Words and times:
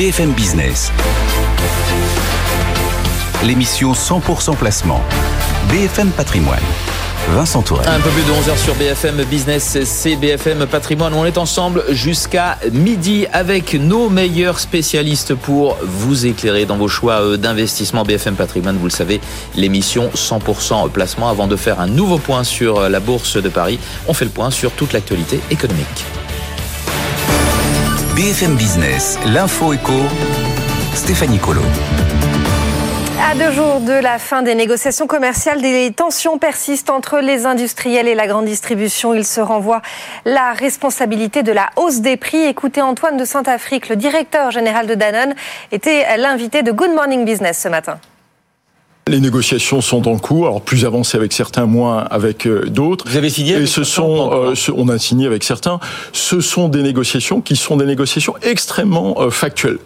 BFM 0.00 0.32
Business. 0.32 0.90
L'émission 3.44 3.92
100% 3.92 4.56
placement. 4.56 5.02
BFM 5.68 6.08
Patrimoine. 6.12 6.62
Vincent 7.34 7.60
Tourelle. 7.60 7.86
Un 7.86 8.00
peu 8.00 8.08
plus 8.08 8.22
de 8.22 8.30
11h 8.30 8.56
sur 8.56 8.74
BFM 8.76 9.22
Business, 9.24 9.76
c'est 9.84 10.16
BFM 10.16 10.66
Patrimoine. 10.68 11.12
On 11.12 11.26
est 11.26 11.36
ensemble 11.36 11.84
jusqu'à 11.90 12.56
midi 12.72 13.26
avec 13.30 13.74
nos 13.74 14.08
meilleurs 14.08 14.58
spécialistes 14.58 15.34
pour 15.34 15.76
vous 15.82 16.24
éclairer 16.24 16.64
dans 16.64 16.78
vos 16.78 16.88
choix 16.88 17.20
euh, 17.20 17.36
d'investissement. 17.36 18.02
BFM 18.02 18.36
Patrimoine, 18.36 18.78
vous 18.78 18.86
le 18.86 18.90
savez, 18.90 19.20
l'émission 19.54 20.08
100% 20.14 20.88
placement. 20.88 21.28
Avant 21.28 21.46
de 21.46 21.56
faire 21.56 21.78
un 21.78 21.88
nouveau 21.88 22.16
point 22.16 22.42
sur 22.42 22.78
euh, 22.78 22.88
la 22.88 23.00
bourse 23.00 23.36
de 23.36 23.50
Paris, 23.50 23.78
on 24.08 24.14
fait 24.14 24.24
le 24.24 24.30
point 24.30 24.50
sur 24.50 24.72
toute 24.72 24.94
l'actualité 24.94 25.40
économique. 25.50 26.06
BFM 28.20 28.54
Business, 28.54 29.18
l'info 29.24 29.72
éco, 29.72 29.94
Stéphanie 30.92 31.38
Colo. 31.38 31.62
À 33.18 33.34
deux 33.34 33.50
jours 33.50 33.80
de 33.80 33.94
la 33.94 34.18
fin 34.18 34.42
des 34.42 34.54
négociations 34.54 35.06
commerciales, 35.06 35.62
des 35.62 35.90
tensions 35.90 36.36
persistent 36.36 36.90
entre 36.90 37.20
les 37.20 37.46
industriels 37.46 38.06
et 38.08 38.14
la 38.14 38.26
grande 38.26 38.44
distribution. 38.44 39.14
Il 39.14 39.24
se 39.24 39.40
renvoie 39.40 39.80
la 40.26 40.52
responsabilité 40.52 41.42
de 41.42 41.52
la 41.52 41.70
hausse 41.76 42.02
des 42.02 42.18
prix. 42.18 42.44
Écoutez 42.44 42.82
Antoine 42.82 43.16
de 43.16 43.24
Saint-Afrique, 43.24 43.88
le 43.88 43.96
directeur 43.96 44.50
général 44.50 44.86
de 44.86 44.94
Danone, 44.94 45.34
était 45.72 46.18
l'invité 46.18 46.62
de 46.62 46.72
Good 46.72 46.92
Morning 46.94 47.24
Business 47.24 47.58
ce 47.58 47.68
matin. 47.68 48.00
Les 49.10 49.18
négociations 49.20 49.80
sont 49.80 50.06
en 50.06 50.18
cours, 50.18 50.46
alors 50.46 50.60
plus 50.60 50.84
avancées 50.84 51.16
avec 51.16 51.32
certains, 51.32 51.66
moins 51.66 51.98
avec 52.10 52.46
euh, 52.46 52.64
d'autres. 52.66 53.04
Vous 53.08 53.16
avez 53.16 53.28
signé 53.28 53.54
Et 53.56 53.66
ce 53.66 53.82
sont, 53.82 54.30
euh, 54.32 54.54
ce- 54.54 54.70
on 54.70 54.88
a 54.88 54.98
signé 54.98 55.26
avec 55.26 55.42
certains. 55.42 55.80
Ce 56.12 56.40
sont 56.40 56.68
des 56.68 56.80
négociations 56.82 57.40
qui 57.40 57.56
sont 57.56 57.76
des 57.76 57.86
négociations 57.86 58.34
extrêmement 58.42 59.20
euh, 59.20 59.30
factuelles. 59.30 59.78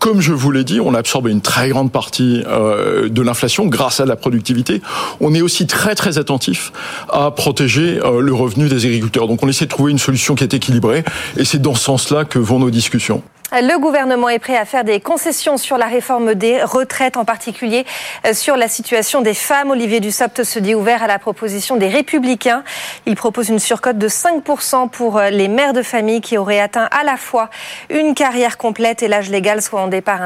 Comme 0.00 0.20
je 0.20 0.32
vous 0.32 0.50
l'ai 0.50 0.64
dit, 0.64 0.80
on 0.80 0.94
a 0.94 0.98
absorbé 0.98 1.30
une 1.30 1.40
très 1.40 1.68
grande 1.68 1.92
partie 1.92 2.42
euh, 2.48 3.08
de 3.08 3.22
l'inflation 3.22 3.66
grâce 3.66 4.00
à 4.00 4.04
la 4.04 4.16
productivité. 4.16 4.82
On 5.20 5.32
est 5.32 5.42
aussi 5.42 5.68
très 5.68 5.94
très 5.94 6.18
attentif 6.18 6.72
à 7.08 7.30
protéger 7.30 8.00
euh, 8.04 8.20
le 8.20 8.34
revenu 8.34 8.68
des 8.68 8.84
agriculteurs. 8.84 9.28
Donc 9.28 9.44
on 9.44 9.48
essaie 9.48 9.66
de 9.66 9.70
trouver 9.70 9.92
une 9.92 9.98
solution 9.98 10.34
qui 10.34 10.42
est 10.42 10.54
équilibrée, 10.54 11.04
et 11.36 11.44
c'est 11.44 11.62
dans 11.62 11.74
ce 11.76 11.84
sens-là 11.84 12.24
que 12.24 12.40
vont 12.40 12.58
nos 12.58 12.70
discussions. 12.70 13.22
Le 13.52 13.78
gouvernement 13.78 14.28
est 14.28 14.40
prêt 14.40 14.56
à 14.56 14.64
faire 14.64 14.82
des 14.82 14.98
concessions 14.98 15.56
sur 15.56 15.78
la 15.78 15.86
réforme 15.86 16.34
des 16.34 16.64
retraites, 16.64 17.16
en 17.16 17.24
particulier 17.24 17.86
euh, 18.26 18.32
sur 18.34 18.56
la 18.56 18.66
situation 18.66 19.20
des 19.20 19.34
femmes. 19.34 19.70
Olivier 19.70 20.00
Dussopt 20.00 20.42
se 20.42 20.58
dit 20.58 20.74
ouvert 20.74 21.04
à 21.04 21.06
la 21.06 21.20
proposition 21.20 21.76
des 21.76 21.86
Républicains. 21.86 22.64
Il 23.06 23.14
propose 23.14 23.48
une 23.48 23.60
surcote 23.60 23.98
de 23.98 24.08
5% 24.08 24.90
pour 24.90 25.18
euh, 25.18 25.30
les 25.30 25.46
mères 25.46 25.74
de 25.74 25.82
famille 25.82 26.20
qui 26.20 26.36
auraient 26.38 26.58
atteint 26.58 26.88
à 26.90 27.04
la 27.04 27.16
fois 27.16 27.48
une 27.88 28.14
carrière 28.14 28.58
complète 28.58 29.04
et 29.04 29.08
l'âge 29.08 29.30
légal, 29.30 29.62
soit 29.62 29.80
en 29.80 29.86
départ 29.86 30.22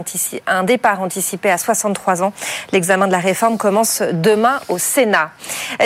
un 0.46 0.62
départ 0.62 1.02
anticipé 1.02 1.50
à 1.50 1.58
63 1.58 2.22
ans. 2.22 2.32
L'examen 2.72 3.06
de 3.06 3.12
la 3.12 3.18
réforme 3.18 3.58
commence 3.58 4.00
demain 4.00 4.60
au 4.68 4.78
Sénat. 4.78 5.30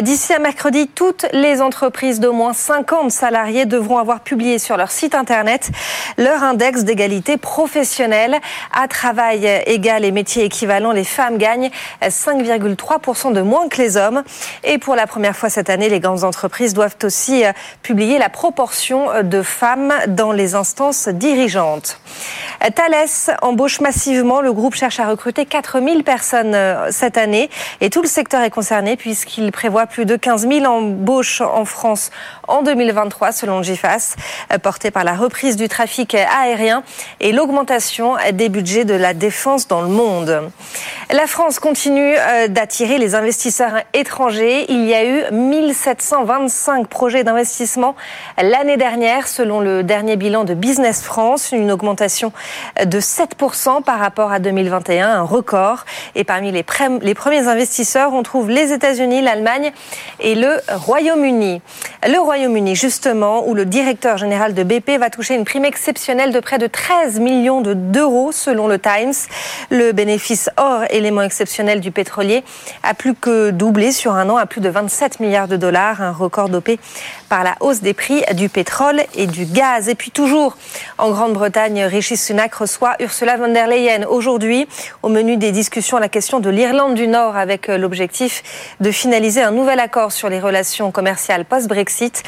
D'ici 0.03 0.33
à 0.33 0.39
mercredi, 0.39 0.87
toutes 0.87 1.27
les 1.33 1.61
entreprises 1.61 2.21
d'au 2.21 2.33
moins 2.33 2.53
50 2.53 3.11
salariés 3.11 3.67
devront 3.67 3.99
avoir 3.99 4.21
publié 4.21 4.61
sur 4.61 4.77
leur 4.77 4.93
site 4.93 5.17
internet 5.17 5.71
leur 6.17 6.45
index 6.45 6.85
d'égalité 6.85 7.24
professionnelle. 7.41 8.39
À 8.73 8.89
travail 8.89 9.47
égal 9.67 10.05
et 10.05 10.13
métier 10.13 10.45
équivalent, 10.45 10.93
les 10.93 11.05
femmes 11.05 11.39
gagnent 11.39 11.71
5,3% 12.03 13.33
de 13.33 13.41
moins 13.41 13.69
que 13.69 13.81
les 13.81 13.97
hommes. 13.97 14.23
Et 14.63 14.79
pour 14.79 14.95
la 14.95 15.07
première 15.07 15.37
fois 15.37 15.49
cette 15.49 15.71
année, 15.71 15.89
les 15.89 16.01
grandes 16.01 16.25
entreprises 16.25 16.75
doivent 16.75 16.97
aussi 17.03 17.45
euh, 17.45 17.53
publier 17.83 18.19
la 18.19 18.29
proportion 18.29 19.23
de 19.23 19.43
femmes 19.43 19.93
dans 20.09 20.33
les 20.33 20.55
instances 20.55 21.09
dirigeantes. 21.09 21.99
Euh, 22.65 22.69
Thales 22.75 23.37
embauche 23.43 23.81
massivement. 23.81 24.41
Le 24.41 24.53
groupe 24.53 24.75
cherche 24.75 25.01
à 25.01 25.09
recruter 25.09 25.47
4000 25.47 26.05
personnes 26.05 26.55
euh, 26.55 26.89
cette 26.91 27.19
année 27.19 27.51
et 27.81 27.91
tout 27.91 28.03
le 28.03 28.09
secteur 28.09 28.43
est 28.43 28.51
concerné 28.51 28.97
puisqu'il 28.97 29.51
prévoit 29.53 29.87
plus 29.87 30.07
de 30.07 30.17
15 30.17 30.49
000 30.49 30.65
embauches 30.65 31.41
en 31.41 31.65
France 31.65 32.11
en 32.49 32.63
2023 32.63 33.33
selon 33.33 33.63
GIFAS, 33.63 34.17
euh, 34.53 34.59
porté 34.59 34.91
par 34.91 35.05
la 35.05 35.15
reprise 35.15 35.57
du 35.57 35.69
trafic 35.69 36.15
aérien 36.15 36.83
et 37.21 37.33
l'augmentation 37.33 38.15
des 38.33 38.49
budgets 38.49 38.85
de 38.85 38.95
la 38.95 39.15
défense 39.15 39.69
dans 39.69 39.83
le 39.83 39.89
monde. 39.89 40.51
La 41.11 41.27
France 41.27 41.59
continue 41.59 42.15
euh, 42.17 42.49
d'attirer 42.49 42.99
les 42.99 43.15
investisseurs 43.15 43.83
étrangers. 43.93 44.65
Il 44.69 44.85
y 44.87 44.95
a 44.95 45.05
eu 45.05 45.33
1725 45.33 46.87
projets 46.87 47.25
d'investissement 47.25 47.95
l'année 48.41 48.77
dernière 48.77 49.29
selon 49.29 49.61
le 49.61 49.83
dernier 49.83 50.17
bilan 50.17 50.45
de 50.45 50.55
Business 50.55 51.03
France, 51.03 51.53
une 51.53 51.71
augmentation 51.71 52.33
de 52.85 53.01
7% 53.01 53.83
par 53.83 53.99
rapport 53.99 54.33
à 54.33 54.39
2021, 54.39 55.09
un 55.09 55.23
record. 55.23 55.85
Et 56.15 56.25
parmi 56.25 56.51
les, 56.53 56.65
les 57.03 57.15
premiers 57.15 57.49
investisseurs, 57.49 58.13
on 58.13 58.23
trouve 58.23 58.49
les 58.51 58.73
États-Unis, 58.73 59.21
l'Allemagne 59.23 59.73
et 60.21 60.35
le 60.35 60.57
Royaume-Uni. 60.69 61.61
Le 62.07 62.19
Royaume-Uni, 62.19 62.75
justement, 62.75 63.47
où 63.47 63.55
le 63.55 63.67
directeur 63.67 64.17
général 64.17 64.55
de 64.55 64.63
BP 64.63 64.99
va 64.99 65.11
toucher 65.11 65.35
une 65.35 65.45
prime 65.45 65.65
exceptionnelle 65.65 66.33
de 66.33 66.41
près 66.41 66.59
de 66.59 66.67
13 66.67 67.04
millions 67.11 67.61
de- 67.61 67.75
d'euros 67.75 68.33
selon 68.33 68.67
le 68.69 68.79
Times. 68.79 69.13
Le 69.71 69.93
bénéfice 69.93 70.51
hors 70.57 70.83
élément 70.91 71.23
exceptionnel 71.23 71.81
du 71.81 71.91
pétrolier 71.91 72.45
a 72.83 72.95
plus 72.95 73.15
que 73.15 73.51
doublé 73.51 73.93
sur 73.93 74.13
un 74.13 74.29
an 74.31 74.37
à 74.37 74.47
plus 74.47 74.61
de 74.61 74.69
27 74.69 75.21
milliards 75.21 75.49
de 75.49 75.57
dollars, 75.57 76.03
un 76.03 76.13
record 76.13 76.49
dopé 76.49 76.79
par 77.29 77.45
la 77.45 77.55
hausse 77.61 77.81
des 77.81 77.95
prix 77.95 78.23
du 78.35 78.49
pétrole 78.49 79.03
et 79.15 79.27
du 79.27 79.45
gaz. 79.45 79.89
Et 79.89 79.95
puis 79.95 80.11
toujours 80.11 80.57
en 80.99 81.11
Grande-Bretagne, 81.11 81.83
Rishi 81.85 82.17
Sunak 82.17 82.55
reçoit 82.55 82.95
Ursula 83.01 83.37
von 83.37 83.53
der 83.53 83.67
Leyen 83.67 84.07
aujourd'hui 84.09 84.69
au 85.03 85.09
menu 85.09 85.37
des 85.37 85.53
discussions 85.53 85.99
la 85.99 86.09
question 86.09 86.41
de 86.41 86.51
l'Irlande 86.51 86.95
du 86.95 87.07
Nord 87.09 87.37
avec 87.37 87.69
euh, 87.69 87.79
l'objectif 87.79 88.43
de 88.81 88.91
finaliser 88.91 89.43
un 89.43 89.51
nouvel 89.51 89.81
accord 89.81 90.13
sur 90.13 90.29
les 90.29 90.41
relations 90.41 90.91
commerciales 90.91 91.45
post-Brexit. 91.45 92.23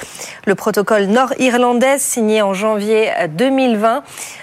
Le 0.46 0.54
protocole 0.54 1.04
nord-irlandais 1.04 1.98
signé 1.98 2.42
en 2.42 2.54
janvier 2.54 3.10
euh, 3.18 3.26
2020 3.28 4.02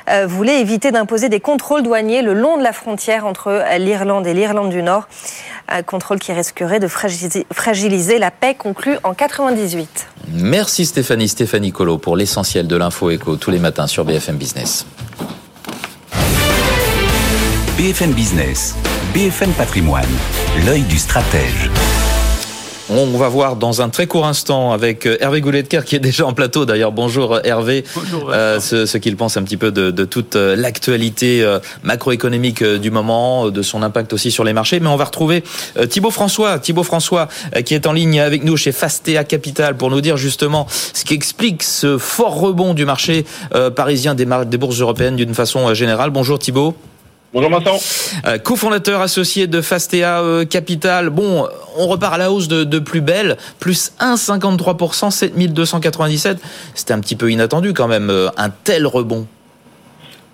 euh, 0.10 0.23
voulait 0.26 0.60
éviter 0.60 0.92
d'imposer 0.92 1.30
des 1.30 1.40
contrôles 1.40 1.84
douaniers 1.84 2.22
le 2.22 2.34
long 2.34 2.58
de 2.58 2.64
la 2.64 2.74
frontière 2.74 3.26
entre 3.26 3.48
euh, 3.48 3.78
l'Irlande 3.78 4.28
et 4.28 4.34
l'Irlande 4.34 4.70
du 4.70 4.84
Nord. 4.84 5.08
Un 5.68 5.84
contrôle 5.84 6.20
qui 6.20 6.34
risquerait 6.34 6.80
de 6.80 6.88
fragiliser, 6.88 7.46
fragiliser 7.52 8.20
la 8.20 8.32
paix 8.32 8.56
conclue 8.56 8.98
en 9.04 9.14
98. 9.14 10.08
Merci 10.34 10.86
Stéphanie, 10.86 11.28
Stéphanie 11.28 11.72
Colo 11.72 11.98
pour 11.98 12.18
l'essentiel 12.18 12.68
de 12.68 12.76
l'info 12.76 13.10
éco 13.10 13.36
tous 13.38 13.52
les 13.52 13.60
matins 13.60 13.88
sur 13.88 14.06
BFM 14.06 14.38
Business. 14.38 14.86
BFM 17.78 18.12
Business, 18.12 18.76
BFM 19.14 19.52
Patrimoine, 19.52 20.06
l'œil 20.66 20.84
du 20.84 21.00
stratège. 21.00 21.70
On 22.96 23.18
va 23.18 23.28
voir 23.28 23.56
dans 23.56 23.82
un 23.82 23.90
très 23.90 24.06
court 24.06 24.28
instant 24.28 24.72
avec 24.72 25.08
euh, 25.08 25.18
Hervé 25.20 25.42
Gouletker 25.42 25.82
qui 25.84 25.96
est 25.96 26.00
déjà 26.00 26.28
en 26.28 26.34
plateau 26.34 26.66
d'ailleurs. 26.66 26.92
Bonjour 26.92 27.34
euh, 27.34 27.40
Hervé. 27.44 27.84
Euh, 28.30 28.60
ce, 28.60 28.86
ce 28.86 28.98
qu'il 29.00 29.18
pense 29.18 29.36
un 29.36 29.42
petit 29.42 29.58
peu 29.58 29.72
de, 29.72 29.90
de 29.90 30.06
toute 30.06 30.36
l'actualité 30.36 31.44
macroéconomique 31.82 32.64
du 32.64 32.92
moment, 32.92 33.50
de 33.50 33.62
son 33.64 33.82
impact 33.82 34.14
aussi 34.14 34.30
sur 34.30 34.44
les 34.44 34.54
marchés. 34.54 34.80
Mais 34.80 34.90
on 34.90 34.96
va 34.96 35.06
retrouver 35.06 35.44
Thibaut 35.90 36.12
François, 36.12 36.60
Thibaut 36.60 36.84
François 36.84 37.28
qui 37.66 37.74
est 37.74 37.88
en 37.88 37.94
ligne 37.94 38.20
avec 38.20 38.44
nous 38.44 38.58
chez 38.58 38.72
Fastea 38.72 39.24
Capital 39.24 39.76
pour 39.76 39.90
nous 39.90 40.02
dire 40.02 40.18
justement 40.18 40.68
ce 40.70 41.04
qui 41.04 41.16
explique 41.16 41.64
ce 41.64 41.98
fort 41.98 42.40
rebond 42.40 42.76
du 42.76 42.86
marché 42.86 43.26
parisien 43.76 44.14
des, 44.14 44.28
des 44.46 44.58
bourses 44.58 44.80
européennes 44.80 45.16
d'une 45.16 45.34
façon 45.34 45.74
générale. 45.74 46.12
Bonjour 46.12 46.38
Thibaut. 46.38 46.76
Bonjour 47.34 47.50
Vincent. 47.50 47.80
Euh, 48.28 48.38
cofondateur 48.38 49.02
associé 49.02 49.48
de 49.48 49.60
Fastea 49.62 50.22
euh, 50.22 50.46
Capital. 50.46 51.10
Bon, 51.10 51.48
on 51.76 51.88
repart 51.88 52.14
à 52.14 52.20
la 52.20 52.32
hausse 52.32 52.48
de, 52.48 52.78
plus 52.78 53.02
belle, 53.02 53.38
plus 53.60 53.92
1,53%, 54.00 55.10
7297. 55.10 56.38
C'était 56.76 56.94
un 56.94 57.00
petit 57.00 57.16
peu 57.16 57.32
inattendu 57.32 57.74
quand 57.74 57.88
même, 57.88 58.12
euh, 58.12 58.30
un 58.38 58.52
tel 58.52 58.86
rebond. 58.86 59.26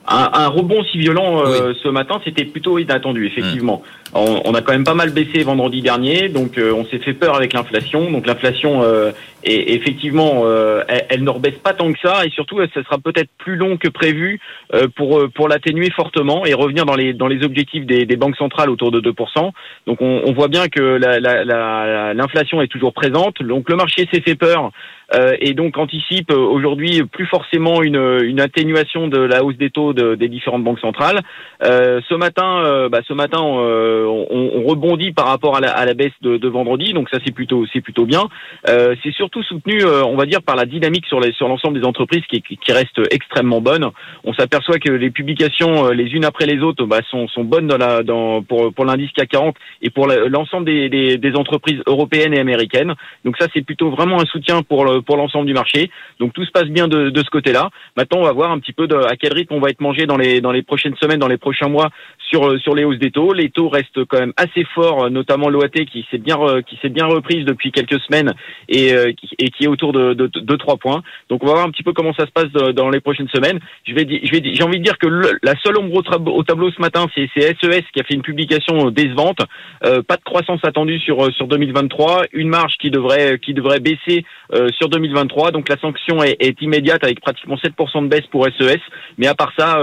Un, 0.09 0.47
rebond 0.47 0.83
si 0.83 0.97
violent 0.97 1.43
ce 1.45 1.89
matin, 1.89 2.19
c'était 2.23 2.45
plutôt 2.45 2.79
inattendu, 2.79 3.27
effectivement. 3.27 3.83
On, 4.13 4.53
a 4.53 4.61
quand 4.61 4.71
même 4.71 4.83
pas 4.83 4.95
mal 4.95 5.11
baissé 5.11 5.43
vendredi 5.43 5.81
dernier, 5.81 6.29
donc 6.29 6.59
on 6.59 6.83
s'est 6.85 6.99
fait 6.99 7.13
peur 7.13 7.35
avec 7.35 7.53
l'inflation. 7.53 8.09
Donc 8.11 8.25
l'inflation, 8.25 8.83
est 9.43 9.73
effectivement, 9.73 10.43
elle, 10.87 11.05
elle, 11.09 11.23
ne 11.23 11.29
rebaisse 11.29 11.57
pas 11.63 11.73
tant 11.73 11.93
que 11.93 11.99
ça, 11.99 12.25
et 12.25 12.29
surtout, 12.31 12.59
ça 12.73 12.83
sera 12.83 12.97
peut-être 12.97 13.29
plus 13.37 13.55
long 13.55 13.77
que 13.77 13.87
prévu 13.87 14.39
pour 14.95 15.29
pour 15.35 15.47
l'atténuer 15.47 15.89
fortement 15.91 16.45
et 16.45 16.53
revenir 16.53 16.85
dans 16.85 16.95
les 16.95 17.13
dans 17.13 17.27
les 17.27 17.43
objectifs 17.43 17.85
des, 17.85 18.05
des 18.05 18.15
banques 18.15 18.37
centrales 18.37 18.69
autour 18.69 18.91
de 18.91 18.99
2%. 19.01 19.51
Donc 19.87 20.01
on, 20.01 20.21
on 20.25 20.33
voit 20.33 20.47
bien 20.47 20.67
que 20.67 20.81
l'inflation 22.15 22.57
la, 22.57 22.61
la, 22.61 22.65
est 22.65 22.71
toujours 22.71 22.93
présente. 22.93 23.41
Donc 23.41 23.69
le 23.69 23.75
marché 23.75 24.07
s'est 24.11 24.21
fait 24.21 24.35
peur 24.35 24.65
euh, 24.65 24.69
et 25.41 25.53
donc 25.53 25.77
anticipe 25.77 26.31
aujourd'hui 26.31 27.03
plus 27.03 27.25
forcément 27.25 27.81
une, 27.81 28.19
une, 28.23 28.39
atténuation 28.39 29.07
de 29.07 29.19
la 29.19 29.43
hausse 29.43 29.57
des 29.57 29.69
taux 29.69 29.93
de, 29.93 30.15
des 30.15 30.29
différentes 30.29 30.63
banques 30.63 30.79
centrales. 30.79 31.21
Euh, 31.63 31.99
ce 32.07 32.15
matin, 32.15 32.63
euh, 32.63 32.89
bah, 32.89 32.99
ce 33.07 33.13
matin, 33.13 33.41
euh, 33.43 34.05
on, 34.05 34.51
on, 34.55 34.63
rebondit 34.63 35.11
par 35.11 35.27
rapport 35.27 35.57
à 35.57 35.59
la, 35.59 35.71
à 35.71 35.85
la 35.85 35.93
baisse 35.93 36.13
de, 36.21 36.37
de, 36.37 36.47
vendredi, 36.47 36.93
donc 36.93 37.09
ça 37.09 37.17
c'est 37.25 37.33
plutôt 37.33 37.65
c'est 37.73 37.81
plutôt 37.81 38.05
bien. 38.05 38.23
Euh, 38.67 38.95
c'est 39.03 39.13
surtout 39.13 39.43
soutenu, 39.43 39.83
on 39.83 40.15
va 40.15 40.25
dire, 40.25 40.41
par 40.41 40.55
la 40.55 40.65
dynamique 40.65 41.05
sur 41.07 41.19
les, 41.19 41.33
sur 41.33 41.47
l'ensemble 41.47 41.79
des 41.79 41.85
entreprises 41.85 42.23
qui, 42.29 42.41
qui 42.41 42.71
reste 42.71 42.99
extrêmement 43.11 43.61
bonne. 43.61 43.89
On 44.23 44.33
s'aperçoit 44.33 44.79
que 44.79 44.91
les 44.91 45.09
publications 45.09 45.89
les 45.89 46.05
unes 46.05 46.25
après 46.25 46.45
les 46.45 46.61
autres 46.61 46.85
bah, 46.85 46.99
sont, 47.09 47.27
sont 47.27 47.43
bonnes 47.43 47.67
dans 47.67 47.77
la, 47.77 48.03
dans, 48.03 48.41
pour, 48.41 48.73
pour 48.73 48.85
l'indice 48.85 49.11
CAC 49.11 49.29
40 49.29 49.55
et 49.81 49.89
pour 49.89 50.07
l'ensemble 50.07 50.65
des, 50.65 50.89
des, 50.89 51.17
des, 51.17 51.35
entreprises 51.35 51.81
européennes 51.85 52.33
et 52.33 52.39
américaines. 52.39 52.93
Donc 53.25 53.37
ça 53.37 53.47
c'est 53.53 53.61
plutôt 53.61 53.89
vraiment 53.89 54.21
un 54.21 54.25
soutien 54.25 54.61
pour 54.61 54.85
le 54.85 54.98
pour 55.01 55.17
l'ensemble 55.17 55.45
du 55.45 55.53
marché. 55.53 55.89
Donc 56.19 56.33
tout 56.33 56.45
se 56.45 56.51
passe 56.51 56.69
bien 56.69 56.87
de, 56.87 57.09
de 57.09 57.19
ce 57.23 57.29
côté-là. 57.29 57.69
Maintenant, 57.97 58.19
on 58.19 58.25
va 58.25 58.33
voir 58.33 58.51
un 58.51 58.59
petit 58.59 58.73
peu 58.73 58.87
de, 58.87 58.95
à 58.95 59.15
quel 59.15 59.33
rythme 59.33 59.53
on 59.53 59.59
va 59.59 59.69
être 59.69 59.81
mangé 59.81 60.05
dans 60.05 60.17
les 60.17 60.41
dans 60.41 60.51
les 60.51 60.61
prochaines 60.61 60.95
semaines, 60.95 61.19
dans 61.19 61.27
les 61.27 61.37
prochains 61.37 61.69
mois 61.69 61.89
sur 62.29 62.47
euh, 62.47 62.57
sur 62.59 62.75
les 62.75 62.83
hausses 62.83 62.99
des 62.99 63.11
taux. 63.11 63.33
Les 63.33 63.49
taux 63.49 63.69
restent 63.69 64.03
quand 64.05 64.19
même 64.19 64.33
assez 64.37 64.63
forts, 64.75 65.05
euh, 65.05 65.09
notamment 65.09 65.49
l'OAT 65.49 65.69
qui 65.91 66.05
s'est 66.11 66.17
bien 66.17 66.37
qui 66.67 66.77
s'est 66.81 66.89
bien 66.89 67.05
reprise 67.05 67.45
depuis 67.45 67.71
quelques 67.71 67.99
semaines 68.01 68.33
et 68.67 68.93
euh, 68.93 69.11
et 69.39 69.49
qui 69.49 69.63
est 69.63 69.67
autour 69.67 69.93
de, 69.93 70.13
de, 70.13 70.27
de 70.27 70.55
3 70.55 70.77
points. 70.77 71.01
Donc 71.29 71.43
on 71.43 71.47
va 71.47 71.53
voir 71.53 71.65
un 71.65 71.71
petit 71.71 71.83
peu 71.83 71.93
comment 71.93 72.13
ça 72.13 72.25
se 72.25 72.31
passe 72.31 72.51
dans 72.51 72.89
les 72.89 72.99
prochaines 72.99 73.29
semaines. 73.29 73.59
Je 73.87 73.93
vais 73.93 74.07
je 74.23 74.31
vais 74.31 74.41
j'ai 74.53 74.63
envie 74.63 74.79
de 74.79 74.83
dire 74.83 74.97
que 74.97 75.07
la 75.07 75.55
seule 75.63 75.77
ombre 75.77 76.03
au, 76.27 76.43
tableau 76.43 76.71
ce 76.71 76.81
matin, 76.81 77.05
c'est 77.15 77.27
SES 77.35 77.55
e 77.63 77.81
qui 77.93 77.99
a 77.99 78.03
fait 78.03 78.15
une 78.15 78.21
publication 78.21 78.91
décevante. 78.91 79.39
pas 79.81 80.17
de 80.17 80.23
croissance 80.23 80.59
attendue 80.63 80.99
sur 80.99 81.33
sur 81.33 81.47
2023, 81.47 82.25
une 82.33 82.49
marge 82.49 82.73
qui 82.79 82.91
devrait 82.91 83.39
qui 83.39 83.53
devrait 83.53 83.79
baisser 83.79 84.25
sur 84.77 84.88
2023. 84.89 85.51
Donc 85.51 85.69
la 85.69 85.77
sanction 85.77 86.23
est, 86.23 86.37
immédiate 86.61 87.03
avec 87.03 87.21
pratiquement 87.21 87.55
7% 87.55 88.03
de 88.03 88.07
baisse 88.07 88.25
pour 88.31 88.45
SES. 88.45 88.61
E 88.61 88.77
Mais 89.17 89.27
à 89.27 89.35
part 89.35 89.53
ça, 89.57 89.79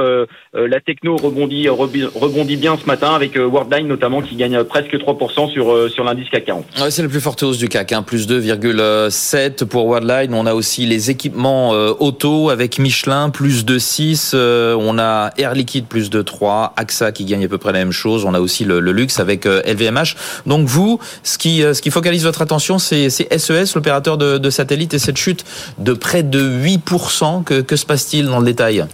la 0.53 0.81
techno 0.81 1.17
rebondit 1.17 1.69
rebondit 1.69 2.47
dit 2.47 2.57
bien 2.57 2.79
ce 2.81 2.87
matin 2.87 3.15
avec 3.15 3.37
euh, 3.37 3.45
Worldline 3.45 3.87
notamment 3.87 4.23
qui 4.23 4.37
gagne 4.37 4.63
presque 4.65 4.95
3% 4.95 5.51
sur, 5.53 5.73
euh, 5.73 5.89
sur 5.89 6.05
l'indice 6.05 6.29
CAC 6.31 6.47
40. 6.47 6.65
c'est 6.91 7.03
la 7.03 7.09
plus 7.09 7.21
forte 7.21 7.43
hausse 7.43 7.59
du 7.59 7.69
CAC, 7.69 7.93
hein, 7.93 8.03
plus 8.03 8.29
2,7 8.29 9.65
pour 9.65 9.87
Worldline. 9.87 10.33
On 10.33 10.47
a 10.47 10.55
aussi 10.55 10.87
les 10.87 11.11
équipements 11.11 11.75
euh, 11.75 11.93
auto 11.99 12.51
avec 12.51 12.79
Michelin, 12.79 13.31
plus 13.31 13.65
de 13.65 13.79
6. 13.79 14.35
on 14.35 14.99
a 14.99 15.33
Air 15.39 15.55
Liquide, 15.55 15.87
plus 15.87 16.11
de 16.11 16.23
3. 16.23 16.75
AXA 16.77 17.13
qui 17.13 17.25
gagne 17.25 17.45
à 17.45 17.49
peu 17.49 17.59
près 17.59 17.73
la 17.73 17.81
même 17.81 17.93
chose. 17.93 18.25
On 18.25 18.35
a 18.35 18.41
aussi 18.41 18.65
le, 18.65 18.81
luxe 18.81 19.19
avec 19.19 19.45
LVMH. 19.45 20.15
Donc 20.47 20.67
vous, 20.67 21.01
ce 21.23 21.39
qui, 21.39 21.61
ce 21.61 21.83
qui 21.83 21.91
focalise 21.91 22.25
votre 22.25 22.43
attention, 22.43 22.79
c'est 22.79 23.11
SES, 23.11 23.51
e 23.51 23.75
l'opérateur 23.75 24.17
de, 24.17 24.39
de 24.39 24.51
satellite, 24.51 24.96
et 24.97 24.99
cette 24.99 25.17
chute 25.17 25.45
de 25.79 25.93
près 25.93 26.23
de 26.23 26.41
8%. 26.41 27.45
Que, 27.45 27.61
que 27.61 27.77
se 27.77 27.87
passe-t-il 27.87 28.27
dans 28.27 28.41
le 28.41 28.47
détail? 28.47 28.87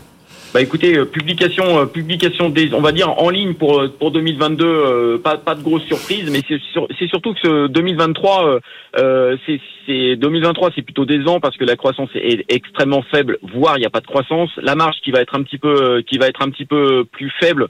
Bah 0.52 0.60
écoutez, 0.60 0.98
euh, 0.98 1.06
publication, 1.06 1.78
euh, 1.78 1.86
publication 1.86 2.50
des, 2.50 2.74
on 2.74 2.82
va 2.82 2.92
dire 2.92 3.08
en 3.08 3.30
ligne 3.30 3.54
pour 3.54 3.80
euh, 3.80 3.88
pour 3.88 4.10
2022, 4.10 5.22
pas 5.24 5.54
de 5.54 5.62
grosses 5.62 5.84
surprises, 5.84 6.30
mais 6.30 6.40
c'est 6.46 6.60
c'est 6.98 7.08
surtout 7.08 7.32
que 7.32 7.40
ce 7.40 7.66
2023, 7.68 8.60
c'est 9.46 9.60
c'est 9.86 10.16
2023, 10.16 10.70
c'est 10.74 10.82
plutôt 10.82 11.06
décevant 11.06 11.40
parce 11.40 11.56
que 11.56 11.64
la 11.64 11.76
croissance 11.76 12.10
est 12.14 12.44
extrêmement 12.52 13.02
faible, 13.10 13.38
voire 13.42 13.78
il 13.78 13.80
n'y 13.80 13.86
a 13.86 13.90
pas 13.90 14.00
de 14.00 14.06
croissance. 14.06 14.50
La 14.58 14.74
marge 14.74 14.96
qui 15.02 15.10
va 15.10 15.20
être 15.20 15.34
un 15.34 15.42
petit 15.42 15.56
peu 15.56 16.02
qui 16.02 16.18
va 16.18 16.26
être 16.28 16.42
un 16.42 16.50
petit 16.50 16.66
peu 16.66 17.04
plus 17.04 17.32
faible 17.40 17.68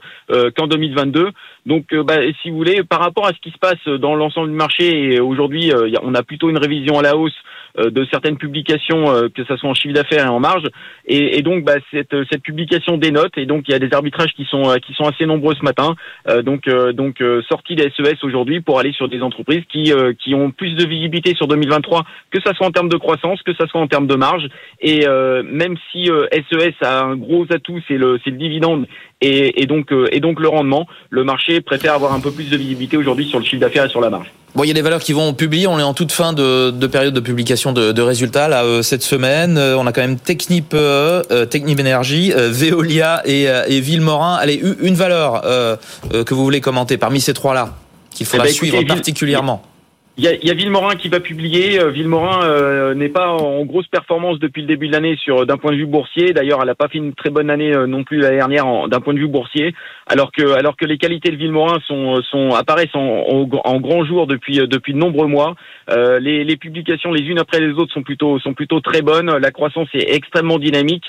qu'en 0.57 0.67
2022. 0.67 1.29
Donc, 1.65 1.95
bah, 1.95 2.17
si 2.41 2.49
vous 2.49 2.57
voulez, 2.57 2.83
par 2.83 2.99
rapport 2.99 3.25
à 3.25 3.29
ce 3.29 3.39
qui 3.41 3.51
se 3.51 3.57
passe 3.57 3.83
dans 3.99 4.15
l'ensemble 4.15 4.49
du 4.49 4.55
marché, 4.55 5.21
aujourd'hui, 5.21 5.71
on 6.03 6.13
a 6.13 6.21
plutôt 6.21 6.49
une 6.49 6.57
révision 6.57 6.99
à 6.99 7.01
la 7.01 7.15
hausse 7.15 7.33
de 7.77 8.05
certaines 8.11 8.37
publications, 8.37 9.09
euh, 9.09 9.29
que 9.33 9.43
ce 9.45 9.55
soit 9.57 9.69
en 9.69 9.73
chiffre 9.73 9.93
d'affaires 9.93 10.25
et 10.25 10.29
en 10.29 10.39
marge. 10.39 10.67
Et, 11.05 11.37
et 11.37 11.41
donc, 11.41 11.63
bah, 11.63 11.75
cette, 11.91 12.15
cette 12.31 12.43
publication 12.43 12.97
dénote. 12.97 13.37
Et 13.37 13.45
donc, 13.45 13.63
il 13.67 13.71
y 13.71 13.73
a 13.73 13.79
des 13.79 13.93
arbitrages 13.93 14.33
qui 14.33 14.45
sont 14.45 14.69
euh, 14.69 14.77
qui 14.77 14.93
sont 14.93 15.05
assez 15.05 15.25
nombreux 15.25 15.55
ce 15.55 15.63
matin. 15.63 15.95
donc, 16.43 16.69
donc 16.93 17.21
sortie 17.47 17.75
des 17.75 17.89
SES 17.95 18.03
e 18.03 18.25
aujourd'hui 18.25 18.61
pour 18.61 18.79
aller 18.79 18.93
sur 18.93 19.07
des 19.07 19.21
entreprises 19.21 19.63
qui 19.69 19.91
qui 20.19 20.35
ont 20.35 20.51
plus 20.51 20.75
de 20.75 20.85
visibilité 20.85 21.35
sur 21.35 21.47
2023, 21.47 22.03
que 22.31 22.41
ça 22.41 22.53
soit 22.53 22.67
en 22.67 22.71
termes 22.71 22.89
de 22.89 22.97
croissance, 22.97 23.41
que 23.43 23.53
ça 23.55 23.67
soit 23.67 23.81
en 23.81 23.87
termes 23.87 24.07
de 24.07 24.15
marge. 24.15 24.47
Et 24.81 25.05
même 25.43 25.75
si 25.91 26.05
SES 26.05 26.73
e 26.81 26.85
a 26.85 27.03
un 27.03 27.15
gros 27.15 27.45
atout, 27.51 27.79
c'est 27.87 27.97
le 27.97 28.19
c'est 28.23 28.31
le 28.31 28.37
dividende 28.37 28.87
et, 29.23 29.61
et 29.61 29.65
donc 29.65 29.87
et 30.11 30.19
donc 30.19 30.39
le 30.39 30.47
rendement, 30.47 30.85
le 31.09 31.23
marché 31.23 31.61
préfère 31.61 31.93
avoir 31.93 32.13
un 32.13 32.19
peu 32.19 32.31
plus 32.31 32.49
de 32.49 32.57
visibilité 32.57 32.97
aujourd'hui 32.97 33.27
sur 33.27 33.39
le 33.39 33.45
chiffre 33.45 33.61
d'affaires 33.61 33.85
et 33.85 33.89
sur 33.89 34.01
la 34.01 34.09
marge. 34.09 34.27
Bon, 34.55 34.63
il 34.63 34.67
y 34.67 34.71
a 34.71 34.75
des 34.75 34.83
valeurs 34.83 35.01
qui 35.01 35.13
vont 35.13 35.33
publier. 35.33 35.65
On 35.65 35.79
est 35.79 35.83
en 35.83 35.95
toute 35.95 36.11
fin 36.11 36.31
de, 36.31 36.69
de 36.69 36.87
période 36.87 37.13
de 37.13 37.19
publication 37.19 37.73
de, 37.73 37.91
de 37.91 38.01
résultats 38.03 38.47
là 38.47 38.63
euh, 38.63 38.83
cette 38.83 39.01
semaine. 39.01 39.57
Euh, 39.57 39.75
on 39.77 39.87
a 39.87 39.91
quand 39.91 40.01
même 40.01 40.19
Technip, 40.19 40.73
euh, 40.75 41.23
Technip 41.45 41.79
Energy, 41.79 42.31
Veolia 42.35 43.23
et, 43.25 43.45
et 43.45 43.79
Villemorin. 43.79 44.35
Allez, 44.35 44.61
une 44.81 44.95
valeur 44.95 45.41
que 45.41 46.33
vous 46.33 46.43
voulez 46.43 46.61
commenter 46.61 46.97
parmi 46.97 47.19
ces 47.19 47.33
trois 47.33 47.53
là 47.53 47.69
qu'il 48.11 48.27
faudra 48.27 48.45
eh 48.45 48.49
ben, 48.49 48.53
suivre 48.53 48.83
particulièrement. 48.83 49.63
Il 50.15 50.23
y 50.23 50.27
a, 50.27 50.35
y 50.35 50.51
a 50.51 50.53
Villemorin 50.53 50.95
qui 50.95 51.09
va 51.09 51.19
publier. 51.19 51.79
Euh, 51.79 51.89
Villemorin 51.89 52.43
euh, 52.43 52.93
n'est 52.93 53.09
pas 53.09 53.29
en 53.29 53.65
grosse 53.65 53.87
performance 53.87 54.37
depuis 54.37 54.61
le 54.61 54.67
début 54.67 54.87
de 54.87 54.91
l'année 54.91 55.15
sur 55.15 55.47
d'un 55.47 55.57
point 55.57 55.71
de 55.71 55.77
vue 55.77 55.87
boursier. 55.87 56.33
D'ailleurs, 56.33 56.59
elle 56.61 56.67
n'a 56.67 56.75
pas 56.75 56.87
fait 56.87 56.99
une 56.99 57.15
très 57.15 57.31
bonne 57.31 57.49
année 57.49 57.73
euh, 57.75 57.87
non 57.87 58.03
plus 58.03 58.19
l'année 58.19 58.37
dernière 58.37 58.87
d'un 58.87 58.99
point 58.99 59.15
de 59.15 59.19
vue 59.19 59.27
boursier. 59.27 59.73
Alors 60.07 60.31
que 60.31 60.53
alors 60.57 60.75
que 60.75 60.85
les 60.85 60.97
qualités 60.97 61.31
de 61.31 61.37
Villemorin 61.37 61.79
sont 61.87 62.21
sont 62.23 62.49
apparaissent 62.49 62.95
en, 62.95 63.47
en, 63.63 63.79
grand 63.79 64.05
jour 64.05 64.27
depuis 64.27 64.57
depuis 64.57 64.93
de 64.93 64.97
nombreux 64.97 65.27
mois. 65.27 65.55
les, 66.19 66.43
les 66.43 66.57
publications 66.57 67.11
les 67.11 67.25
unes 67.25 67.39
après 67.39 67.59
les 67.59 67.73
autres 67.73 67.93
sont 67.93 68.03
plutôt 68.03 68.39
sont 68.39 68.53
plutôt 68.53 68.81
très 68.81 69.01
bonnes. 69.01 69.31
La 69.37 69.51
croissance 69.51 69.87
est 69.93 70.13
extrêmement 70.13 70.59
dynamique 70.59 71.05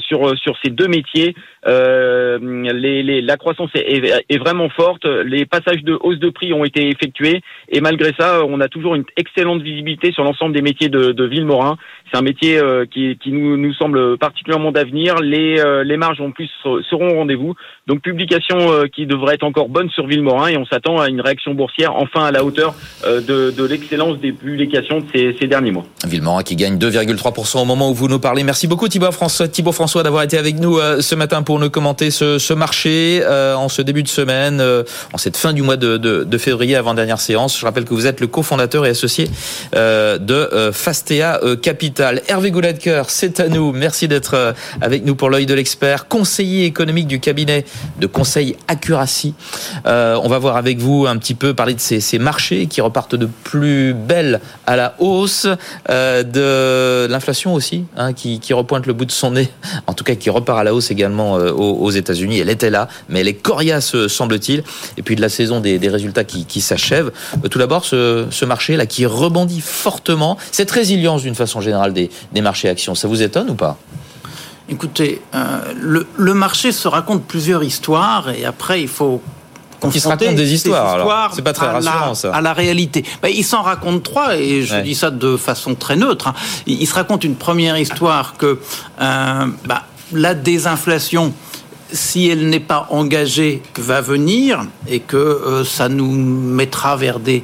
sur 0.00 0.36
sur 0.38 0.56
ces 0.62 0.70
deux 0.70 0.88
métiers. 0.88 1.34
les, 1.66 3.02
les, 3.02 3.22
la 3.22 3.36
croissance 3.36 3.70
est, 3.74 4.24
est, 4.28 4.38
vraiment 4.38 4.68
forte. 4.68 5.04
Les 5.06 5.46
passages 5.46 5.82
de 5.82 5.96
hausse 6.00 6.18
de 6.18 6.28
prix 6.28 6.52
ont 6.52 6.64
été 6.64 6.88
effectués 6.88 7.40
et 7.70 7.80
malgré 7.80 8.12
ça 8.18 8.44
on 8.44 8.60
a 8.60 8.68
toujours 8.68 8.94
une 8.94 9.04
excellente 9.16 9.62
visibilité 9.62 10.12
sur 10.12 10.24
l'ensemble 10.24 10.54
des 10.54 10.62
métiers 10.62 10.88
de, 10.88 11.12
de 11.12 11.24
Villemorin. 11.24 11.76
C'est 12.10 12.18
un 12.18 12.22
métier 12.22 12.58
euh, 12.58 12.84
qui, 12.86 13.16
qui 13.18 13.32
nous, 13.32 13.56
nous, 13.56 13.72
semble 13.74 14.18
particulièrement 14.18 14.72
d'avenir. 14.72 15.16
Les, 15.20 15.58
euh, 15.58 15.84
les 15.84 15.96
marges 15.96 16.20
en 16.20 16.30
plus 16.30 16.50
seront 16.62 17.08
au 17.08 17.14
rendez-vous. 17.14 17.54
Donc 17.86 18.02
publication 18.02 18.33
euh, 18.52 18.86
qui 18.94 19.06
devrait 19.06 19.34
être 19.34 19.44
encore 19.44 19.68
bonne 19.68 19.90
sur 19.90 20.06
Villemorin 20.06 20.48
et 20.48 20.56
on 20.56 20.64
s'attend 20.64 20.98
à 20.98 21.08
une 21.08 21.20
réaction 21.20 21.54
boursière 21.54 21.94
enfin 21.96 22.24
à 22.24 22.30
la 22.30 22.44
hauteur 22.44 22.74
de, 23.06 23.50
de 23.50 23.64
l'excellence 23.64 24.18
des 24.18 24.32
publications 24.32 25.00
de 25.00 25.04
ces, 25.12 25.36
ces, 25.38 25.46
derniers 25.46 25.72
mois. 25.72 25.84
Villemorin 26.06 26.42
qui 26.42 26.56
gagne 26.56 26.78
2,3% 26.78 27.60
au 27.60 27.64
moment 27.64 27.90
où 27.90 27.94
vous 27.94 28.08
nous 28.08 28.18
parlez. 28.18 28.42
Merci 28.44 28.66
beaucoup 28.66 28.88
Thibaut 28.88 29.12
François, 29.12 29.48
Thibaut 29.48 29.72
François 29.72 30.02
d'avoir 30.02 30.22
été 30.22 30.38
avec 30.38 30.58
nous 30.58 30.78
ce 31.00 31.14
matin 31.14 31.42
pour 31.42 31.58
nous 31.58 31.70
commenter 31.70 32.10
ce, 32.10 32.38
ce 32.38 32.54
marché 32.54 33.22
en 33.26 33.68
ce 33.68 33.82
début 33.82 34.02
de 34.02 34.08
semaine, 34.08 34.62
en 35.12 35.18
cette 35.18 35.36
fin 35.36 35.52
du 35.52 35.62
mois 35.62 35.76
de, 35.76 35.96
de, 35.96 36.24
de 36.24 36.38
février 36.38 36.76
avant 36.76 36.94
dernière 36.94 37.20
séance. 37.20 37.58
Je 37.58 37.64
rappelle 37.64 37.84
que 37.84 37.94
vous 37.94 38.06
êtes 38.06 38.20
le 38.20 38.26
cofondateur 38.26 38.86
et 38.86 38.90
associé 38.90 39.28
euh, 39.74 40.18
de 40.18 40.34
euh, 40.34 40.72
Fastea 40.72 41.40
euh, 41.42 41.56
Capital. 41.56 42.22
Hervé 42.28 42.50
Gouladker, 42.50 43.04
c'est 43.08 43.40
à 43.40 43.48
nous. 43.48 43.72
Merci 43.72 44.08
d'être 44.08 44.54
avec 44.80 45.04
nous 45.04 45.14
pour 45.14 45.30
l'œil 45.30 45.46
de 45.46 45.54
l'expert, 45.54 46.08
conseiller 46.08 46.64
économique 46.64 47.06
du 47.06 47.20
cabinet 47.20 47.64
de 48.00 48.06
conseil 48.06 48.23
Accuracy. 48.68 49.34
on 49.84 50.28
va 50.28 50.38
voir 50.38 50.56
avec 50.56 50.78
vous 50.78 51.06
un 51.06 51.16
petit 51.16 51.34
peu 51.34 51.54
parler 51.54 51.74
de 51.74 51.80
ces, 51.80 52.18
marchés 52.18 52.66
qui 52.66 52.80
repartent 52.80 53.14
de 53.14 53.26
plus 53.26 53.94
belle 53.94 54.40
à 54.66 54.76
la 54.76 54.94
hausse, 54.98 55.46
de 55.88 57.06
l'inflation 57.08 57.54
aussi, 57.54 57.84
hein, 57.96 58.12
qui, 58.12 58.40
qui, 58.40 58.52
repointe 58.52 58.86
le 58.86 58.92
bout 58.92 59.04
de 59.04 59.12
son 59.12 59.32
nez, 59.32 59.48
en 59.86 59.92
tout 59.92 60.04
cas 60.04 60.14
qui 60.14 60.30
repart 60.30 60.58
à 60.58 60.64
la 60.64 60.74
hausse 60.74 60.90
également 60.90 61.34
aux, 61.34 61.78
aux 61.80 61.90
États-Unis. 61.90 62.38
Elle 62.38 62.50
était 62.50 62.70
là, 62.70 62.88
mais 63.08 63.20
elle 63.20 63.28
est 63.28 63.34
coriace 63.34 63.94
semble-t-il. 64.08 64.62
Et 64.96 65.02
puis 65.02 65.16
de 65.16 65.20
la 65.20 65.28
saison 65.28 65.60
des, 65.60 65.78
des 65.78 65.88
résultats 65.88 66.24
qui, 66.24 66.60
s'achèvent. 66.60 67.12
Tout 67.50 67.58
d'abord, 67.58 67.84
ce, 67.84 68.26
ce, 68.30 68.44
marché 68.44 68.76
là 68.76 68.86
qui 68.86 69.06
rebondit 69.06 69.60
fortement, 69.60 70.38
cette 70.50 70.70
résilience 70.70 71.22
d'une 71.22 71.34
façon 71.34 71.60
générale 71.60 71.92
des, 71.92 72.10
marchés 72.40 72.68
actions, 72.68 72.94
ça 72.94 73.08
vous 73.08 73.22
étonne 73.22 73.50
ou 73.50 73.54
pas? 73.54 73.78
Écoutez, 74.68 75.20
euh, 75.34 76.06
le, 76.16 76.34
marché 76.34 76.72
se 76.72 76.88
raconte 76.88 77.24
plusieurs 77.24 77.62
histoires 77.62 78.30
et 78.30 78.46
après 78.46 78.80
il 78.80 78.88
faut 78.88 79.20
qui 79.90 80.00
se 80.00 80.08
des 80.34 80.54
histoires. 80.54 81.30
C'est 81.34 81.42
pas 81.42 81.52
très 81.52 81.68
rassurant 81.68 82.14
ça. 82.14 82.34
À 82.34 82.40
la 82.40 82.52
réalité. 82.52 83.04
Ben, 83.22 83.28
il 83.28 83.44
s'en 83.44 83.62
raconte 83.62 84.02
trois 84.02 84.36
et 84.36 84.62
je 84.62 84.76
dis 84.76 84.94
ça 84.94 85.10
de 85.10 85.36
façon 85.36 85.74
très 85.74 85.96
neutre. 85.96 86.28
Hein. 86.28 86.34
Il, 86.66 86.86
se 86.86 86.94
raconte 86.94 87.24
une 87.24 87.36
première 87.36 87.76
histoire 87.76 88.36
que 88.38 88.58
euh, 89.00 89.46
bah, 89.66 89.82
la 90.12 90.34
désinflation 90.34 91.34
si 91.94 92.28
elle 92.28 92.48
n'est 92.48 92.60
pas 92.60 92.86
engagée, 92.90 93.62
va 93.78 94.00
venir 94.00 94.66
et 94.88 95.00
que 95.00 95.16
euh, 95.16 95.64
ça 95.64 95.88
nous 95.88 96.10
mettra 96.10 96.96
vers 96.96 97.20
des 97.20 97.42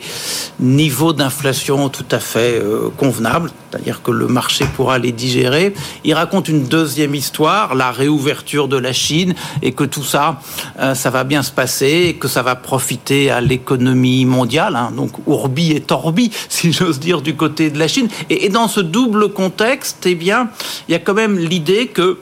niveaux 0.58 1.12
d'inflation 1.12 1.88
tout 1.88 2.04
à 2.10 2.18
fait 2.18 2.58
euh, 2.60 2.88
convenables, 2.96 3.50
c'est-à-dire 3.70 4.02
que 4.02 4.10
le 4.10 4.26
marché 4.26 4.64
pourra 4.76 4.98
les 4.98 5.12
digérer. 5.12 5.72
Il 6.04 6.14
raconte 6.14 6.48
une 6.48 6.64
deuxième 6.64 7.14
histoire, 7.14 7.74
la 7.74 7.92
réouverture 7.92 8.68
de 8.68 8.76
la 8.76 8.92
Chine 8.92 9.34
et 9.62 9.72
que 9.72 9.84
tout 9.84 10.04
ça, 10.04 10.40
euh, 10.80 10.94
ça 10.94 11.10
va 11.10 11.24
bien 11.24 11.42
se 11.42 11.52
passer 11.52 12.06
et 12.08 12.14
que 12.14 12.28
ça 12.28 12.42
va 12.42 12.56
profiter 12.56 13.30
à 13.30 13.40
l'économie 13.40 14.24
mondiale, 14.24 14.76
hein. 14.76 14.92
donc 14.94 15.12
ourbi 15.26 15.72
et 15.72 15.80
torbi, 15.80 16.30
si 16.48 16.72
j'ose 16.72 16.98
dire, 16.98 17.22
du 17.22 17.36
côté 17.36 17.70
de 17.70 17.78
la 17.78 17.88
Chine. 17.88 18.08
Et, 18.28 18.46
et 18.46 18.48
dans 18.48 18.68
ce 18.68 18.80
double 18.80 19.32
contexte, 19.32 20.06
eh 20.06 20.16
bien, 20.16 20.50
il 20.88 20.92
y 20.92 20.94
a 20.94 20.98
quand 20.98 21.14
même 21.14 21.38
l'idée 21.38 21.86
que 21.86 22.18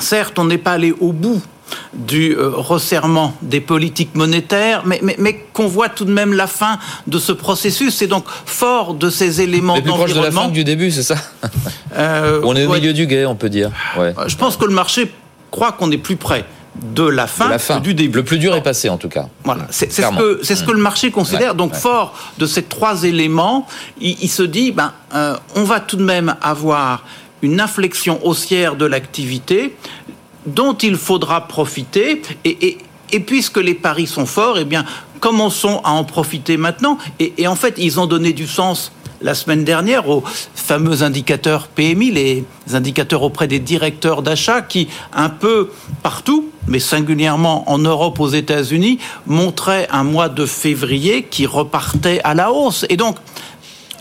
certes, 0.00 0.38
on 0.38 0.44
n'est 0.44 0.58
pas 0.58 0.72
allé 0.72 0.92
au 0.92 1.12
bout 1.12 1.42
du 1.92 2.34
euh, 2.34 2.50
resserrement 2.50 3.34
des 3.42 3.60
politiques 3.60 4.14
monétaires, 4.14 4.82
mais, 4.86 5.00
mais, 5.18 5.44
qu'on 5.52 5.66
voit 5.66 5.88
tout 5.88 6.04
de 6.04 6.12
même 6.12 6.32
la 6.32 6.46
fin 6.46 6.78
de 7.06 7.18
ce 7.18 7.32
processus. 7.32 7.94
C'est 7.94 8.06
donc 8.06 8.24
fort 8.46 8.94
de 8.94 9.10
ces 9.10 9.40
éléments 9.40 9.74
d'environnement. 9.74 10.04
plus 10.04 10.12
proche 10.12 10.20
de 10.20 10.24
la 10.24 10.30
fin 10.30 10.48
que 10.48 10.54
du 10.54 10.64
début, 10.64 10.90
c'est 10.90 11.02
ça 11.02 11.16
euh, 11.96 12.40
On 12.44 12.56
est 12.56 12.64
au 12.64 12.72
milieu 12.72 12.92
du 12.92 13.06
guet, 13.06 13.26
on 13.26 13.36
peut 13.36 13.50
dire. 13.50 13.70
Ouais. 13.98 14.14
Je 14.26 14.36
pense 14.36 14.56
que 14.56 14.64
le 14.64 14.74
marché 14.74 15.10
croit 15.50 15.72
qu'on 15.72 15.90
est 15.90 15.98
plus 15.98 16.16
près 16.16 16.44
de 16.94 17.02
la 17.02 17.26
fin, 17.26 17.50
du 17.80 17.94
début. 17.94 18.18
Le 18.18 18.24
plus 18.24 18.38
dur 18.38 18.54
est 18.54 18.62
passé, 18.62 18.88
en 18.88 18.98
tout 18.98 19.08
cas. 19.08 19.26
Voilà, 19.44 19.66
c'est 19.70 19.92
ce 19.92 20.02
que 20.02 20.40
c'est 20.42 20.54
ce 20.54 20.64
que 20.64 20.70
le 20.70 20.78
marché 20.78 21.10
considère. 21.10 21.54
Donc 21.54 21.74
fort 21.74 22.14
de 22.38 22.46
ces 22.46 22.62
trois 22.62 23.02
éléments, 23.02 23.66
il, 24.00 24.28
se 24.28 24.42
dit, 24.42 24.72
ben, 24.72 24.92
euh, 25.14 25.36
on 25.56 25.64
va 25.64 25.80
tout 25.80 25.96
de 25.96 26.04
même 26.04 26.36
avoir 26.40 27.04
une 27.42 27.60
inflexion 27.60 28.24
haussière 28.26 28.76
de 28.76 28.84
l'activité 28.84 29.74
dont 30.46 30.74
il 30.74 30.96
faudra 30.96 31.46
profiter. 31.46 32.22
Et, 32.44 32.78
puisque 33.26 33.58
les 33.58 33.74
paris 33.74 34.06
sont 34.06 34.26
forts, 34.26 34.58
eh 34.58 34.64
bien, 34.64 34.84
commençons 35.20 35.80
à 35.84 35.92
en 35.92 36.04
profiter 36.04 36.56
maintenant. 36.56 36.98
Et, 37.18 37.46
en 37.46 37.56
fait, 37.56 37.74
ils 37.78 38.00
ont 38.00 38.06
donné 38.06 38.32
du 38.32 38.46
sens 38.46 38.92
la 39.20 39.34
semaine 39.34 39.64
dernière 39.64 40.08
aux 40.08 40.22
fameux 40.54 41.02
indicateurs 41.02 41.66
PMI, 41.66 42.12
les 42.12 42.44
indicateurs 42.72 43.22
auprès 43.22 43.48
des 43.48 43.58
directeurs 43.58 44.22
d'achat 44.22 44.62
qui, 44.62 44.88
un 45.12 45.28
peu 45.28 45.70
partout, 46.04 46.50
mais 46.68 46.78
singulièrement 46.78 47.68
en 47.68 47.78
Europe, 47.78 48.20
aux 48.20 48.28
États-Unis, 48.28 49.00
montraient 49.26 49.88
un 49.90 50.04
mois 50.04 50.28
de 50.28 50.46
février 50.46 51.24
qui 51.24 51.46
repartait 51.46 52.20
à 52.22 52.34
la 52.34 52.52
hausse. 52.52 52.86
Et 52.90 52.96
donc, 52.96 53.16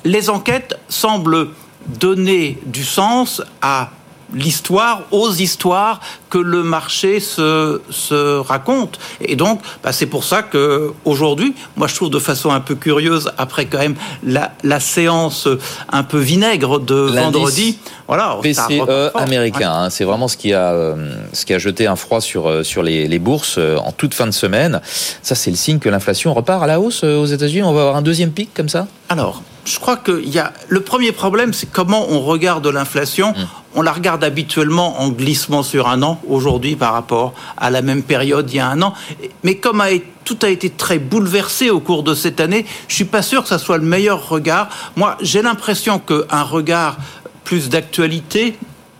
les 0.03 0.29
enquêtes 0.29 0.77
semblent 0.87 1.49
donner 1.87 2.57
du 2.65 2.83
sens 2.83 3.41
à 3.61 3.91
l'histoire, 4.33 5.03
aux 5.11 5.31
histoires 5.31 5.99
que 6.29 6.37
le 6.37 6.63
marché 6.63 7.19
se, 7.19 7.81
se 7.89 8.39
raconte. 8.39 8.99
Et 9.21 9.35
donc, 9.35 9.61
bah, 9.83 9.93
c'est 9.93 10.05
pour 10.05 10.23
ça 10.23 10.43
que 10.43 10.91
aujourd'hui, 11.05 11.55
moi 11.77 11.87
je 11.87 11.95
trouve 11.95 12.09
de 12.09 12.19
façon 12.19 12.51
un 12.51 12.59
peu 12.59 12.75
curieuse, 12.75 13.31
après 13.37 13.65
quand 13.65 13.77
même 13.77 13.95
la, 14.23 14.51
la 14.63 14.79
séance 14.79 15.47
un 15.89 16.03
peu 16.03 16.17
vinaigre 16.17 16.79
de 16.79 16.95
vendredi, 16.95 17.77
voilà, 18.07 18.37
PCE 18.41 19.15
américain, 19.15 19.71
hein, 19.71 19.89
c'est 19.89 20.03
vraiment 20.03 20.27
ce 20.27 20.37
qui 20.37 20.53
a 20.53 20.73
euh, 20.73 21.13
ce 21.33 21.45
qui 21.45 21.53
a 21.53 21.59
jeté 21.59 21.87
un 21.87 21.95
froid 21.95 22.21
sur 22.21 22.47
euh, 22.47 22.63
sur 22.63 22.83
les, 22.83 23.07
les 23.07 23.19
bourses 23.19 23.55
euh, 23.57 23.77
en 23.77 23.91
toute 23.91 24.13
fin 24.13 24.27
de 24.27 24.31
semaine. 24.31 24.81
Ça, 25.21 25.35
c'est 25.35 25.51
le 25.51 25.57
signe 25.57 25.79
que 25.79 25.89
l'inflation 25.89 26.33
repart 26.33 26.63
à 26.63 26.67
la 26.67 26.79
hausse 26.79 27.03
aux 27.03 27.25
États-Unis. 27.25 27.63
On 27.63 27.73
va 27.73 27.81
avoir 27.81 27.95
un 27.95 28.01
deuxième 28.01 28.31
pic 28.31 28.53
comme 28.53 28.69
ça? 28.69 28.87
Alors, 29.09 29.41
je 29.67 29.79
crois 29.79 29.97
qu'il 29.97 30.29
y 30.29 30.39
a 30.39 30.53
le 30.69 30.79
premier 30.81 31.11
problème, 31.11 31.53
c'est 31.53 31.69
comment 31.69 32.09
on 32.09 32.21
regarde 32.21 32.65
l'inflation. 32.67 33.29
Hum. 33.29 33.47
On 33.75 33.81
la 33.83 33.91
regarde 33.91 34.23
habituellement 34.23 35.01
en 35.01 35.09
glissement 35.09 35.61
sur 35.61 35.87
un 35.87 36.01
an 36.01 36.19
aujourd'hui 36.27 36.75
par 36.75 36.93
rapport 36.93 37.33
à 37.57 37.69
la 37.69 37.83
même 37.83 38.01
période 38.01 38.49
il 38.51 38.55
y 38.55 38.59
a 38.59 38.67
un 38.67 38.81
an. 38.81 38.93
Mais 39.43 39.57
comme 39.57 39.83
tout 40.23 40.39
a 40.41 40.49
été 40.49 40.69
très 40.71 40.97
bouleversé 40.97 41.69
au 41.69 41.79
cours 41.79 42.01
de 42.01 42.15
cette 42.15 42.39
année, 42.39 42.65
je 42.87 42.95
suis 42.95 43.05
pas 43.05 43.21
sûr 43.21 43.43
que 43.43 43.49
ça 43.49 43.59
soit 43.59 43.77
le 43.77 43.83
meilleur 43.83 44.29
regard. 44.29 44.69
Moi, 44.95 45.15
j'ai 45.21 45.43
l'impression 45.43 45.99
qu'un 45.99 46.43
regard 46.43 46.97
plus 47.43 47.69
d'actualité 47.69 48.57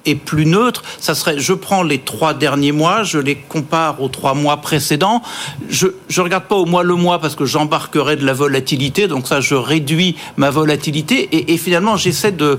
et 0.08 0.16
plus 0.16 0.46
neutre, 0.46 0.84
ça 1.00 1.14
serait 1.14 1.38
je 1.38 1.54
prends 1.54 1.84
les 1.84 2.00
trois 2.00 2.34
derniers 2.34 2.72
mois, 2.72 3.04
je 3.04 3.20
les 3.20 3.36
compare 3.36 4.02
aux 4.02 4.10
trois 4.10 4.34
mois 4.34 4.58
précédents. 4.58 5.22
Je 5.70 5.88
ne 5.88 6.22
regarde 6.22 6.46
pas 6.46 6.56
au 6.56 6.66
mois 6.66 6.84
le 6.84 6.96
mois 6.96 7.20
parce 7.20 7.36
que 7.36 7.46
j'embarquerai 7.46 8.16
de 8.16 8.26
la 8.26 8.34
volatilité, 8.34 9.08
donc 9.08 9.28
ça 9.28 9.42
je 9.42 9.54
réduis 9.54 10.16
ma 10.38 10.50
volatilité 10.50 11.28
et, 11.32 11.54
et 11.54 11.58
finalement 11.58 11.98
j'essaie 11.98 12.32
de 12.32 12.58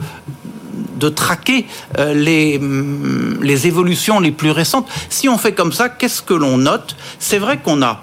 de 0.98 1.08
traquer 1.08 1.64
euh, 1.98 2.12
les, 2.12 2.58
mm, 2.58 3.38
les 3.42 3.66
évolutions 3.66 4.20
les 4.20 4.32
plus 4.32 4.50
récentes. 4.50 4.88
Si 5.08 5.28
on 5.28 5.38
fait 5.38 5.52
comme 5.52 5.72
ça, 5.72 5.88
qu'est-ce 5.88 6.22
que 6.22 6.34
l'on 6.34 6.58
note? 6.58 6.96
C'est 7.18 7.38
vrai 7.38 7.58
qu'on 7.58 7.82
a 7.82 8.02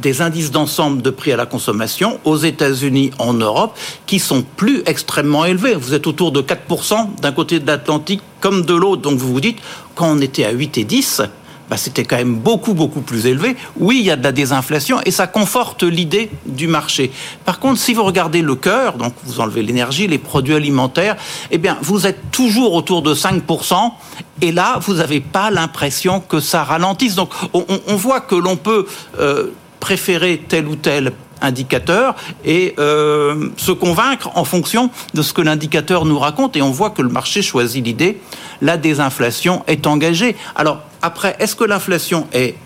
des 0.00 0.22
indices 0.22 0.50
d'ensemble 0.50 1.02
de 1.02 1.10
prix 1.10 1.32
à 1.32 1.36
la 1.36 1.46
consommation 1.46 2.20
aux 2.24 2.36
États-Unis, 2.36 3.10
en 3.18 3.34
Europe, 3.34 3.76
qui 4.06 4.18
sont 4.18 4.44
plus 4.56 4.82
extrêmement 4.86 5.44
élevés. 5.44 5.74
Vous 5.74 5.94
êtes 5.94 6.06
autour 6.06 6.32
de 6.32 6.42
4% 6.42 7.16
d'un 7.20 7.32
côté 7.32 7.60
de 7.60 7.66
l'Atlantique 7.66 8.22
comme 8.40 8.62
de 8.64 8.74
l'autre. 8.74 9.02
Donc 9.02 9.18
vous 9.18 9.32
vous 9.32 9.40
dites, 9.40 9.58
quand 9.94 10.10
on 10.10 10.20
était 10.20 10.44
à 10.44 10.50
8 10.50 10.78
et 10.78 10.84
10, 10.84 11.22
bah, 11.68 11.76
c'était 11.76 12.04
quand 12.04 12.16
même 12.16 12.36
beaucoup, 12.36 12.72
beaucoup 12.72 13.02
plus 13.02 13.26
élevé. 13.26 13.56
Oui, 13.76 13.98
il 14.00 14.06
y 14.06 14.10
a 14.10 14.16
de 14.16 14.24
la 14.24 14.32
désinflation 14.32 15.00
et 15.04 15.10
ça 15.10 15.26
conforte 15.26 15.82
l'idée 15.82 16.30
du 16.46 16.66
marché. 16.66 17.10
Par 17.44 17.58
contre, 17.58 17.78
si 17.78 17.92
vous 17.92 18.04
regardez 18.04 18.40
le 18.40 18.54
cœur, 18.54 18.96
donc 18.96 19.12
vous 19.24 19.40
enlevez 19.40 19.62
l'énergie, 19.62 20.06
les 20.06 20.18
produits 20.18 20.54
alimentaires, 20.54 21.16
eh 21.50 21.58
bien, 21.58 21.76
vous 21.82 22.06
êtes 22.06 22.30
toujours 22.30 22.72
autour 22.72 23.02
de 23.02 23.14
5%. 23.14 23.92
Et 24.40 24.52
là, 24.52 24.78
vous 24.80 24.94
n'avez 24.94 25.20
pas 25.20 25.50
l'impression 25.50 26.20
que 26.20 26.40
ça 26.40 26.64
ralentisse. 26.64 27.16
Donc, 27.16 27.30
on, 27.52 27.96
voit 27.96 28.20
que 28.20 28.36
l'on 28.36 28.56
peut 28.56 28.86
euh, 29.18 29.48
préférer 29.88 30.44
tel 30.46 30.68
ou 30.68 30.76
tel 30.76 31.12
indicateur 31.40 32.14
et 32.44 32.74
euh, 32.78 33.48
se 33.56 33.72
convaincre 33.72 34.28
en 34.34 34.44
fonction 34.44 34.90
de 35.14 35.22
ce 35.22 35.32
que 35.32 35.40
l'indicateur 35.40 36.04
nous 36.04 36.18
raconte. 36.18 36.58
Et 36.58 36.62
on 36.62 36.70
voit 36.70 36.90
que 36.90 37.00
le 37.00 37.08
marché 37.08 37.40
choisit 37.40 37.82
l'idée, 37.82 38.20
la 38.60 38.76
désinflation 38.76 39.64
est 39.66 39.86
engagée. 39.86 40.36
Alors 40.56 40.82
après, 41.00 41.36
est-ce 41.38 41.56
que 41.56 41.64
l'inflation 41.64 42.26
est 42.34 42.56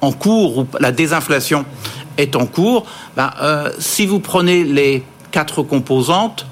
en 0.00 0.12
cours 0.12 0.58
ou 0.58 0.66
la 0.78 0.92
désinflation 0.92 1.64
est 2.18 2.36
en 2.36 2.46
cours 2.46 2.86
ben, 3.16 3.32
euh, 3.42 3.72
Si 3.80 4.06
vous 4.06 4.20
prenez 4.20 4.62
les 4.62 5.02
quatre 5.32 5.64
composantes, 5.64 6.46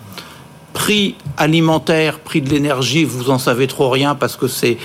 prix 0.72 1.14
alimentaire, 1.36 2.18
prix 2.18 2.42
de 2.42 2.50
l'énergie, 2.50 3.04
vous 3.04 3.30
en 3.30 3.38
savez 3.38 3.68
trop 3.68 3.88
rien 3.88 4.16
parce 4.16 4.34
que 4.34 4.48
c'est 4.48 4.78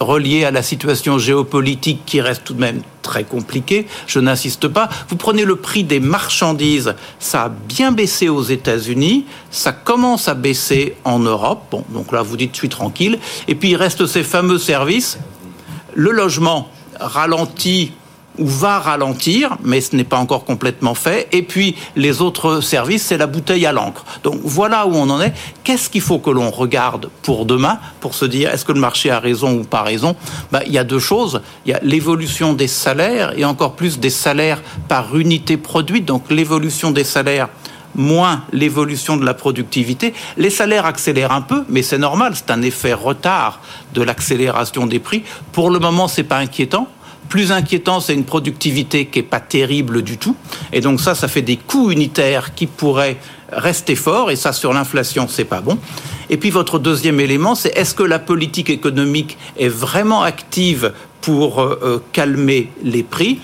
relié 0.00 0.44
à 0.44 0.50
la 0.50 0.64
situation 0.64 1.18
géopolitique 1.18 2.00
qui 2.04 2.20
reste 2.20 2.42
tout 2.42 2.54
de 2.54 2.60
même 2.60 2.82
très 3.08 3.24
compliquée, 3.24 3.86
je 4.06 4.20
n'insiste 4.20 4.68
pas. 4.68 4.90
Vous 5.08 5.16
prenez 5.16 5.46
le 5.46 5.56
prix 5.56 5.82
des 5.82 5.98
marchandises, 5.98 6.94
ça 7.18 7.44
a 7.44 7.48
bien 7.48 7.90
baissé 7.90 8.28
aux 8.28 8.42
États-Unis, 8.42 9.24
ça 9.50 9.72
commence 9.72 10.28
à 10.28 10.34
baisser 10.34 10.94
en 11.04 11.18
Europe. 11.18 11.62
Bon, 11.70 11.84
donc 11.88 12.12
là 12.12 12.20
vous 12.20 12.36
dites 12.36 12.50
je 12.52 12.58
suis 12.58 12.68
tranquille. 12.68 13.18
Et 13.48 13.54
puis 13.54 13.70
il 13.70 13.76
reste 13.76 14.04
ces 14.06 14.22
fameux 14.22 14.58
services. 14.58 15.18
Le 15.94 16.10
logement 16.10 16.68
ralentit 17.00 17.92
ou 18.38 18.46
va 18.46 18.78
ralentir, 18.78 19.56
mais 19.62 19.80
ce 19.80 19.96
n'est 19.96 20.04
pas 20.04 20.18
encore 20.18 20.44
complètement 20.44 20.94
fait. 20.94 21.28
Et 21.32 21.42
puis 21.42 21.76
les 21.96 22.20
autres 22.20 22.60
services, 22.60 23.02
c'est 23.02 23.18
la 23.18 23.26
bouteille 23.26 23.66
à 23.66 23.72
l'encre. 23.72 24.04
Donc 24.22 24.40
voilà 24.42 24.86
où 24.86 24.94
on 24.94 25.10
en 25.10 25.20
est. 25.20 25.32
Qu'est-ce 25.64 25.90
qu'il 25.90 26.00
faut 26.00 26.18
que 26.18 26.30
l'on 26.30 26.50
regarde 26.50 27.10
pour 27.22 27.46
demain, 27.46 27.78
pour 28.00 28.14
se 28.14 28.24
dire 28.24 28.50
est-ce 28.50 28.64
que 28.64 28.72
le 28.72 28.80
marché 28.80 29.10
a 29.10 29.20
raison 29.20 29.58
ou 29.58 29.64
pas 29.64 29.82
raison? 29.82 30.16
Ben, 30.52 30.60
Il 30.66 30.72
y 30.72 30.78
a 30.78 30.84
deux 30.84 30.98
choses. 30.98 31.42
Il 31.66 31.72
y 31.72 31.74
a 31.74 31.80
l'évolution 31.82 32.52
des 32.52 32.68
salaires 32.68 33.32
et 33.36 33.44
encore 33.44 33.74
plus 33.74 33.98
des 33.98 34.10
salaires 34.10 34.62
par 34.88 35.16
unité 35.16 35.56
produite. 35.56 36.04
Donc 36.04 36.30
l'évolution 36.30 36.90
des 36.90 37.04
salaires 37.04 37.48
moins 37.94 38.44
l'évolution 38.52 39.16
de 39.16 39.24
la 39.24 39.34
productivité. 39.34 40.14
Les 40.36 40.50
salaires 40.50 40.86
accélèrent 40.86 41.32
un 41.32 41.40
peu, 41.40 41.64
mais 41.68 41.82
c'est 41.82 41.98
normal, 41.98 42.34
c'est 42.34 42.50
un 42.50 42.62
effet 42.62 42.92
retard 42.92 43.60
de 43.94 44.02
l'accélération 44.02 44.86
des 44.86 44.98
prix. 44.98 45.24
Pour 45.52 45.70
le 45.70 45.78
moment, 45.78 46.08
c'est 46.08 46.22
pas 46.22 46.38
inquiétant. 46.38 46.88
Plus 47.28 47.52
inquiétant, 47.52 48.00
c'est 48.00 48.14
une 48.14 48.24
productivité 48.24 49.06
qui 49.06 49.18
est 49.18 49.22
pas 49.22 49.40
terrible 49.40 50.02
du 50.02 50.16
tout. 50.16 50.34
Et 50.72 50.80
donc 50.80 51.00
ça, 51.00 51.14
ça 51.14 51.28
fait 51.28 51.42
des 51.42 51.56
coûts 51.56 51.90
unitaires 51.90 52.54
qui 52.54 52.66
pourraient 52.66 53.18
rester 53.52 53.96
forts. 53.96 54.30
Et 54.30 54.36
ça, 54.36 54.52
sur 54.52 54.72
l'inflation, 54.72 55.26
c'est 55.28 55.44
pas 55.44 55.60
bon. 55.60 55.78
Et 56.30 56.36
puis 56.36 56.50
votre 56.50 56.78
deuxième 56.78 57.20
élément, 57.20 57.54
c'est 57.54 57.76
est-ce 57.76 57.94
que 57.94 58.02
la 58.02 58.18
politique 58.18 58.70
économique 58.70 59.36
est 59.58 59.68
vraiment 59.68 60.22
active 60.22 60.92
pour 61.20 61.60
euh, 61.60 61.80
euh, 61.82 61.98
calmer 62.12 62.70
les 62.82 63.02
prix? 63.02 63.40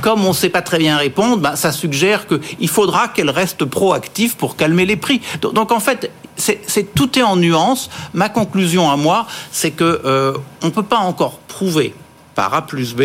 Comme 0.00 0.24
on 0.24 0.28
ne 0.28 0.34
sait 0.34 0.48
pas 0.48 0.62
très 0.62 0.78
bien 0.78 0.96
répondre, 0.96 1.38
ben, 1.38 1.56
ça 1.56 1.72
suggère 1.72 2.26
qu'il 2.28 2.68
faudra 2.68 3.08
qu'elle 3.08 3.30
reste 3.30 3.64
proactive 3.64 4.36
pour 4.36 4.56
calmer 4.56 4.86
les 4.86 4.96
prix. 4.96 5.20
Donc, 5.40 5.72
en 5.72 5.80
fait, 5.80 6.12
c'est 6.36 6.94
tout 6.94 7.18
est 7.18 7.22
en 7.22 7.34
nuance. 7.34 7.90
Ma 8.14 8.28
conclusion 8.28 8.88
à 8.90 8.96
moi, 8.96 9.26
c'est 9.50 9.72
que 9.72 10.00
euh, 10.04 10.34
peut 10.72 10.84
pas 10.84 10.98
encore 10.98 11.38
prouver 11.48 11.94
par 12.38 12.54
A 12.54 12.64
plus 12.64 12.94
B 12.94 13.02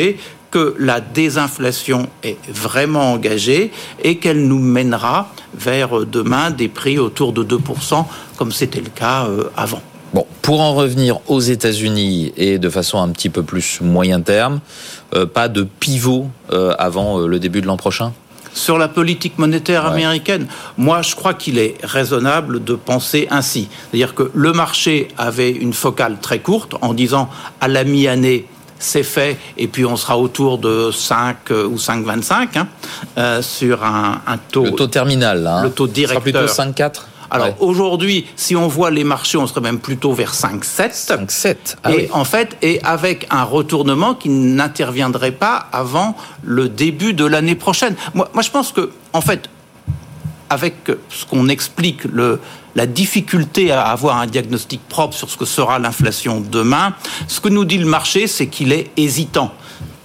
que 0.52 0.75
la 0.78 1.02
désinflation 1.02 2.08
est 2.22 2.38
vraiment 2.48 3.13
engagée 3.13 3.72
et 4.04 4.18
qu'elle 4.18 4.46
nous 4.46 4.60
mènera 4.60 5.32
vers 5.56 6.06
demain 6.06 6.52
des 6.52 6.68
prix 6.68 7.00
autour 7.00 7.34
de 7.34 7.44
2%, 7.44 8.06
comme 8.38 8.52
c'était 8.52 8.80
le 8.80 8.92
cas 8.92 9.25
euh, 9.25 9.50
avant. 9.58 9.82
Bon, 10.13 10.28
pour 10.44 10.62
en 10.62 10.75
revenir 10.75 11.18
aux 11.28 11.40
États-Unis 11.40 12.32
et 12.38 12.60
de 12.60 12.70
façon 12.70 13.02
un 13.02 13.10
petit 13.10 13.30
peu 13.30 13.42
plus 13.42 13.82
moyen 13.82 14.22
terme, 14.22 14.60
euh, 15.16 15.25
pas 15.25 15.48
de 15.48 15.63
pivot 15.63 16.28
euh, 16.52 16.75
avant 16.78 17.18
le 17.18 17.40
début 17.40 17.62
de 17.62 17.66
l'an 17.66 17.78
prochain? 17.78 18.13
Sur 18.54 18.78
la 18.78 18.88
politique 18.88 19.40
monétaire 19.40 19.88
américaine, 19.88 20.46
moi 20.78 21.02
je 21.02 21.16
crois 21.16 21.34
qu'il 21.34 21.58
est 21.58 21.75
raisonnable 21.82 22.63
de 22.63 22.75
penser 22.75 23.28
ainsi. 23.32 23.68
C'est-à-dire 23.90 24.13
que 24.13 24.30
le 24.36 24.54
marché 24.54 25.08
avait 25.18 25.50
une 25.50 25.74
focale 25.74 26.20
très 26.22 26.38
courte 26.38 26.75
en 26.82 26.94
disant 26.94 27.30
à 27.62 27.68
la 27.68 27.84
mi-année, 27.84 28.46
c'est 28.84 29.04
fait, 29.04 29.38
et 29.58 29.68
puis 29.68 29.86
on 29.86 29.96
sera 29.96 30.18
autour 30.18 30.58
de 30.58 30.92
5 30.92 31.50
ou 31.50 31.75
5,25 31.75 32.66
hein, 33.16 33.42
sur 33.42 33.84
un, 33.84 34.20
taux. 34.52 34.66
Le 34.66 34.72
taux 34.72 34.88
terminal, 34.88 35.46
hein. 35.48 35.63
le 35.63 35.72
taux 35.72 35.88
directeur. 35.88 36.22
plutôt 36.22 36.46
5,4 36.46 37.02
alors 37.34 37.56
aujourd'hui, 37.62 38.28
si 38.36 38.56
on 38.56 38.68
voit 38.68 38.92
les 38.92 39.04
marchés, 39.04 39.40
on 39.40 39.48
serait 39.48 39.62
même 39.62 39.80
plutôt 39.80 40.13
vers 40.13 40.34
5-7. 40.34 40.94
5-7. 40.94 41.56
Ah 41.84 41.92
et 41.92 42.08
en 42.12 42.25
fait, 42.25 42.56
et 42.62 42.80
avec 42.84 43.25
un 43.32 43.44
retournement 43.44 44.13
qui 44.13 44.30
n'interviendrait 44.30 45.32
pas 45.32 45.68
avant 45.72 46.16
le 46.44 46.70
début 46.70 47.13
de 47.13 47.25
l'année 47.25 47.56
prochaine. 47.56 47.96
Moi, 48.13 48.30
moi, 48.36 48.44
je 48.44 48.52
pense 48.52 48.72
que, 48.72 48.92
en 49.13 49.22
fait, 49.22 49.50
avec 50.52 50.75
ce 51.10 51.25
qu'on 51.25 51.50
explique, 51.50 52.04
le, 52.04 52.40
la 52.75 52.86
difficulté 52.86 53.72
à 53.72 53.84
avoir 53.84 54.18
un 54.18 54.27
diagnostic 54.27 54.82
propre 54.88 55.15
sur 55.15 55.30
ce 55.30 55.38
que 55.38 55.46
sera 55.46 55.80
l'inflation 55.80 56.42
demain, 56.42 56.96
ce 57.27 57.39
que 57.39 57.50
nous 57.50 57.65
dit 57.65 57.77
le 57.77 57.86
marché, 57.86 58.27
c'est 58.27 58.48
qu'il 58.48 58.72
est 58.72 58.92
hésitant 58.98 59.53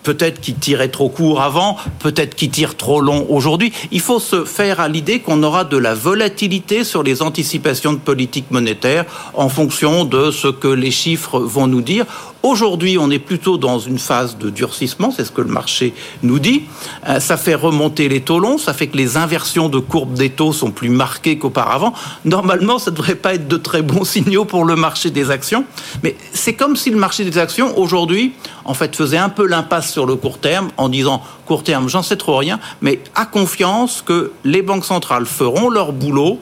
peut-être 0.09 0.41
qu'il 0.41 0.55
tirait 0.55 0.89
trop 0.89 1.11
court 1.11 1.43
avant, 1.43 1.77
peut-être 1.99 2.35
qu'il 2.35 2.49
tire 2.49 2.79
trop 2.79 3.03
long 3.03 3.27
aujourd'hui. 3.29 3.75
Il 3.93 4.01
faut 4.01 4.21
se 4.21 4.47
faire 4.47 4.81
à 4.81 4.89
l'idée 4.89 5.21
qu'on 5.21 5.43
aura 5.43 5.65
de 5.65 5.77
la 5.77 5.93
volatilité 5.93 6.83
sur 6.83 7.03
les 7.03 7.21
anticipations 7.21 7.93
de 7.93 7.99
politique 7.99 8.51
monétaire 8.51 9.05
en 9.35 9.51
fonction 9.51 10.07
de 10.07 10.31
ce 10.31 10.49
que 10.49 10.69
les 10.69 10.91
chiffres 10.91 11.39
vont 11.39 11.67
nous 11.67 11.83
dire. 11.83 12.07
Aujourd'hui, 12.45 12.99
on 12.99 13.11
est 13.11 13.19
plutôt 13.19 13.59
dans 13.59 13.81
une 13.81 13.99
phase 13.99 14.39
de 14.39 14.49
durcissement, 14.49 15.11
c'est 15.11 15.25
ce 15.25 15.33
que 15.33 15.41
le 15.41 15.49
marché 15.49 15.93
nous 16.23 16.39
dit. 16.39 16.63
Euh, 17.09 17.19
ça 17.19 17.37
fait 17.37 17.57
remonter 17.57 18.09
les 18.09 18.21
taux 18.21 18.39
longs, 18.39 18.59
ça 18.59 18.73
fait 18.73 18.87
que 18.87 18.97
les 18.97 19.17
inversions 19.17 19.69
de 19.69 19.81
courbe 19.81 20.15
des 20.15 20.31
taux 20.31 20.53
sont 20.53 20.71
plus 20.71 20.89
marquées 20.89 21.37
qu'auparavant. 21.37 21.93
Normalement, 22.25 22.79
ça 22.79 22.93
ne 22.93 22.97
devrait 22.97 23.17
pas 23.17 23.35
être 23.35 23.49
de 23.49 23.57
très 23.57 23.83
bons 23.83 24.05
signaux 24.05 24.45
pour 24.45 24.65
le 24.65 24.77
marché 24.77 25.11
des 25.11 25.33
actions, 25.33 25.65
mais 26.05 26.17
c'est 26.33 26.55
comme 26.55 26.77
si 26.77 26.91
le 26.91 26.97
marché 26.97 27.25
des 27.25 27.39
actions, 27.39 27.77
aujourd'hui, 27.77 28.35
en 28.65 28.75
fait, 28.75 28.95
faisait 28.95 29.19
un 29.19 29.31
peu 29.31 29.45
l'impasse 29.45 29.91
sur 29.91 30.07
le 30.07 30.15
court 30.15 30.39
terme 30.39 30.69
en 30.77 30.89
disant 30.89 31.23
court 31.45 31.65
terme, 31.65 31.89
j'en 31.89 32.05
sais 32.05 32.17
trop 32.17 32.37
rien, 32.37 32.61
mais 32.81 33.01
a 33.17 33.27
confiance 33.27 34.01
que 34.01 34.31
les 34.45 34.63
banques 34.63 34.85
centrales 34.85 35.27
feront 35.27 35.71
leur 35.71 35.93
boulot 35.93 36.39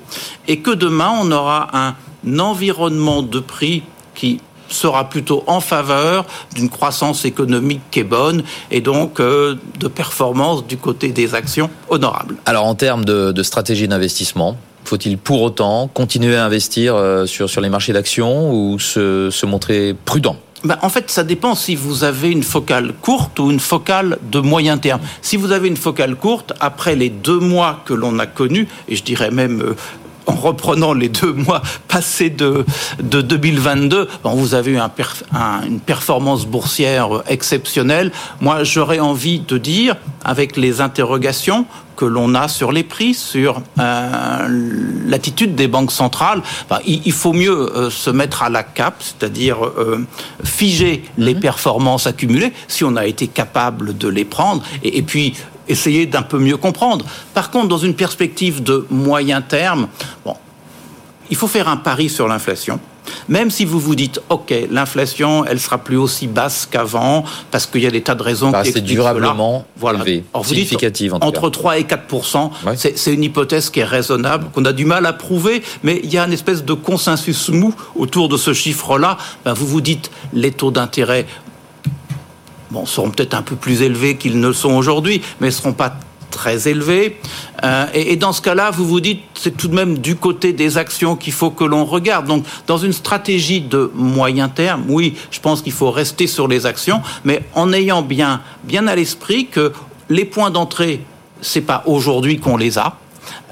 et 0.47 0.59
que 0.59 0.73
demain, 0.73 1.13
on 1.23 1.33
aura 1.33 1.71
un 1.73 1.95
environnement 2.39 3.23
de 3.23 3.41
prix 3.41 3.83
qui 4.15 4.41
sera 4.69 5.09
plutôt 5.09 5.45
en 5.47 5.61
faveur 5.61 6.27
d'une 6.55 6.69
croissance 6.69 7.25
économique 7.25 7.81
qui 7.91 8.01
est 8.01 8.05
bonne 8.05 8.43
et 8.71 8.81
donc 8.81 9.21
euh, 9.21 9.57
de 9.79 9.89
performance 9.89 10.67
du 10.67 10.77
côté 10.77 11.09
des 11.09 11.35
actions 11.35 11.71
honorables. 11.89 12.37
Alors 12.47 12.67
en 12.67 12.75
termes 12.75 13.05
de, 13.05 13.43
stratégie 13.43 13.89
d'investissement, 13.89 14.57
faut-il 14.85 15.19
pour 15.19 15.43
autant 15.43 15.89
continuer 15.89 16.37
à 16.37 16.45
investir 16.45 16.95
euh, 16.95 17.27
sur, 17.27 17.49
sur 17.49 17.61
les 17.61 17.69
marchés 17.69 17.93
d'actions 17.93 18.53
ou 18.53 18.79
se, 18.79 19.31
se 19.31 19.47
montrer 19.47 19.95
prudent? 20.05 20.37
Ben, 20.65 20.79
en 20.83 20.89
fait, 20.89 21.11
ça 21.11 21.23
dépend 21.23 21.55
si 21.55 21.77
vous 21.77 22.03
avez 22.03 22.31
une 22.31 22.43
focale 22.43 22.93
courte 23.01 23.39
ou 23.39 23.51
une 23.51 23.61
focale 23.61 24.19
de 24.33 24.41
moyen 24.41 24.79
terme. 24.79 25.01
Si 25.23 25.37
vous 25.37 25.53
avez 25.53 25.69
une 25.69 25.77
focale 25.77 26.17
courte, 26.17 26.55
après 26.61 26.97
les 26.97 27.11
deux 27.11 27.39
mois 27.39 27.83
que 27.85 27.95
l'on 27.95 28.19
a 28.19 28.27
connus, 28.27 28.67
et 28.89 28.97
je 28.97 29.05
dirais 29.05 29.31
même 29.31 29.61
euh, 29.61 29.75
en 30.27 30.35
reprenant 30.35 30.93
les 30.93 31.09
deux 31.09 31.33
mois 31.33 31.63
passés 31.89 32.31
de, 32.31 32.65
de 33.03 33.21
2022, 33.23 34.09
vous 34.25 34.55
avez 34.55 34.73
eu 34.73 34.79
un 34.79 34.91
une 35.67 35.81
performance 35.81 36.47
boursière 36.47 37.23
exceptionnelle. 37.29 38.13
Moi, 38.41 38.65
j'aurais 38.65 38.99
envie 38.99 39.41
de 39.41 39.59
dire, 39.59 39.97
avec 40.25 40.57
les 40.57 40.81
interrogations 40.81 41.67
que 41.97 42.05
l'on 42.05 42.35
a 42.35 42.47
sur 42.49 42.73
les 42.73 42.83
prix, 42.83 43.15
sur 43.15 43.63
euh, 43.79 44.49
l'attitude 45.07 45.55
des 45.55 45.67
banques 45.67 45.93
centrales, 45.93 46.43
il, 46.87 47.13
faut 47.13 47.33
mieux 47.33 47.75
euh, 47.75 47.91
se 47.91 48.11
mettre 48.11 48.43
à 48.43 48.51
la 48.51 48.63
cape, 48.63 48.97
c'est-à-dire 49.01 49.65
euh, 49.65 50.07
figer 50.45 51.05
les 51.17 51.35
mhm. 51.35 51.41
performances 51.41 52.07
accumulées, 52.07 52.53
si 52.69 52.85
on 52.85 52.97
a 52.97 53.07
été 53.07 53.29
capable 53.29 53.97
de 53.97 54.09
les 54.09 54.27
prendre, 54.27 54.63
et 54.83 55.03
puis 55.03 55.35
essayer 55.69 56.07
d'un 56.07 56.23
peu 56.23 56.39
mieux 56.39 56.57
comprendre. 56.57 57.05
Par 57.35 57.51
contre, 57.51 57.69
dans 57.69 57.79
une 57.79 57.95
perspective 57.95 58.63
de 58.63 58.87
moyen 58.91 59.43
terme, 59.43 59.89
bon, 60.25 60.35
il 61.31 61.37
faut 61.37 61.49
faire 61.49 61.69
un 61.69 61.77
pari 61.77 62.09
sur 62.09 62.29
l'inflation. 62.29 62.81
Même 63.29 63.51
si 63.51 63.65
vous 63.65 63.81
vous 63.81 63.95
dites, 63.95 64.21
OK, 64.29 64.53
l'inflation, 64.71 65.45
elle 65.45 65.61
sera 65.61 65.79
plus 65.79 65.97
aussi 65.97 66.27
basse 66.27 66.67
qu'avant, 66.71 67.25
parce 67.51 67.67
qu'il 67.67 67.83
y 67.83 67.87
a 67.87 67.91
des 67.91 68.03
tas 68.03 68.15
de 68.15 68.23
raisons 68.23 68.51
bah, 68.51 68.63
qui 68.63 68.73
C'est 68.73 68.81
durablement 68.81 69.65
voilà. 69.77 70.05
significative 70.43 71.15
en 71.15 71.21
tout 71.21 71.27
Entre 71.27 71.51
3 71.51 71.79
et 71.79 71.85
4 71.85 72.05
c'est 72.77 73.15
une 73.15 73.25
hypothèse 73.25 73.71
qui 73.71 73.81
est 73.81 73.85
raisonnable, 73.85 74.47
qu'on 74.53 74.65
a 74.65 74.73
du 74.73 74.85
mal 74.85 75.07
à 75.07 75.13
prouver, 75.13 75.63
mais 75.83 76.01
il 76.03 76.13
y 76.13 76.19
a 76.19 76.25
une 76.25 76.33
espèce 76.33 76.65
de 76.65 76.73
consensus 76.73 77.49
mou 77.49 77.75
autour 77.95 78.29
de 78.29 78.37
ce 78.37 78.53
chiffre-là. 78.53 79.19
Ben, 79.45 79.53
vous 79.53 79.67
vous 79.67 79.81
dites, 79.81 80.11
les 80.33 80.53
taux 80.53 80.71
d'intérêt 80.71 81.27
bon, 82.71 82.87
seront 82.87 83.11
peut-être 83.11 83.35
un 83.35 83.43
peu 83.43 83.57
plus 83.57 83.83
élevés 83.83 84.17
qu'ils 84.17 84.41
ne 84.41 84.49
le 84.49 84.53
sont 84.53 84.73
aujourd'hui, 84.73 85.23
mais 85.41 85.49
ne 85.49 85.53
seront 85.53 85.73
pas 85.73 85.97
très 86.31 86.69
élevés. 86.69 87.19
Euh, 87.65 87.87
et, 87.95 88.17
dans 88.17 88.33
ce 88.33 88.43
cas-là, 88.43 88.71
vous 88.71 88.87
vous 88.87 89.01
dites, 89.01 89.23
c'est 89.35 89.57
tout 89.57 89.69
de 89.69 89.75
même 89.75 89.99
du 89.99 90.17
côté 90.17 90.53
des 90.53 90.79
actions 90.79 91.17
qu'il 91.17 91.33
faut 91.33 91.51
que 91.51 91.65
l'on 91.65 91.85
regarde. 91.85 92.27
Donc, 92.27 92.45
dans 92.67 92.79
une 92.79 92.93
stratégie 92.93 93.61
de 93.61 93.91
moyen 93.95 94.49
terme, 94.49 94.85
oui, 94.89 95.17
je 95.31 95.41
pense 95.41 95.63
qu'il 95.63 95.73
faut 95.73 95.91
rester 95.91 96.27
sur 96.27 96.47
les 96.47 96.67
actions, 96.67 97.01
mais 97.25 97.43
en 97.55 97.73
ayant 97.73 98.03
bien, 98.03 98.43
bien 98.65 98.87
à 98.87 98.95
l'esprit 98.95 99.47
que 99.47 99.73
les 100.09 100.25
points 100.25 100.51
d'entrée, 100.51 101.01
c'est 101.41 101.63
pas 101.63 101.83
aujourd'hui 101.87 102.39
qu'on 102.39 102.57
les 102.57 102.79
a. 102.79 102.97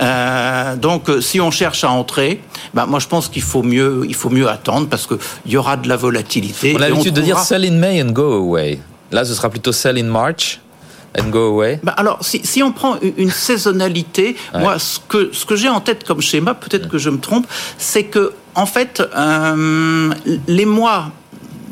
Euh, 0.01 0.77
donc, 0.77 1.11
si 1.21 1.41
on 1.41 1.51
cherche 1.51 1.85
à 1.85 1.91
entrer, 1.91 2.41
ben, 2.75 2.87
moi 2.87 2.99
je 2.99 3.09
pense 3.09 3.29
qu'il 3.29 3.43
faut 3.43 3.63
mieux, 3.63 4.05
il 4.07 4.15
faut 4.15 4.31
mieux 4.31 4.49
attendre 4.49 4.89
parce 4.89 5.07
qu'il 5.07 5.19
y 5.47 5.57
aura 5.57 5.77
de 5.77 5.89
la 5.89 5.97
volatilité. 5.97 6.75
On 6.77 6.83
a 6.83 6.89
l'habitude 6.89 7.15
de 7.15 7.21
dire 7.21 7.39
sell 7.39 7.65
in 7.65 7.79
May 7.79 8.03
and 8.03 8.11
go 8.11 8.33
away. 8.33 8.81
Là, 9.15 9.25
ce 9.25 9.33
sera 9.33 9.49
plutôt 9.49 9.71
sell 9.71 9.97
in 9.97 10.11
March 10.11 10.59
and 11.17 11.29
go 11.31 11.47
away 11.47 11.79
bah 11.85 11.95
Alors, 11.97 12.19
si, 12.21 12.41
si, 12.43 12.65
on 12.65 12.73
prend 12.73 12.97
une 13.17 13.31
saisonnalité, 13.31 14.37
moi, 14.53 14.81
ce 14.81 14.99
que, 14.99 15.31
ce 15.33 15.47
que 15.47 15.55
j'ai 15.55 15.69
en 15.69 15.81
tête 15.81 16.03
comme 16.03 16.21
schéma, 16.21 16.55
peut-être 16.55 16.89
que 16.89 16.99
je 16.99 17.11
me 17.11 17.19
trompe, 17.19 17.47
c'est 17.79 18.03
que, 18.03 18.33
en 18.57 18.67
fait, 18.67 19.01
euh, 19.17 20.13
les 20.49 20.67
mois 20.67 21.13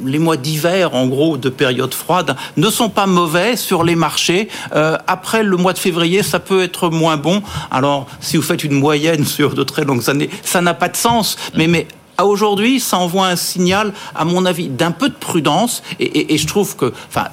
les 0.04 0.18
mois 0.18 0.36
d'hiver, 0.36 0.94
en 0.94 1.06
gros, 1.06 1.36
de 1.36 1.48
période 1.48 1.94
froide, 1.94 2.36
ne 2.56 2.70
sont 2.70 2.88
pas 2.88 3.06
mauvais 3.06 3.54
sur 3.56 3.84
les 3.84 3.94
marchés. 3.94 4.48
Euh, 4.74 4.96
après 5.06 5.44
le 5.44 5.56
mois 5.56 5.72
de 5.72 5.78
février, 5.78 6.24
ça 6.24 6.40
peut 6.40 6.62
être 6.62 6.90
moins 6.90 7.16
bon. 7.16 7.40
Alors, 7.70 8.08
si 8.20 8.36
vous 8.36 8.42
faites 8.42 8.64
une 8.64 8.74
moyenne 8.74 9.24
sur 9.24 9.54
de 9.54 9.62
très 9.62 9.84
longues 9.84 10.10
années, 10.10 10.28
ça 10.42 10.60
n'a 10.60 10.74
pas 10.74 10.88
de 10.88 10.96
sens. 10.96 11.36
Mais, 11.54 11.68
mais 11.68 11.86
à 12.22 12.24
aujourd'hui, 12.24 12.78
ça 12.78 12.98
envoie 12.98 13.26
un 13.26 13.36
signal, 13.36 13.92
à 14.14 14.24
mon 14.24 14.46
avis, 14.46 14.68
d'un 14.68 14.92
peu 14.92 15.08
de 15.08 15.14
prudence. 15.14 15.82
Et, 15.98 16.32
et 16.34 16.38
je 16.38 16.46
trouve 16.46 16.76
que, 16.76 16.92
enfin, 17.08 17.26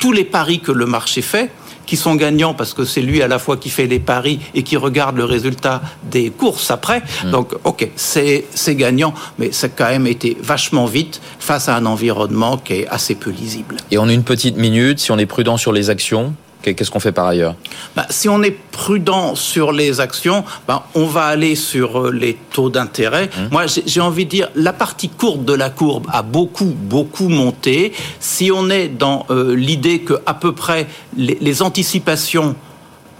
tous 0.00 0.10
les 0.10 0.24
paris 0.24 0.58
que 0.58 0.72
le 0.72 0.86
marché 0.86 1.22
fait, 1.22 1.52
qui 1.86 1.96
sont 1.96 2.14
gagnants 2.14 2.54
parce 2.54 2.74
que 2.74 2.84
c'est 2.84 3.00
lui 3.00 3.22
à 3.22 3.28
la 3.28 3.38
fois 3.38 3.56
qui 3.56 3.70
fait 3.70 3.86
les 3.86 3.98
paris 3.98 4.40
et 4.54 4.62
qui 4.62 4.76
regarde 4.76 5.16
le 5.16 5.24
résultat 5.24 5.82
des 6.10 6.30
courses 6.30 6.70
après. 6.70 7.02
Mm. 7.24 7.30
Donc, 7.30 7.54
ok, 7.64 7.88
c'est 7.96 8.44
gagnant, 8.70 9.14
mais 9.38 9.52
ça 9.52 9.66
a 9.66 9.70
quand 9.70 9.88
même 9.88 10.06
été 10.06 10.36
vachement 10.40 10.86
vite 10.86 11.20
face 11.38 11.68
à 11.68 11.76
un 11.76 11.86
environnement 11.86 12.56
qui 12.56 12.74
est 12.74 12.88
assez 12.88 13.14
peu 13.14 13.30
lisible. 13.30 13.76
Et 13.90 13.98
on 13.98 14.08
a 14.08 14.12
une 14.12 14.24
petite 14.24 14.56
minute, 14.56 14.98
si 14.98 15.12
on 15.12 15.18
est 15.18 15.26
prudent 15.26 15.56
sur 15.56 15.72
les 15.72 15.90
actions, 15.90 16.34
Qu'est-ce 16.72 16.90
qu'on 16.90 17.00
fait 17.00 17.12
par 17.12 17.26
ailleurs? 17.26 17.54
Bah, 17.94 18.06
Si 18.10 18.28
on 18.28 18.42
est 18.42 18.56
prudent 18.70 19.34
sur 19.34 19.72
les 19.72 20.00
actions, 20.00 20.44
bah, 20.66 20.86
on 20.94 21.06
va 21.06 21.26
aller 21.26 21.54
sur 21.54 22.00
euh, 22.00 22.10
les 22.10 22.34
taux 22.52 22.70
d'intérêt. 22.70 23.26
Mmh. 23.26 23.40
Moi, 23.52 23.64
j'ai 23.66 24.00
envie 24.00 24.24
de 24.24 24.30
dire, 24.30 24.48
la 24.54 24.72
partie 24.72 25.08
courbe 25.08 25.44
de 25.44 25.52
la 25.52 25.70
courbe 25.70 26.06
a 26.12 26.22
beaucoup, 26.22 26.74
beaucoup 26.76 27.28
monté. 27.28 27.92
Si 28.20 28.50
on 28.52 28.70
est 28.70 28.88
dans 28.88 29.26
euh, 29.30 29.54
l'idée 29.54 30.00
que 30.00 30.14
à 30.26 30.34
peu 30.34 30.52
près 30.52 30.86
les, 31.16 31.38
les 31.40 31.62
anticipations 31.62 32.56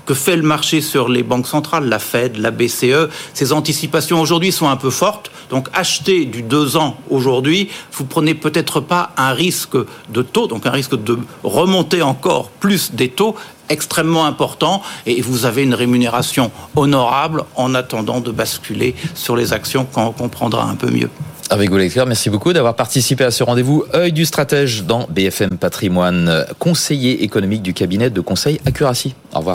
que 0.06 0.14
fait 0.14 0.36
le 0.36 0.42
marché 0.42 0.80
sur 0.80 1.08
les 1.08 1.22
banques 1.22 1.46
centrales, 1.46 1.88
la 1.88 1.98
Fed, 1.98 2.36
la 2.36 2.50
BCE. 2.50 3.08
Ces 3.32 3.52
anticipations 3.52 4.20
aujourd'hui 4.20 4.52
sont 4.52 4.68
un 4.68 4.76
peu 4.76 4.90
fortes. 4.90 5.30
Donc 5.50 5.68
acheter 5.72 6.24
du 6.24 6.42
2 6.42 6.76
ans 6.76 6.96
aujourd'hui, 7.10 7.68
vous 7.92 8.04
prenez 8.04 8.34
peut-être 8.34 8.80
pas 8.80 9.10
un 9.16 9.32
risque 9.32 9.76
de 10.10 10.22
taux, 10.22 10.46
donc 10.46 10.66
un 10.66 10.70
risque 10.70 11.02
de 11.02 11.18
remonter 11.42 12.02
encore 12.02 12.50
plus 12.50 12.92
des 12.92 13.08
taux 13.08 13.34
extrêmement 13.70 14.26
important 14.26 14.82
et 15.06 15.22
vous 15.22 15.46
avez 15.46 15.62
une 15.62 15.74
rémunération 15.74 16.50
honorable 16.76 17.44
en 17.56 17.74
attendant 17.74 18.20
de 18.20 18.30
basculer 18.30 18.94
sur 19.14 19.36
les 19.36 19.52
actions 19.52 19.86
quand 19.90 20.06
on 20.06 20.12
comprendra 20.12 20.64
un 20.64 20.74
peu 20.74 20.90
mieux. 20.90 21.08
Avec 21.50 21.70
vous, 21.70 21.76
lecteur, 21.76 22.06
merci 22.06 22.30
beaucoup 22.30 22.52
d'avoir 22.52 22.74
participé 22.74 23.24
à 23.24 23.30
ce 23.30 23.42
rendez-vous 23.42 23.84
œil 23.94 24.12
du 24.12 24.24
stratège 24.24 24.84
dans 24.84 25.06
BFM 25.10 25.58
Patrimoine, 25.58 26.46
conseiller 26.58 27.22
économique 27.22 27.62
du 27.62 27.74
cabinet 27.74 28.10
de 28.10 28.20
conseil 28.20 28.60
Accuracy. 28.66 29.14
Au 29.34 29.38
revoir. 29.38 29.54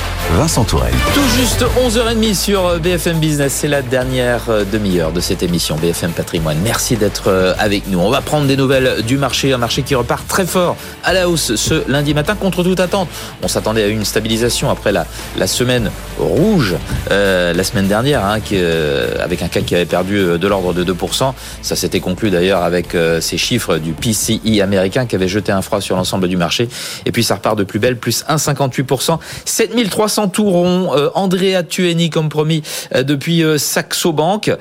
Vincent 0.37 0.63
Tourelle. 0.63 0.93
Tout 1.13 1.27
juste 1.37 1.65
11h30 1.85 2.33
sur 2.35 2.79
BFM 2.79 3.19
Business. 3.19 3.53
C'est 3.53 3.67
la 3.67 3.81
dernière 3.81 4.43
euh, 4.49 4.63
demi-heure 4.63 5.11
de 5.11 5.19
cette 5.19 5.43
émission 5.43 5.75
BFM 5.75 6.11
Patrimoine. 6.11 6.57
Merci 6.63 6.95
d'être 6.95 7.25
euh, 7.27 7.53
avec 7.59 7.87
nous. 7.87 7.99
On 7.99 8.09
va 8.09 8.21
prendre 8.21 8.47
des 8.47 8.55
nouvelles 8.55 9.03
du 9.05 9.17
marché. 9.17 9.51
Un 9.51 9.57
marché 9.57 9.83
qui 9.83 9.93
repart 9.93 10.25
très 10.27 10.45
fort 10.45 10.77
à 11.03 11.13
la 11.13 11.27
hausse 11.27 11.55
ce 11.55 11.83
lundi 11.89 12.13
matin 12.13 12.35
contre 12.35 12.63
toute 12.63 12.79
attente. 12.79 13.09
On 13.43 13.47
s'attendait 13.47 13.83
à 13.83 13.87
une 13.87 14.05
stabilisation 14.05 14.69
après 14.69 14.91
la, 14.91 15.05
la 15.37 15.47
semaine 15.47 15.91
rouge 16.17 16.75
euh, 17.11 17.53
la 17.53 17.63
semaine 17.63 17.87
dernière, 17.87 18.23
hein, 18.23 18.39
qui, 18.39 18.55
euh, 18.57 19.15
avec 19.19 19.41
un 19.41 19.49
CAC 19.49 19.65
qui 19.65 19.75
avait 19.75 19.85
perdu 19.85 20.37
de 20.39 20.47
l'ordre 20.47 20.73
de 20.73 20.83
2%. 20.83 21.33
Ça 21.61 21.75
s'était 21.75 21.99
conclu 21.99 22.29
d'ailleurs 22.29 22.63
avec 22.63 22.95
ces 23.19 23.37
chiffres 23.37 23.77
du 23.77 23.91
PCI 23.93 24.61
américain 24.61 25.05
qui 25.05 25.15
avait 25.15 25.27
jeté 25.27 25.51
un 25.51 25.61
froid 25.61 25.81
sur 25.81 25.95
l'ensemble 25.95 26.27
du 26.27 26.37
marché. 26.37 26.69
Et 27.05 27.11
puis 27.11 27.23
ça 27.23 27.35
repart 27.35 27.57
de 27.57 27.63
plus 27.63 27.79
belle, 27.79 27.97
plus 27.97 28.23
1,58%. 28.29 29.19
7300 29.45 30.20
Touron, 30.27 30.95
euh, 30.95 31.09
Andrea 31.15 31.63
Tueni 31.63 32.09
comme 32.09 32.29
promis 32.29 32.63
euh, 32.95 33.03
depuis 33.03 33.43
euh, 33.43 33.57
Saxo 33.57 34.13
Bank. 34.13 34.51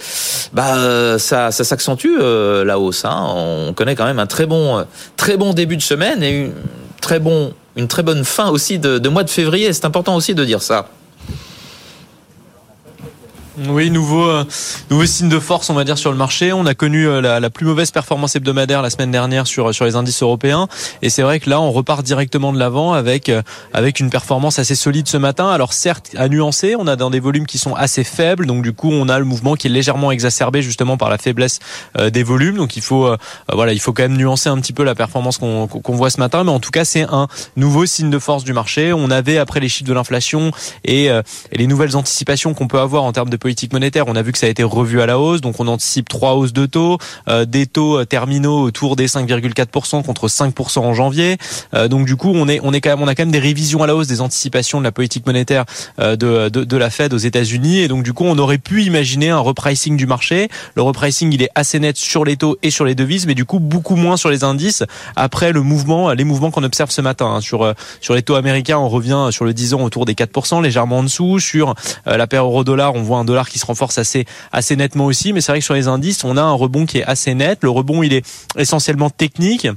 Bah 0.53 1.19
ça, 1.19 1.51
ça 1.51 1.65
s'accentue 1.65 2.19
la 2.19 2.79
hausse. 2.79 3.05
Hein. 3.05 3.35
On 3.35 3.73
connaît 3.73 3.95
quand 3.95 4.05
même 4.05 4.19
un 4.19 4.27
très 4.27 4.47
bon, 4.47 4.85
très 5.17 5.37
bon 5.37 5.53
début 5.53 5.77
de 5.77 5.83
semaine 5.83 6.23
et 6.23 6.31
une 6.31 6.53
très 7.01 7.21
une 7.77 7.89
très 7.89 8.03
bonne 8.03 8.25
fin 8.25 8.51
aussi 8.51 8.79
de 8.79 9.09
mois 9.09 9.23
de 9.23 9.31
février. 9.31 9.73
C'est 9.73 9.85
important 9.85 10.17
aussi 10.17 10.35
de 10.35 10.45
dire 10.45 10.63
ça. 10.63 10.89
Oui, 13.69 13.91
nouveau, 13.91 14.27
euh, 14.27 14.45
nouveau 14.91 15.05
signe 15.05 15.29
de 15.29 15.39
force, 15.39 15.69
on 15.69 15.75
va 15.75 15.85
dire, 15.85 15.99
sur 15.99 16.11
le 16.11 16.17
marché. 16.17 16.53
On 16.53 16.65
a 16.65 16.75
connu 16.75 17.07
euh, 17.07 17.21
la, 17.21 17.41
la, 17.41 17.51
plus 17.51 17.67
mauvaise 17.67 17.91
performance 17.91 18.35
hebdomadaire 18.35 18.81
la 18.81 18.89
semaine 18.89 19.11
dernière 19.11 19.47
sur, 19.47 19.75
sur 19.75 19.85
les 19.85 19.97
indices 19.97 20.23
européens. 20.23 20.67
Et 21.03 21.11
c'est 21.11 21.21
vrai 21.21 21.41
que 21.41 21.51
là, 21.51 21.61
on 21.61 21.71
repart 21.71 22.03
directement 22.03 22.55
de 22.55 22.59
l'avant 22.59 22.95
avec, 22.95 23.29
euh, 23.29 23.43
avec 23.75 24.01
une 24.01 24.09
performance 24.09 24.59
assez 24.59 24.75
solide 24.75 25.09
ce 25.09 25.19
matin. 25.19 25.51
Alors 25.51 25.75
certes, 25.75 26.13
à 26.17 26.29
nuancer, 26.31 26.75
on 26.79 26.87
a 26.87 26.97
dans 26.97 27.11
des 27.11 27.21
volumes 27.21 27.45
qui 27.45 27.59
sont 27.59 27.75
assez 27.75 28.03
faibles. 28.03 28.47
Donc 28.47 28.63
du 28.63 28.73
coup, 28.73 28.91
on 28.91 29.11
a 29.11 29.19
le 29.19 29.27
mouvement 29.27 29.57
qui 29.57 29.67
est 29.67 29.71
légèrement 29.71 30.11
exacerbé 30.11 30.63
justement 30.63 30.97
par 30.97 31.11
la 31.11 31.19
faiblesse 31.19 31.59
des 31.99 32.23
volumes. 32.23 32.57
Donc 32.57 32.77
il 32.77 32.83
faut, 32.83 33.15
voilà, 33.53 33.73
il 33.73 33.81
faut 33.81 33.93
quand 33.93 34.03
même 34.05 34.17
nuancer 34.17 34.49
un 34.49 34.59
petit 34.59 34.73
peu 34.73 34.85
la 34.85 34.95
performance 34.95 35.39
qu'on 35.39 35.67
qu'on 35.67 35.95
voit 35.95 36.11
ce 36.11 36.19
matin. 36.19 36.45
Mais 36.45 36.51
en 36.51 36.61
tout 36.61 36.71
cas, 36.71 36.85
c'est 36.85 37.03
un 37.03 37.29
nouveau 37.57 37.85
signe 37.85 38.11
de 38.11 38.19
force 38.19 38.45
du 38.45 38.53
marché. 38.53 38.93
On 38.93 39.11
avait, 39.11 39.39
après 39.39 39.61
les 39.61 39.69
chiffres 39.69 39.89
de 39.89 39.95
l'inflation 39.95 40.51
et, 40.85 41.07
et 41.07 41.23
les 41.53 41.67
nouvelles 41.67 41.97
anticipations 41.97 42.55
qu'on 42.55 42.69
peut 42.69 42.81
avoir 42.81 43.03
en 43.03 43.13
termes 43.13 43.31
de 43.31 43.37
politique 43.37 43.50
monétaire. 43.73 44.05
On 44.09 44.17
a 44.17 44.23
vu 44.23 44.33
que 44.33 44.39
ça 44.39 44.47
a 44.47 44.49
été 44.49 44.63
revu 44.63 45.01
à 45.01 45.07
la 45.07 45.19
hausse, 45.19 45.41
donc 45.41 45.61
on 45.61 45.69
anticipe 45.69 46.09
trois 46.09 46.35
hausses 46.35 46.53
de 46.53 46.67
taux, 46.67 46.99
euh, 47.29 47.45
des 47.45 47.67
taux 47.67 47.99
euh, 47.99 48.05
terminaux 48.05 48.63
autour 48.63 48.97
des 48.97 49.07
5,4% 49.07 50.03
contre 50.05 50.29
5% 50.29 50.79
en 50.81 50.95
janvier. 50.95 51.37
Euh, 51.75 51.89
donc 51.89 52.07
du 52.07 52.17
coup, 52.17 52.33
on 52.35 52.49
est 52.49 52.61
on 52.63 52.73
est 52.73 52.81
quand 52.81 52.91
même 52.91 53.03
on 53.03 53.09
a 53.09 53.15
quand 53.15 53.23
même 53.23 53.33
des 53.33 53.39
révisions 53.39 53.83
à 53.83 53.87
la 53.87 53.95
hausse 53.95 54.07
des 54.07 54.21
anticipations 54.21 54.79
de 54.79 54.85
la 54.85 54.93
politique 54.93 55.27
monétaire 55.27 55.65
de, 55.99 56.15
de, 56.15 56.49
de 56.49 56.77
la 56.77 56.91
Fed 56.91 57.13
aux 57.13 57.19
États-Unis 57.19 57.81
et 57.81 57.89
donc 57.89 58.03
du 58.03 58.13
coup, 58.13 58.25
on 58.25 58.39
aurait 58.39 58.59
pu 58.59 58.83
imaginer 58.83 59.31
un 59.31 59.39
repricing 59.39 59.97
du 59.97 60.07
marché. 60.07 60.49
Le 60.75 60.83
repricing, 60.83 61.33
il 61.33 61.43
est 61.43 61.51
assez 61.55 61.79
net 61.79 61.97
sur 61.97 62.25
les 62.25 62.37
taux 62.37 62.59
et 62.63 62.71
sur 62.71 62.85
les 62.85 62.95
devises, 62.95 63.27
mais 63.27 63.35
du 63.35 63.45
coup 63.45 63.59
beaucoup 63.59 63.97
moins 63.97 64.17
sur 64.17 64.31
les 64.31 64.45
indices 64.45 64.85
après 65.17 65.53
le 65.53 65.63
mouvement, 65.63 66.13
les 66.13 66.25
mouvements 66.25 66.51
qu'on 66.51 66.65
observe 66.65 66.91
ce 66.91 67.01
matin 67.01 67.27
hein. 67.27 67.41
sur 67.41 67.75
sur 68.01 68.15
les 68.15 68.23
taux 68.23 68.35
américains, 68.35 68.79
on 68.79 68.89
revient 68.89 69.29
sur 69.31 69.45
le 69.45 69.53
10 69.53 69.75
ans 69.75 69.83
autour 69.83 70.05
des 70.05 70.15
4%, 70.15 70.63
légèrement 70.63 70.99
en 70.99 71.03
dessous. 71.03 71.39
Sur 71.39 71.75
la 72.07 72.27
paire 72.27 72.45
euro-dollar, 72.45 72.95
on 72.95 73.03
voit 73.03 73.19
un 73.19 73.25
dollar 73.25 73.40
qui 73.49 73.59
se 73.59 73.67
renforce 73.67 73.99
assez 73.99 74.27
assez 74.53 74.77
nettement 74.77 75.07
aussi. 75.07 75.33
Mais 75.33 75.41
c'est 75.41 75.53
vrai 75.53 75.61
que 75.61 75.65
sur 75.65 75.75
les 75.75 75.89
indices, 75.89 76.25
on 76.25 76.37
a 76.37 76.43
un 76.43 76.53
rebond 76.53 76.87
qui 76.87 76.99
est 76.99 77.05
assez 77.05 77.35
net. 77.35 77.61
Le 77.63 77.71
rebond, 77.71 78.03
il 78.03 78.13
est 78.13 78.27
essentiellement 78.57 79.11
technique. 79.11 79.69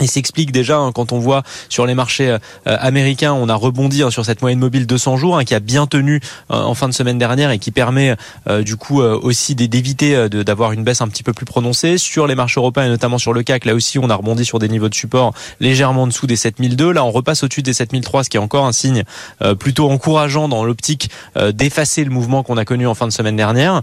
Il 0.00 0.10
s'explique 0.10 0.50
déjà 0.50 0.78
hein, 0.78 0.92
quand 0.92 1.12
on 1.12 1.18
voit 1.18 1.42
sur 1.68 1.86
les 1.86 1.94
marchés 1.94 2.30
euh, 2.30 2.38
américains, 2.64 3.32
on 3.32 3.48
a 3.48 3.54
rebondi 3.54 4.02
hein, 4.02 4.10
sur 4.10 4.24
cette 4.24 4.40
moyenne 4.40 4.58
mobile 4.58 4.86
200 4.86 5.16
jours 5.16 5.38
hein, 5.38 5.44
qui 5.44 5.54
a 5.54 5.60
bien 5.60 5.86
tenu 5.86 6.20
euh, 6.50 6.54
en 6.54 6.74
fin 6.74 6.88
de 6.88 6.94
semaine 6.94 7.18
dernière 7.18 7.50
et 7.50 7.58
qui 7.58 7.70
permet 7.70 8.16
euh, 8.48 8.62
du 8.62 8.76
coup 8.76 9.00
aussi 9.00 9.54
d'éviter 9.54 10.28
d'avoir 10.28 10.72
une 10.72 10.84
baisse 10.84 11.00
un 11.00 11.08
petit 11.08 11.22
peu 11.22 11.32
plus 11.32 11.46
prononcée 11.46 11.98
sur 11.98 12.26
les 12.26 12.34
marchés 12.34 12.60
européens 12.60 12.86
et 12.86 12.88
notamment 12.88 13.18
sur 13.18 13.32
le 13.32 13.42
CAC. 13.42 13.64
Là 13.64 13.74
aussi, 13.74 13.98
on 13.98 14.08
a 14.10 14.14
rebondi 14.14 14.44
sur 14.44 14.58
des 14.58 14.68
niveaux 14.68 14.88
de 14.88 14.94
support 14.94 15.32
légèrement 15.60 16.02
en 16.02 16.06
dessous 16.06 16.26
des 16.26 16.36
7002. 16.36 16.92
Là, 16.92 17.04
on 17.04 17.10
repasse 17.10 17.42
au-dessus 17.42 17.62
des 17.62 17.72
7003, 17.72 18.24
ce 18.24 18.30
qui 18.30 18.36
est 18.36 18.40
encore 18.40 18.66
un 18.66 18.72
signe 18.72 19.04
plutôt 19.58 19.90
encourageant 19.90 20.48
dans 20.48 20.64
l'optique 20.64 21.10
d'effacer 21.52 22.04
le 22.04 22.10
mouvement 22.10 22.42
qu'on 22.42 22.56
a 22.56 22.64
connu 22.64 22.86
en 22.86 22.94
fin 22.94 23.06
de 23.06 23.12
semaine 23.12 23.36
dernière. 23.36 23.82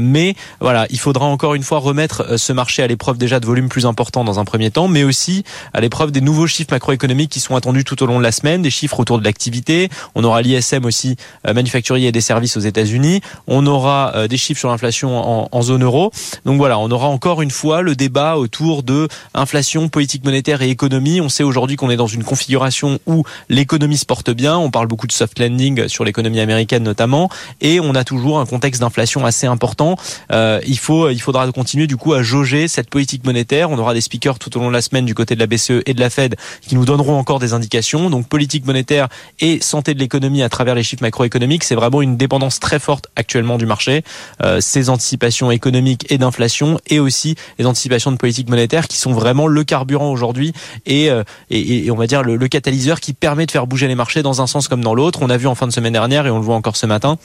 Mais 0.00 0.34
voilà, 0.60 0.86
il 0.90 0.98
faudra 0.98 1.26
encore 1.26 1.54
une 1.54 1.62
fois 1.62 1.78
remettre 1.78 2.38
ce 2.38 2.52
marché 2.52 2.82
à 2.82 2.86
l'épreuve 2.86 3.18
déjà 3.18 3.40
de 3.40 3.46
volume 3.46 3.68
plus 3.68 3.86
important 3.86 4.24
dans 4.24 4.38
un 4.38 4.44
premier 4.44 4.70
temps, 4.70 4.88
mais 4.88 5.04
aussi 5.04 5.44
à 5.72 5.80
l'épreuve 5.80 6.10
des 6.10 6.20
nouveaux 6.20 6.46
chiffres 6.46 6.72
macroéconomiques 6.72 7.30
qui 7.30 7.40
sont 7.40 7.56
attendus 7.56 7.84
tout 7.84 8.02
au 8.02 8.06
long 8.06 8.18
de 8.18 8.24
la 8.24 8.32
semaine, 8.32 8.62
des 8.62 8.70
chiffres 8.70 9.00
autour 9.00 9.18
de 9.18 9.24
l'activité. 9.24 9.88
On 10.14 10.24
aura 10.24 10.42
l'ISM 10.42 10.84
aussi 10.84 11.16
euh, 11.46 11.54
manufacturier 11.54 12.08
et 12.08 12.12
des 12.12 12.20
services 12.20 12.56
aux 12.56 12.60
États-Unis. 12.60 13.20
On 13.46 13.66
aura 13.66 14.12
euh, 14.14 14.28
des 14.28 14.36
chiffres 14.36 14.60
sur 14.60 14.68
l'inflation 14.68 15.54
en, 15.54 15.62
zone 15.62 15.82
euro. 15.82 16.12
Donc 16.44 16.58
voilà, 16.58 16.78
on 16.78 16.90
aura 16.90 17.08
encore 17.08 17.42
une 17.42 17.50
fois 17.50 17.82
le 17.82 17.94
débat 17.94 18.36
autour 18.36 18.82
de 18.82 19.08
inflation, 19.34 19.88
politique 19.88 20.24
monétaire 20.24 20.62
et 20.62 20.70
économie. 20.70 21.20
On 21.20 21.28
sait 21.28 21.42
aujourd'hui 21.42 21.76
qu'on 21.76 21.90
est 21.90 21.96
dans 21.96 22.06
une 22.06 22.24
configuration 22.24 22.98
où 23.06 23.24
l'économie 23.48 23.98
se 23.98 24.06
porte 24.06 24.30
bien. 24.30 24.56
On 24.56 24.70
parle 24.70 24.86
beaucoup 24.86 25.06
de 25.06 25.12
soft 25.12 25.38
landing 25.38 25.88
sur 25.88 26.04
l'économie 26.04 26.40
américaine 26.40 26.82
notamment, 26.82 27.28
et 27.60 27.80
on 27.80 27.94
a 27.94 28.04
toujours 28.04 28.38
un 28.38 28.46
contexte 28.46 28.80
d'inflation 28.80 29.26
assez 29.26 29.46
important. 29.46 29.96
Euh, 30.32 30.60
il 30.66 30.78
faut, 30.78 31.10
il 31.10 31.20
faudra 31.20 31.50
continuer 31.52 31.86
du 31.86 31.96
coup 31.96 32.12
à 32.12 32.22
jauger 32.22 32.68
cette 32.68 32.90
politique 32.90 33.24
monétaire. 33.24 33.70
On 33.70 33.78
aura 33.78 33.94
des 33.94 34.00
speakers 34.00 34.38
tout 34.38 34.56
au 34.56 34.60
long 34.60 34.68
de 34.68 34.74
la 34.74 34.82
semaine 34.82 35.04
du 35.04 35.14
côté 35.14 35.27
de 35.34 35.40
la 35.40 35.46
BCE 35.46 35.82
et 35.86 35.94
de 35.94 36.00
la 36.00 36.10
Fed 36.10 36.36
qui 36.62 36.74
nous 36.74 36.84
donneront 36.84 37.18
encore 37.18 37.38
des 37.38 37.52
indications. 37.52 38.10
Donc 38.10 38.28
politique 38.28 38.66
monétaire 38.66 39.08
et 39.40 39.60
santé 39.60 39.94
de 39.94 39.98
l'économie 39.98 40.42
à 40.42 40.48
travers 40.48 40.74
les 40.74 40.82
chiffres 40.82 41.02
macroéconomiques, 41.02 41.64
c'est 41.64 41.74
vraiment 41.74 42.02
une 42.02 42.16
dépendance 42.16 42.60
très 42.60 42.78
forte 42.78 43.06
actuellement 43.16 43.58
du 43.58 43.66
marché. 43.66 44.02
Euh, 44.42 44.60
ces 44.60 44.90
anticipations 44.90 45.50
économiques 45.50 46.06
et 46.10 46.18
d'inflation 46.18 46.78
et 46.86 47.00
aussi 47.00 47.36
les 47.58 47.66
anticipations 47.66 48.12
de 48.12 48.16
politique 48.16 48.48
monétaire 48.48 48.88
qui 48.88 48.98
sont 48.98 49.12
vraiment 49.12 49.46
le 49.46 49.64
carburant 49.64 50.10
aujourd'hui 50.10 50.52
et, 50.86 51.10
euh, 51.10 51.24
et, 51.50 51.90
on 51.90 51.96
va 51.96 52.06
dire 52.06 52.22
le 52.22 52.48
catalyseur 52.48 53.00
qui 53.00 53.12
permet 53.12 53.46
de 53.46 53.50
faire 53.50 53.66
bouger 53.66 53.88
les 53.88 53.94
marchés 53.94 54.22
dans 54.22 54.42
un 54.42 54.46
sens 54.46 54.68
comme 54.68 54.82
dans 54.82 54.94
l'autre. 54.94 55.20
On 55.22 55.30
a 55.30 55.36
vu 55.36 55.46
en 55.46 55.54
fin 55.54 55.66
de 55.66 55.72
semaine 55.72 55.92
dernière 55.92 56.26
et 56.26 56.30
on 56.30 56.38
le 56.38 56.44
voit 56.44 56.56
encore 56.56 56.76
ce 56.76 56.86
matin 56.86 57.18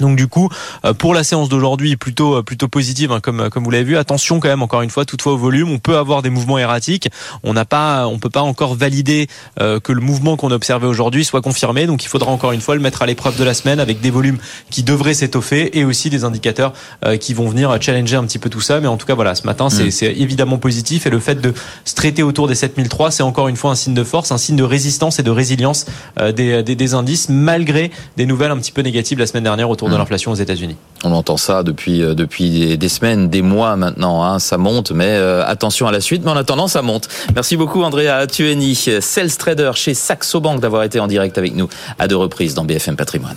donc 0.00 0.16
du 0.16 0.28
coup, 0.28 0.48
euh, 0.84 0.92
pour 0.92 1.14
la 1.14 1.24
séance 1.24 1.48
d'aujourd'hui, 1.48 1.96
plutôt 1.96 2.36
euh, 2.36 2.42
plutôt 2.42 2.68
positive, 2.68 3.12
hein, 3.12 3.20
comme 3.20 3.48
comme 3.50 3.64
vous 3.64 3.70
l'avez 3.70 3.84
vu. 3.84 3.96
Attention 3.96 4.40
quand 4.40 4.48
même, 4.48 4.62
encore 4.62 4.82
une 4.82 4.90
fois, 4.90 5.04
toutefois 5.04 5.34
au 5.34 5.38
volume, 5.38 5.70
on 5.70 5.78
peut 5.78 5.96
avoir 5.96 6.22
des 6.22 6.30
mouvements 6.30 6.58
erratiques. 6.58 7.08
On 7.42 7.52
n'a 7.52 7.64
pas, 7.64 8.06
on 8.06 8.18
peut 8.18 8.30
pas 8.30 8.42
encore 8.42 8.74
valider 8.74 9.28
euh, 9.60 9.80
que 9.80 9.92
le 9.92 10.00
mouvement 10.00 10.36
qu'on 10.36 10.50
a 10.50 10.54
observé 10.54 10.86
aujourd'hui 10.86 11.24
soit 11.24 11.42
confirmé. 11.42 11.86
Donc 11.86 12.04
il 12.04 12.08
faudra 12.08 12.30
encore 12.30 12.52
une 12.52 12.60
fois 12.60 12.74
le 12.74 12.80
mettre 12.80 13.02
à 13.02 13.06
l'épreuve 13.06 13.38
de 13.38 13.44
la 13.44 13.54
semaine 13.54 13.80
avec 13.80 14.00
des 14.00 14.10
volumes 14.10 14.38
qui 14.70 14.82
devraient 14.82 15.14
s'étoffer 15.14 15.78
et 15.78 15.84
aussi 15.84 16.10
des 16.10 16.24
indicateurs 16.24 16.72
qui 17.20 17.34
vont 17.34 17.48
venir 17.48 17.76
challenger 17.80 18.16
un 18.16 18.24
petit 18.24 18.38
peu 18.38 18.50
tout 18.50 18.60
ça. 18.60 18.80
Mais 18.80 18.86
en 18.86 18.96
tout 18.96 19.06
cas, 19.06 19.14
voilà, 19.14 19.34
ce 19.34 19.46
matin, 19.46 19.68
c'est 19.70 19.86
mm. 19.86 20.14
évidemment 20.16 20.58
positif 20.58 21.06
et 21.06 21.10
le 21.10 21.20
fait 21.20 21.40
de 21.40 21.52
se 21.84 21.94
traiter 21.94 22.22
autour 22.22 22.48
des 22.48 22.54
7003, 22.54 23.10
c'est 23.10 23.22
encore 23.22 23.48
une 23.48 23.56
fois 23.56 23.70
un 23.70 23.74
signe 23.74 23.94
de 23.94 24.04
force, 24.04 24.32
un 24.32 24.38
signe 24.38 24.56
de 24.56 24.62
résistance 24.62 25.18
et 25.18 25.22
de 25.22 25.30
résilience 25.30 25.86
des, 26.34 26.62
des, 26.62 26.76
des 26.76 26.94
indices 26.94 27.28
malgré 27.28 27.90
des 28.16 28.26
nouvelles 28.26 28.50
un 28.50 28.58
petit 28.58 28.72
peu 28.72 28.82
négatives 28.82 29.18
la 29.18 29.26
semaine 29.26 29.44
dernière 29.44 29.70
autour 29.70 29.83
de 29.88 29.94
mmh. 29.94 29.98
l'inflation 29.98 30.32
aux 30.32 30.36
États-Unis. 30.36 30.76
On 31.04 31.12
entend 31.12 31.36
ça 31.36 31.62
depuis 31.62 32.02
euh, 32.02 32.14
depuis 32.14 32.78
des 32.78 32.88
semaines, 32.88 33.28
des 33.28 33.42
mois 33.42 33.76
maintenant. 33.76 34.24
Hein, 34.24 34.38
ça 34.38 34.58
monte, 34.58 34.90
mais 34.92 35.08
euh, 35.08 35.44
attention 35.46 35.86
à 35.86 35.92
la 35.92 36.00
suite. 36.00 36.22
Mais 36.24 36.30
en 36.30 36.36
attendant, 36.36 36.68
ça 36.68 36.82
monte. 36.82 37.08
Merci 37.34 37.56
beaucoup, 37.56 37.82
Andrea 37.82 38.26
Tueni, 38.26 38.74
sales 38.74 39.36
trader 39.36 39.72
chez 39.74 39.94
Saxo 39.94 40.40
Bank, 40.40 40.60
d'avoir 40.60 40.82
été 40.82 41.00
en 41.00 41.06
direct 41.06 41.38
avec 41.38 41.54
nous 41.54 41.68
à 41.98 42.08
deux 42.08 42.16
reprises 42.16 42.54
dans 42.54 42.64
BFM 42.64 42.96
Patrimoine. 42.96 43.36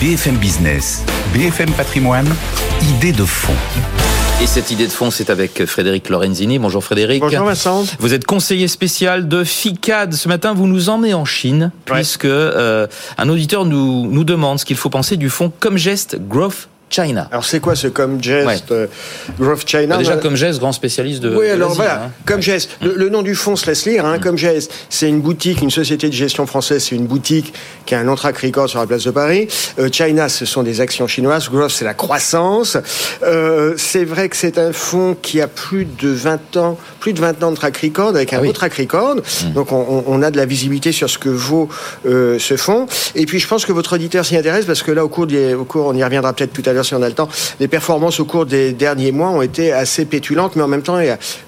BFM 0.00 0.36
Business, 0.36 1.04
BFM 1.34 1.72
Patrimoine, 1.72 2.28
idée 2.82 3.12
de 3.12 3.24
fond. 3.24 3.54
Et 4.40 4.46
cette 4.46 4.70
idée 4.70 4.86
de 4.86 4.92
fond, 4.92 5.10
c'est 5.10 5.30
avec 5.30 5.64
Frédéric 5.66 6.08
Lorenzini. 6.08 6.60
Bonjour 6.60 6.84
Frédéric. 6.84 7.20
Bonjour 7.20 7.44
Vincent. 7.44 7.84
Vous 7.98 8.14
êtes 8.14 8.24
conseiller 8.24 8.68
spécial 8.68 9.26
de 9.26 9.42
FICAD. 9.42 10.14
Ce 10.14 10.28
matin, 10.28 10.54
vous 10.54 10.68
nous 10.68 10.90
emmenez 10.90 11.12
en 11.12 11.24
Chine, 11.24 11.72
puisque 11.84 12.24
euh, 12.24 12.86
un 13.16 13.28
auditeur 13.28 13.64
nous, 13.64 14.08
nous 14.08 14.22
demande 14.22 14.60
ce 14.60 14.64
qu'il 14.64 14.76
faut 14.76 14.90
penser 14.90 15.16
du 15.16 15.28
fonds 15.28 15.52
Comme 15.58 15.76
Geste 15.76 16.18
Growth 16.28 16.68
China. 16.90 17.28
Alors 17.30 17.44
c'est 17.44 17.60
quoi 17.60 17.76
ce 17.76 17.88
comme 17.88 18.22
geste 18.22 18.72
euh, 18.72 18.86
Growth 19.38 19.66
China 19.66 19.86
bah, 19.86 19.98
Déjà 19.98 20.16
comme 20.16 20.36
geste, 20.36 20.58
grand 20.58 20.72
spécialiste 20.72 21.22
de. 21.22 21.34
Oui, 21.34 21.48
alors 21.48 21.72
voilà, 21.72 22.04
hein. 22.04 22.10
comme 22.24 22.42
geste. 22.42 22.70
Le, 22.80 23.08
nom 23.08 23.22
du 23.22 23.34
fonds 23.34 23.56
se 23.56 23.66
laisse 23.66 23.86
lire. 23.86 24.04
Hein, 24.04 24.18
mm. 24.18 24.20
Comme 24.20 24.38
geste, 24.38 24.72
c'est 24.88 25.08
une 25.08 25.20
boutique, 25.20 25.60
une 25.62 25.70
société 25.70 26.08
de 26.08 26.14
gestion 26.14 26.46
française. 26.46 26.84
C'est 26.88 26.96
une 26.96 27.06
boutique 27.06 27.52
qui 27.86 27.94
a 27.94 28.00
un 28.00 28.04
long 28.04 28.14
track 28.14 28.38
record 28.38 28.68
sur 28.68 28.80
la 28.80 28.86
place 28.86 29.04
de 29.04 29.10
Paris. 29.10 29.48
Euh, 29.78 29.88
China, 29.90 30.28
ce 30.28 30.44
sont 30.44 30.62
des 30.62 30.80
actions 30.80 31.06
chinoises. 31.06 31.48
Growth, 31.48 31.70
c'est 31.70 31.84
la 31.84 31.94
croissance. 31.94 32.76
Euh, 33.22 33.74
c'est 33.76 34.04
vrai 34.04 34.28
que 34.28 34.36
c'est 34.36 34.58
un 34.58 34.72
fonds 34.72 35.16
qui 35.20 35.40
a 35.40 35.48
plus 35.48 35.84
de 35.84 36.08
20 36.08 36.56
ans, 36.56 36.78
plus 37.00 37.12
de 37.12 37.20
20 37.20 37.42
ans 37.42 37.50
de 37.50 37.56
track 37.56 37.76
record 37.78 38.10
avec 38.10 38.32
un 38.32 38.40
ah 38.42 38.52
track 38.52 38.74
record. 38.74 39.16
Mm. 39.16 39.52
Donc 39.52 39.72
on, 39.72 40.04
on, 40.06 40.22
a 40.22 40.30
de 40.30 40.36
la 40.36 40.46
visibilité 40.46 40.92
sur 40.92 41.08
ce 41.08 41.18
que 41.18 41.28
vaut 41.28 41.68
euh, 42.06 42.38
ce 42.38 42.56
fonds. 42.56 42.86
Et 43.14 43.26
puis 43.26 43.38
je 43.38 43.46
pense 43.46 43.64
que 43.64 43.72
votre 43.72 43.94
auditeur 43.94 44.24
s'y 44.24 44.36
intéresse 44.36 44.64
parce 44.64 44.82
que 44.82 44.90
là, 44.90 45.04
au 45.04 45.08
cours, 45.08 45.26
des, 45.26 45.54
au 45.54 45.64
cours, 45.64 45.86
on 45.86 45.94
y 45.94 46.04
reviendra 46.04 46.32
peut-être 46.32 46.52
tout 46.52 46.62
à 46.66 46.72
l'heure 46.72 46.77
l'heure 46.78 46.86
si 46.86 46.94
on 46.94 47.02
a 47.02 47.08
le 47.08 47.14
temps. 47.14 47.28
Les 47.60 47.68
performances 47.68 48.20
au 48.20 48.24
cours 48.24 48.46
des 48.46 48.72
derniers 48.72 49.12
mois 49.12 49.30
ont 49.30 49.42
été 49.42 49.72
assez 49.72 50.04
pétulantes, 50.04 50.56
mais 50.56 50.62
en 50.62 50.68
même 50.68 50.82
temps, 50.82 50.98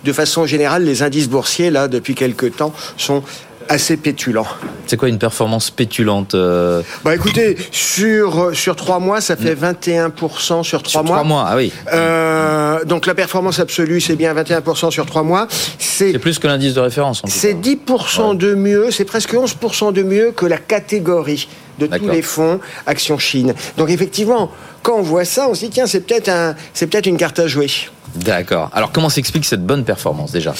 de 0.05 0.13
façon 0.13 0.47
générale, 0.47 0.85
les 0.85 1.03
indices 1.03 1.29
boursiers, 1.29 1.71
là, 1.71 1.89
depuis 1.89 2.15
quelques 2.15 2.57
temps, 2.57 2.73
sont 2.97 3.23
assez 3.71 3.97
pétulant. 3.97 4.47
C'est 4.87 4.97
quoi 4.97 5.09
une 5.09 5.19
performance 5.19 5.71
pétulante 5.71 6.35
euh 6.35 6.83
Bah 7.05 7.15
écoutez, 7.15 7.57
sur 7.71 8.51
sur 8.53 8.75
trois 8.75 8.99
mois, 8.99 9.21
ça 9.21 9.37
fait 9.37 9.55
21% 9.55 10.65
sur 10.65 10.83
trois 10.83 11.03
mois. 11.05 11.17
Trois 11.17 11.25
mois, 11.25 11.47
ah 11.49 11.57
oui. 11.57 11.73
Euh, 11.93 12.85
donc 12.85 13.07
la 13.07 13.15
performance 13.15 13.61
absolue, 13.61 14.01
c'est 14.01 14.17
bien 14.17 14.35
21% 14.35 14.91
sur 14.91 15.07
trois 15.07 15.23
mois. 15.23 15.47
C'est 15.79 16.19
plus 16.19 16.41
que 16.41 16.49
l'indice 16.49 16.75
de 16.75 16.81
référence. 16.81 17.23
C'est 17.27 17.55
10% 17.55 18.37
de 18.37 18.55
mieux, 18.55 18.91
c'est 18.91 19.05
presque 19.05 19.35
11% 19.35 19.93
de 19.93 20.03
mieux 20.03 20.33
que 20.33 20.47
la 20.47 20.59
catégorie 20.59 21.49
de 21.81 21.87
tous 21.87 22.09
les 22.09 22.23
fonds 22.23 22.61
Action 22.87 23.19
Chine. 23.19 23.55
Donc 23.77 23.91
effectivement, 23.91 24.51
quand 24.83 24.97
on 24.97 25.03
voit 25.03 25.25
ça, 25.25 25.49
on 25.49 25.55
se 25.55 25.61
dit 25.65 25.71
tiens, 25.71 25.87
c'est 25.87 26.01
peut-être 26.01 26.29
un, 26.29 26.55
c'est 26.75 26.87
peut-être 26.87 27.07
une 27.07 27.17
carte 27.17 27.39
à 27.39 27.47
jouer. 27.47 27.69
D'accord. 28.17 28.71
Alors 28.73 28.91
comment 28.91 29.09
s'explique 29.09 29.45
cette 29.45 29.65
bonne 29.65 29.85
performance 29.85 30.33
déjà? 30.33 30.53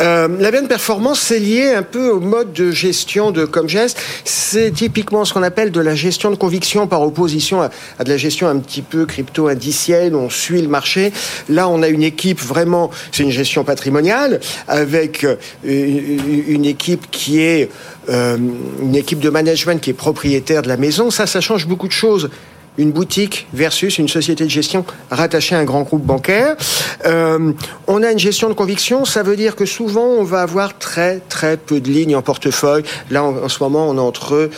Euh, 0.00 0.26
La 0.40 0.50
bonne 0.50 0.66
performance, 0.66 1.20
c'est 1.20 1.38
lié 1.38 1.72
un 1.72 1.84
peu 1.84 2.10
au 2.10 2.18
mode 2.18 2.52
de 2.52 2.72
gestion 2.72 3.30
de 3.30 3.44
Comgest. 3.44 3.96
C'est 4.24 4.72
typiquement 4.72 5.24
ce 5.24 5.32
qu'on 5.32 5.44
appelle 5.44 5.70
de 5.70 5.80
la 5.80 5.94
gestion 5.94 6.30
de 6.32 6.36
conviction 6.36 6.88
par 6.88 7.02
opposition 7.02 7.62
à, 7.62 7.70
de 8.02 8.10
la 8.10 8.16
gestion 8.16 8.48
un 8.48 8.58
petit 8.58 8.82
peu 8.82 9.06
crypto-indicielle, 9.06 10.16
on 10.16 10.30
suit 10.30 10.60
le 10.60 10.68
marché. 10.68 11.12
Là, 11.48 11.68
on 11.68 11.80
a 11.82 11.88
une 11.88 12.02
équipe 12.02 12.40
vraiment, 12.40 12.90
c'est 13.12 13.22
une 13.22 13.30
gestion 13.30 13.62
patrimoniale, 13.62 14.40
avec 14.66 15.22
euh, 15.22 15.36
une 15.64 16.64
équipe 16.64 17.08
qui 17.12 17.40
est 17.40 17.70
une 18.08 18.94
équipe 18.94 19.20
de 19.20 19.30
management 19.30 19.80
qui 19.80 19.90
est 19.90 19.94
propriétaire 19.94 20.62
de 20.62 20.68
la 20.68 20.76
maison. 20.76 21.10
Ça, 21.10 21.26
ça 21.26 21.40
change 21.40 21.66
beaucoup 21.66 21.88
de 21.88 21.92
choses 21.92 22.30
une 22.78 22.92
boutique 22.92 23.46
versus 23.52 23.98
une 23.98 24.08
société 24.08 24.44
de 24.44 24.50
gestion 24.50 24.84
rattachée 25.10 25.54
à 25.54 25.58
un 25.58 25.64
grand 25.64 25.82
groupe 25.82 26.04
bancaire. 26.04 26.56
Euh, 27.04 27.52
on 27.86 28.02
a 28.02 28.10
une 28.10 28.18
gestion 28.18 28.48
de 28.48 28.54
conviction, 28.54 29.04
ça 29.04 29.22
veut 29.22 29.36
dire 29.36 29.56
que 29.56 29.64
souvent 29.64 30.06
on 30.06 30.24
va 30.24 30.42
avoir 30.42 30.78
très 30.78 31.20
très 31.28 31.56
peu 31.56 31.80
de 31.80 31.88
lignes 31.88 32.16
en 32.16 32.22
portefeuille. 32.22 32.84
Là 33.10 33.24
en, 33.24 33.48
ce 33.48 33.62
moment 33.62 33.88
on 33.88 33.98
a 33.98 34.00
entre 34.00 34.50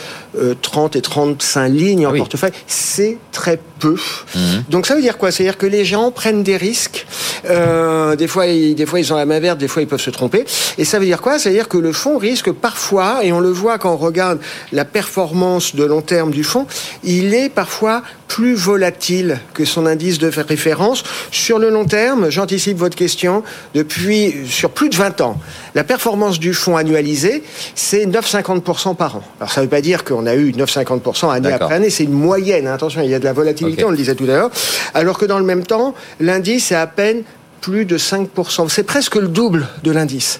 30 0.61 0.95
euh, 0.95 0.99
et 0.99 1.01
35 1.01 1.67
lignes 1.69 2.07
en 2.07 2.13
portefeuille. 2.13 2.51
C'est 2.67 3.17
très 3.31 3.59
peu. 3.79 3.95
Mhm. 4.35 4.63
Donc 4.69 4.85
ça 4.85 4.95
veut 4.95 5.01
dire 5.01 5.17
quoi? 5.17 5.31
C'est-à-dire 5.31 5.57
que 5.57 5.65
les 5.65 5.85
gens 5.85 6.11
prennent 6.11 6.43
des 6.43 6.57
risques. 6.57 7.05
Euh, 7.49 8.15
des 8.15 8.27
fois, 8.27 8.47
ils, 8.47 8.75
des 8.75 8.85
fois 8.85 8.99
ils 8.99 9.13
ont 9.13 9.15
la 9.17 9.25
main 9.25 9.39
verte, 9.39 9.57
des 9.57 9.67
fois 9.67 9.81
ils 9.81 9.87
peuvent 9.87 10.01
se 10.01 10.09
tromper. 10.09 10.45
Et 10.77 10.85
ça 10.85 10.99
veut 10.99 11.05
dire 11.05 11.21
quoi? 11.21 11.39
C'est-à-dire 11.39 11.67
que 11.67 11.77
le 11.77 11.93
fonds 11.93 12.17
risque 12.17 12.51
parfois, 12.51 13.23
et 13.23 13.31
on 13.31 13.39
le 13.39 13.49
voit 13.49 13.77
quand 13.77 13.93
on 13.93 13.97
regarde 13.97 14.39
la 14.71 14.85
performance 14.85 15.75
de 15.75 15.83
long 15.83 16.01
terme 16.01 16.31
du 16.31 16.43
fonds, 16.43 16.67
il 17.03 17.33
est 17.33 17.49
parfois 17.49 18.03
plus 18.27 18.55
volatile 18.55 19.39
que 19.53 19.65
son 19.65 19.85
indice 19.85 20.19
de 20.19 20.27
référence. 20.27 21.03
Sur 21.31 21.59
le 21.59 21.69
long 21.69 21.85
terme, 21.85 22.29
j'anticipe 22.29 22.77
votre 22.77 22.95
question, 22.95 23.43
depuis 23.73 24.47
sur 24.47 24.69
plus 24.69 24.89
de 24.89 24.95
20 24.95 25.21
ans, 25.21 25.37
la 25.75 25.83
performance 25.83 26.39
du 26.39 26.53
fonds 26.53 26.77
annualisé, 26.77 27.43
c'est 27.75 28.05
9,50% 28.05 28.95
par 28.95 29.17
an. 29.17 29.23
Alors 29.39 29.51
ça 29.51 29.61
ne 29.61 29.65
veut 29.65 29.69
pas 29.69 29.81
dire 29.81 30.03
qu'on 30.03 30.25
a 30.27 30.35
eu 30.35 30.51
9,50% 30.51 31.31
année 31.31 31.51
après 31.51 31.75
année, 31.75 31.89
c'est 31.89 32.03
une 32.03 32.13
moyenne. 32.13 32.67
Hein. 32.67 32.73
Attention, 32.73 33.01
il 33.01 33.09
y 33.09 33.15
a 33.15 33.19
de 33.19 33.25
la 33.25 33.33
volatilité, 33.33 33.83
on 33.83 33.91
le 33.91 33.97
disait 33.97 34.15
tout 34.15 34.25
à 34.25 34.27
l'heure. 34.27 34.51
Alors 34.93 35.17
que 35.17 35.25
dans 35.25 35.39
le 35.39 35.45
même 35.45 35.65
temps, 35.65 35.95
l'indice 36.19 36.71
est 36.71 36.75
à 36.75 36.87
peine 36.87 37.23
plus 37.61 37.85
de 37.85 37.97
5%. 37.97 38.69
C'est 38.69 38.83
presque 38.83 39.15
le 39.15 39.27
double 39.27 39.67
de 39.83 39.91
l'indice. 39.91 40.39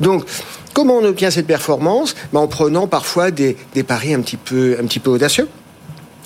Donc, 0.00 0.24
comment 0.74 0.98
on 0.98 1.04
obtient 1.04 1.30
cette 1.30 1.46
performance? 1.46 2.14
Ben, 2.32 2.40
En 2.40 2.46
prenant 2.46 2.86
parfois 2.86 3.30
des, 3.30 3.56
des 3.74 3.82
paris 3.82 4.14
un 4.14 4.20
petit 4.20 4.36
peu, 4.36 4.76
un 4.80 4.84
petit 4.86 5.00
peu 5.00 5.10
audacieux. 5.10 5.48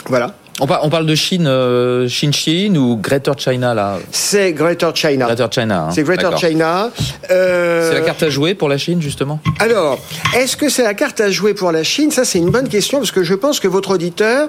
Voilà. 0.08 0.34
On, 0.58 0.66
parle 0.66 1.04
de 1.04 1.14
Chine, 1.14 1.46
euh, 1.46 2.08
Chine 2.08 2.32
Chine 2.32 2.78
ou 2.78 2.96
Greater 2.96 3.38
China 3.38 3.74
là 3.74 3.98
C'est 4.10 4.54
Greater 4.54 4.96
China. 4.96 5.26
Greater 5.26 5.52
China. 5.52 5.86
Hein. 5.88 5.90
C'est 5.92 6.02
Greater 6.02 6.38
China. 6.38 6.90
Euh... 7.30 7.90
C'est 7.90 7.98
la 7.98 8.00
carte 8.00 8.22
à 8.22 8.30
jouer 8.30 8.54
pour 8.54 8.70
la 8.70 8.78
Chine 8.78 9.02
justement. 9.02 9.38
Alors, 9.60 9.98
est-ce 10.34 10.56
que 10.56 10.70
c'est 10.70 10.84
la 10.84 10.94
carte 10.94 11.20
à 11.20 11.30
jouer 11.30 11.52
pour 11.52 11.72
la 11.72 11.82
Chine? 11.82 12.10
Ça, 12.10 12.24
c'est 12.24 12.38
une 12.38 12.50
bonne 12.50 12.68
question 12.68 12.98
parce 12.98 13.10
que 13.10 13.22
je 13.22 13.34
pense 13.34 13.60
que 13.60 13.68
votre 13.68 13.90
auditeur 13.90 14.48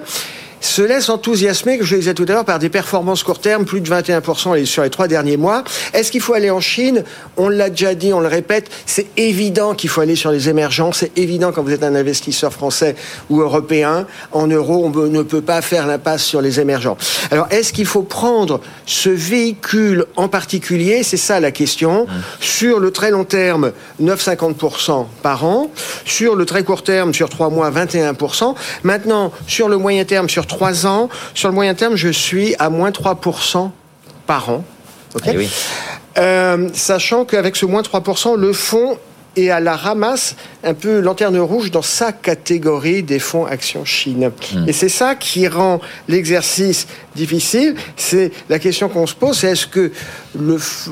se 0.60 0.82
laisse 0.82 1.08
enthousiasmer, 1.08 1.78
comme 1.78 1.86
je 1.86 1.94
le 1.94 2.00
disais 2.00 2.14
tout 2.14 2.26
à 2.28 2.32
l'heure, 2.32 2.44
par 2.44 2.58
des 2.58 2.68
performances 2.68 3.22
court 3.22 3.40
terme, 3.40 3.64
plus 3.64 3.80
de 3.80 3.88
21% 3.88 4.64
sur 4.64 4.82
les 4.82 4.90
trois 4.90 5.08
derniers 5.08 5.36
mois. 5.36 5.64
Est-ce 5.92 6.10
qu'il 6.10 6.20
faut 6.20 6.34
aller 6.34 6.50
en 6.50 6.60
Chine? 6.60 7.04
On 7.36 7.48
l'a 7.48 7.70
déjà 7.70 7.94
dit, 7.94 8.12
on 8.12 8.20
le 8.20 8.28
répète, 8.28 8.70
c'est 8.86 9.06
évident 9.16 9.74
qu'il 9.74 9.90
faut 9.90 10.00
aller 10.00 10.16
sur 10.16 10.30
les 10.30 10.48
émergents, 10.48 10.92
c'est 10.92 11.16
évident 11.16 11.52
quand 11.52 11.62
vous 11.62 11.72
êtes 11.72 11.82
un 11.82 11.94
investisseur 11.94 12.52
français 12.52 12.96
ou 13.30 13.40
européen, 13.40 14.06
en 14.32 14.46
euros, 14.46 14.84
on 14.84 14.90
ne 14.90 15.22
peut 15.22 15.42
pas 15.42 15.62
faire 15.62 15.86
l'impasse 15.86 16.24
sur 16.24 16.40
les 16.40 16.60
émergents. 16.60 16.96
Alors, 17.30 17.46
est-ce 17.50 17.72
qu'il 17.72 17.86
faut 17.86 18.02
prendre 18.02 18.60
ce 18.86 19.10
véhicule 19.10 20.06
en 20.16 20.28
particulier? 20.28 21.02
C'est 21.02 21.16
ça 21.16 21.40
la 21.40 21.50
question. 21.50 22.04
Mmh. 22.04 22.08
Sur 22.40 22.80
le 22.80 22.90
très 22.90 23.10
long 23.10 23.24
terme, 23.24 23.72
9,50% 24.02 25.06
par 25.22 25.44
an. 25.44 25.70
Sur 26.04 26.34
le 26.34 26.46
très 26.46 26.64
court 26.64 26.82
terme, 26.82 27.14
sur 27.14 27.28
trois 27.28 27.50
mois, 27.50 27.70
21%. 27.70 28.54
Maintenant, 28.82 29.32
sur 29.46 29.68
le 29.68 29.76
moyen 29.76 30.04
terme, 30.04 30.28
sur 30.28 30.46
3 30.48 30.86
ans. 30.86 31.08
Sur 31.34 31.48
le 31.48 31.54
moyen 31.54 31.74
terme, 31.74 31.96
je 31.96 32.08
suis 32.08 32.54
à 32.58 32.70
moins 32.70 32.90
3% 32.90 33.70
par 34.26 34.50
an. 34.50 34.64
Eh 35.26 35.48
euh, 36.18 36.68
sachant 36.74 37.24
qu'avec 37.24 37.54
ce 37.56 37.64
moins 37.64 37.82
3%, 37.82 38.36
le 38.36 38.52
fonds 38.52 38.98
est 39.36 39.50
à 39.50 39.60
la 39.60 39.76
ramasse 39.76 40.36
un 40.64 40.74
peu 40.74 41.00
lanterne 41.00 41.38
rouge 41.38 41.70
dans 41.70 41.82
sa 41.82 42.12
catégorie 42.12 43.02
des 43.02 43.18
fonds 43.18 43.46
Action 43.46 43.84
Chine. 43.84 44.30
Hmm. 44.52 44.68
Et 44.68 44.72
c'est 44.72 44.88
ça 44.88 45.14
qui 45.14 45.46
rend 45.48 45.80
l'exercice 46.08 46.86
difficile. 47.14 47.74
C'est 47.96 48.32
la 48.48 48.58
question 48.58 48.88
qu'on 48.88 49.06
se 49.06 49.14
pose, 49.14 49.38
c'est 49.38 49.48
est-ce 49.48 49.66
que 49.66 49.92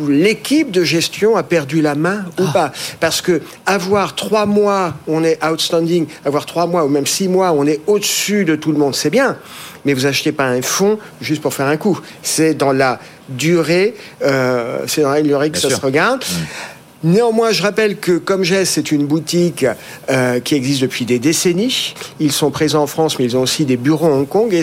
l'équipe 0.08 0.70
de 0.70 0.82
gestion 0.82 1.36
a 1.36 1.42
perdu 1.42 1.82
la 1.82 1.94
main 1.94 2.24
ou 2.38 2.44
ah. 2.48 2.52
pas? 2.52 2.72
Parce 3.00 3.20
que 3.20 3.42
avoir 3.64 4.14
trois 4.14 4.46
mois, 4.46 4.94
on 5.06 5.24
est 5.24 5.42
outstanding, 5.44 6.06
avoir 6.24 6.46
trois 6.46 6.66
mois 6.66 6.84
ou 6.84 6.88
même 6.88 7.06
six 7.06 7.28
mois, 7.28 7.52
on 7.52 7.66
est 7.66 7.80
au-dessus 7.86 8.44
de 8.44 8.56
tout 8.56 8.72
le 8.72 8.78
monde, 8.78 8.94
c'est 8.94 9.10
bien. 9.10 9.36
Mais 9.84 9.94
vous 9.94 10.06
achetez 10.06 10.32
pas 10.32 10.46
un 10.46 10.62
fonds 10.62 10.98
juste 11.20 11.42
pour 11.42 11.54
faire 11.54 11.66
un 11.66 11.76
coup. 11.76 12.00
C'est 12.22 12.54
dans 12.54 12.72
la 12.72 12.98
durée, 13.28 13.94
euh, 14.22 14.80
c'est 14.86 15.02
dans 15.02 15.12
la 15.12 15.22
durée 15.22 15.50
que 15.50 15.58
ça 15.58 15.70
se 15.70 15.80
regarde. 15.80 16.24
Hmm. 16.24 16.75
Néanmoins, 17.04 17.52
je 17.52 17.62
rappelle 17.62 17.98
que 17.98 18.12
comme 18.12 18.38
Comgest, 18.38 18.72
c'est 18.74 18.90
une 18.90 19.06
boutique 19.06 19.66
euh, 20.08 20.40
qui 20.40 20.54
existe 20.54 20.80
depuis 20.80 21.04
des 21.04 21.18
décennies. 21.18 21.94
Ils 22.20 22.32
sont 22.32 22.50
présents 22.50 22.82
en 22.82 22.86
France, 22.86 23.18
mais 23.18 23.26
ils 23.26 23.36
ont 23.36 23.42
aussi 23.42 23.64
des 23.64 23.76
bureaux 23.76 24.06
à 24.06 24.10
Hong 24.10 24.28
Kong. 24.28 24.52
Et 24.54 24.62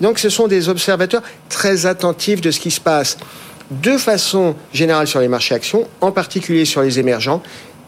donc, 0.00 0.18
ce 0.18 0.28
sont 0.28 0.48
des 0.48 0.68
observateurs 0.68 1.22
très 1.48 1.86
attentifs 1.86 2.40
de 2.40 2.50
ce 2.50 2.60
qui 2.60 2.70
se 2.70 2.80
passe 2.80 3.16
de 3.70 3.96
façon 3.96 4.54
générale 4.72 5.06
sur 5.06 5.20
les 5.20 5.28
marchés 5.28 5.54
actions, 5.54 5.88
en 6.00 6.12
particulier 6.12 6.64
sur 6.64 6.82
les 6.82 6.98
émergents, 6.98 7.42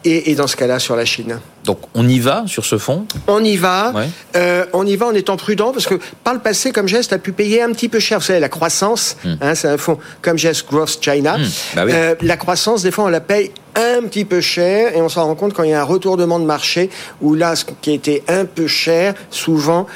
et, 0.04 0.34
dans 0.34 0.46
ce 0.46 0.56
cas-là 0.56 0.78
sur 0.78 0.96
la 0.96 1.04
Chine. 1.04 1.38
Donc 1.64 1.78
on 1.94 2.06
y 2.08 2.18
va 2.18 2.44
sur 2.46 2.64
ce 2.64 2.78
fonds 2.78 3.06
On 3.26 3.42
y 3.42 3.56
va. 3.56 3.92
Euh, 4.36 4.66
on 4.72 4.86
y 4.86 4.96
va 4.96 5.06
en 5.06 5.14
étant 5.14 5.36
prudent 5.36 5.72
parce 5.72 5.86
que 5.86 5.94
par 6.22 6.34
le 6.34 6.40
passé, 6.40 6.72
comme 6.72 6.88
geste 6.88 7.12
a 7.12 7.18
pu 7.18 7.32
payer 7.32 7.62
un 7.62 7.72
petit 7.72 7.88
peu 7.88 8.00
cher. 8.00 8.18
Vous 8.18 8.24
savez, 8.24 8.40
la 8.40 8.48
croissance, 8.48 9.16
hmm. 9.24 9.34
hein, 9.40 9.54
c'est 9.54 9.68
un 9.68 9.78
fonds 9.78 9.98
comme 10.22 10.38
geste 10.38 10.66
Growth 10.68 10.98
China. 11.00 11.38
Hmm. 11.38 11.44
Bah 11.74 11.82
euh, 11.88 12.14
la 12.20 12.36
croissance, 12.36 12.82
des 12.82 12.90
fois, 12.90 13.04
on 13.04 13.08
la 13.08 13.20
paye 13.20 13.50
un 13.76 14.02
petit 14.02 14.24
peu 14.24 14.40
cher 14.40 14.96
et 14.96 15.00
on 15.00 15.08
s'en 15.08 15.24
rend 15.24 15.34
compte 15.34 15.52
quand 15.52 15.62
il 15.62 15.70
y 15.70 15.72
a 15.72 15.80
un 15.80 15.84
retournement 15.84 16.38
de 16.38 16.44
marché 16.44 16.90
où 17.20 17.34
là, 17.34 17.56
ce 17.56 17.64
qui 17.82 17.92
était 17.92 18.22
un 18.28 18.44
peu 18.44 18.66
cher, 18.66 19.14
souvent, 19.30 19.86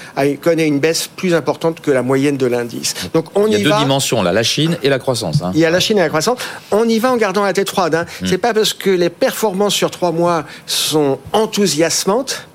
connaît 0.42 0.66
une 0.66 0.80
baisse 0.80 1.08
plus 1.08 1.34
importante 1.34 1.80
que 1.80 1.90
la 1.90 2.02
moyenne 2.02 2.36
de 2.36 2.46
l'indice. 2.46 2.94
Donc 3.14 3.26
on 3.34 3.46
y, 3.46 3.52
va. 3.52 3.58
Il 3.58 3.62
y 3.62 3.66
a 3.66 3.76
deux 3.76 3.84
dimensions 3.84 4.22
là, 4.22 4.32
la 4.32 4.42
Chine 4.42 4.76
et 4.82 4.88
la 4.88 4.98
croissance. 4.98 5.42
Hein. 5.42 5.52
Il 5.54 5.60
y 5.60 5.64
a 5.64 5.70
la 5.70 5.80
Chine 5.80 5.98
et 5.98 6.02
la 6.02 6.08
croissance. 6.08 6.38
On 6.70 6.88
y 6.88 6.98
va 6.98 7.12
en 7.12 7.16
gardant 7.16 7.44
la 7.44 7.52
tête 7.52 7.68
froide. 7.68 7.94
Hein. 7.94 8.06
Hmm. 8.20 8.26
C'est 8.26 8.38
pas 8.38 8.54
parce 8.54 8.74
que 8.74 8.90
les 8.90 9.10
performances 9.10 9.74
sur 9.74 9.90
trois 9.90 10.12
mois 10.12 10.44
sont 10.66 11.18
enthousiasmantes 11.58 12.46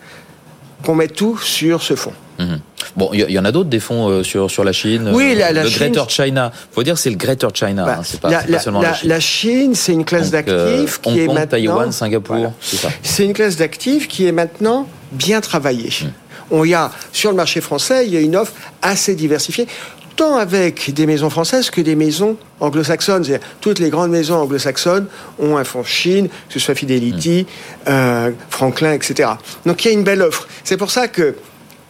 qu'on 0.84 0.96
met 0.96 1.08
tout 1.08 1.38
sur 1.38 1.82
ce 1.84 1.96
fonds. 1.96 2.14
Mhm. 2.40 2.60
Bon, 2.96 3.10
il 3.14 3.20
y, 3.20 3.40
en 3.40 3.46
a 3.46 3.52
d'autres 3.52 3.70
des 3.70 3.80
fonds 3.80 4.10
euh, 4.10 4.24
sur, 4.24 4.50
sur 4.50 4.64
la 4.64 4.72
Chine. 4.72 5.12
Oui, 5.14 5.36
la, 5.36 5.52
le 5.52 5.68
Chine. 5.68 5.78
Greater 5.78 6.10
China. 6.10 6.52
faut 6.72 6.84
dire 6.84 6.98
c'est 6.98 7.10
le 7.10 7.16
Greater 7.16 7.50
China. 7.54 7.86
Bah, 7.86 7.98
hein, 8.00 8.02
c'est 8.04 8.20
pas, 8.20 8.30
la, 8.30 8.60
seulement 8.60 8.82
la, 8.82 8.94
Chine. 8.94 9.10
La 9.10 9.20
Chine, 9.20 9.76
c'est 9.76 9.94
une 9.94 10.04
classe 10.04 10.30
euh, 10.34 10.42
d'actifs 10.42 11.00
qui 11.00 11.20
est 11.20 11.28
maintenant. 11.28 11.48
Taïwan, 11.48 11.92
Singapour, 11.92 12.54
c'est 12.60 12.78
ça. 12.78 12.90
C'est 13.02 13.26
une 13.26 13.34
classe 13.34 13.56
d'actifs 13.56 14.08
qui 14.08 14.26
est 14.28 14.32
maintenant 14.32 14.88
bien 15.12 15.42
travaillée. 15.42 15.90
Mhm. 16.02 16.12
On 16.52 16.66
y 16.66 16.74
a 16.74 16.92
sur 17.12 17.30
le 17.30 17.38
marché 17.38 17.62
français, 17.62 18.06
il 18.06 18.14
y 18.14 18.18
a 18.18 18.20
une 18.20 18.36
offre 18.36 18.54
assez 18.82 19.16
diversifiée 19.16 19.68
tant 20.16 20.38
avec 20.38 20.94
des 20.94 21.06
maisons 21.06 21.30
françaises 21.30 21.70
que 21.70 21.82
des 21.82 21.96
maisons 21.96 22.38
anglo-saxonnes. 22.60 23.40
Toutes 23.62 23.80
les 23.80 23.90
grandes 23.90 24.12
maisons 24.12 24.36
anglo-saxonnes 24.36 25.08
ont 25.40 25.58
un 25.58 25.64
fonds 25.64 25.84
Chine, 25.84 26.28
que 26.28 26.54
ce 26.54 26.60
soit 26.60 26.76
Fidelity, 26.76 27.46
mm. 27.46 27.90
euh, 27.90 28.32
Franklin, 28.50 28.94
etc. 28.94 29.30
Donc 29.66 29.84
il 29.84 29.88
y 29.90 29.92
a 29.92 29.94
une 29.94 30.04
belle 30.04 30.22
offre. 30.22 30.48
C'est 30.64 30.78
pour 30.78 30.92
ça 30.92 31.08
que 31.08 31.36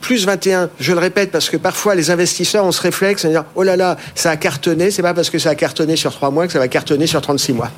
plus 0.02 0.26
21, 0.26 0.70
je 0.80 0.92
le 0.92 1.00
répète, 1.00 1.32
parce 1.32 1.50
que 1.50 1.56
parfois 1.56 1.96
les 1.96 2.12
investisseurs 2.12 2.66
ont 2.66 2.74
ce 2.74 2.82
réflexe 2.82 3.24
de 3.26 3.30
dire 3.30 3.46
oh 3.56 3.64
là 3.64 3.78
là, 3.78 3.98
ça 4.16 4.32
a 4.32 4.38
cartonné, 4.38 4.92
c'est 4.92 5.02
pas 5.02 5.14
parce 5.14 5.30
que 5.30 5.40
ça 5.40 5.52
a 5.52 5.56
cartonné 5.56 5.96
sur 5.96 6.12
3 6.12 6.30
mois 6.30 6.46
que 6.46 6.54
ça 6.54 6.60
va 6.60 6.68
cartonner 6.68 7.08
sur 7.08 7.22
36 7.22 7.54
mois. 7.54 7.72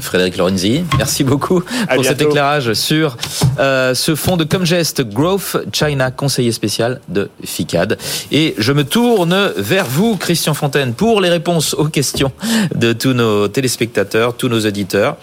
Frédéric 0.00 0.36
Lorenzi, 0.36 0.84
merci 0.98 1.24
beaucoup 1.24 1.62
pour 1.94 2.04
cet 2.04 2.20
éclairage 2.22 2.72
sur 2.74 3.16
euh, 3.58 3.94
ce 3.94 4.14
fonds 4.14 4.36
de 4.36 4.44
Comgest 4.44 5.02
Growth 5.02 5.56
China, 5.72 6.10
conseiller 6.10 6.52
spécial 6.52 7.00
de 7.08 7.30
FICAD. 7.44 7.98
Et 8.32 8.54
je 8.58 8.72
me 8.72 8.84
tourne 8.84 9.52
vers 9.56 9.86
vous, 9.86 10.16
Christian 10.16 10.54
Fontaine, 10.54 10.94
pour 10.94 11.20
les 11.20 11.30
réponses 11.30 11.74
aux 11.74 11.88
questions 11.88 12.32
de 12.74 12.92
tous 12.92 13.12
nos 13.12 13.48
téléspectateurs, 13.48 14.36
tous 14.36 14.48
nos 14.48 14.60
auditeurs. 14.66 15.16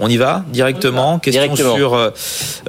On 0.00 0.08
y 0.08 0.16
va 0.16 0.44
directement. 0.48 1.18
Question 1.18 1.54
sur 1.56 1.94
euh, 1.94 2.10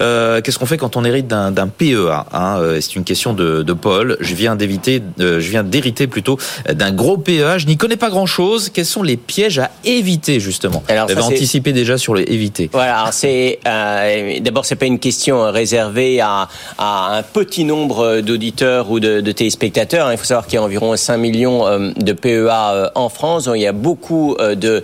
euh, 0.01 0.41
qu'est-ce 0.41 0.59
qu'on 0.59 0.65
fait 0.65 0.77
quand 0.77 0.97
on 0.97 1.05
hérite 1.05 1.27
d'un 1.27 1.67
PEA. 1.67 2.25
Hein, 2.33 2.57
euh, 2.59 2.81
c'est 2.81 2.95
une 2.95 3.05
question 3.05 3.33
de, 3.33 3.63
de 3.63 3.73
Paul. 3.73 4.17
Je 4.19 4.35
viens 4.35 4.55
d'éviter, 4.55 5.01
je 5.17 5.37
viens 5.37 5.63
d'hériter 5.63 6.07
plutôt 6.07 6.37
d'un 6.71 6.91
gros 6.91 7.17
PEA. 7.17 7.57
Je 7.57 7.67
n'y 7.67 7.77
connais 7.77 7.95
pas 7.95 8.09
grand-chose. 8.09 8.69
Quels 8.69 8.85
sont 8.85 9.03
les 9.03 9.15
pièges 9.17 9.59
à 9.59 9.71
éviter 9.85 10.39
justement? 10.39 10.83
Alors, 10.89 11.05
Vous 11.05 11.13
avez 11.13 11.21
anticipé 11.21 11.71
déjà 11.71 11.97
sur 11.97 12.15
les 12.15 12.23
éviter. 12.23 12.69
Voilà. 12.73 13.09
C'est 13.11 13.59
euh, 13.65 14.39
d'abord 14.41 14.65
c'est 14.65 14.75
pas 14.75 14.85
une 14.85 14.99
question 14.99 15.51
réservée 15.51 16.19
à, 16.19 16.49
à 16.77 17.17
un 17.17 17.23
petit 17.23 17.63
nombre 17.63 18.19
d'auditeurs 18.19 18.91
ou 18.91 18.99
de, 18.99 19.21
de, 19.21 19.31
téléspectateurs. 19.31 20.11
Il 20.11 20.17
faut 20.17 20.25
savoir 20.25 20.47
qu'il 20.47 20.55
y 20.55 20.57
a 20.57 20.63
environ 20.63 20.95
5 20.95 21.17
millions 21.17 21.63
de 21.95 22.13
PEA 22.13 22.91
en 22.95 23.09
France. 23.09 23.49
il 23.53 23.61
y 23.61 23.67
a 23.67 23.71
beaucoup 23.71 24.35
de 24.39 24.83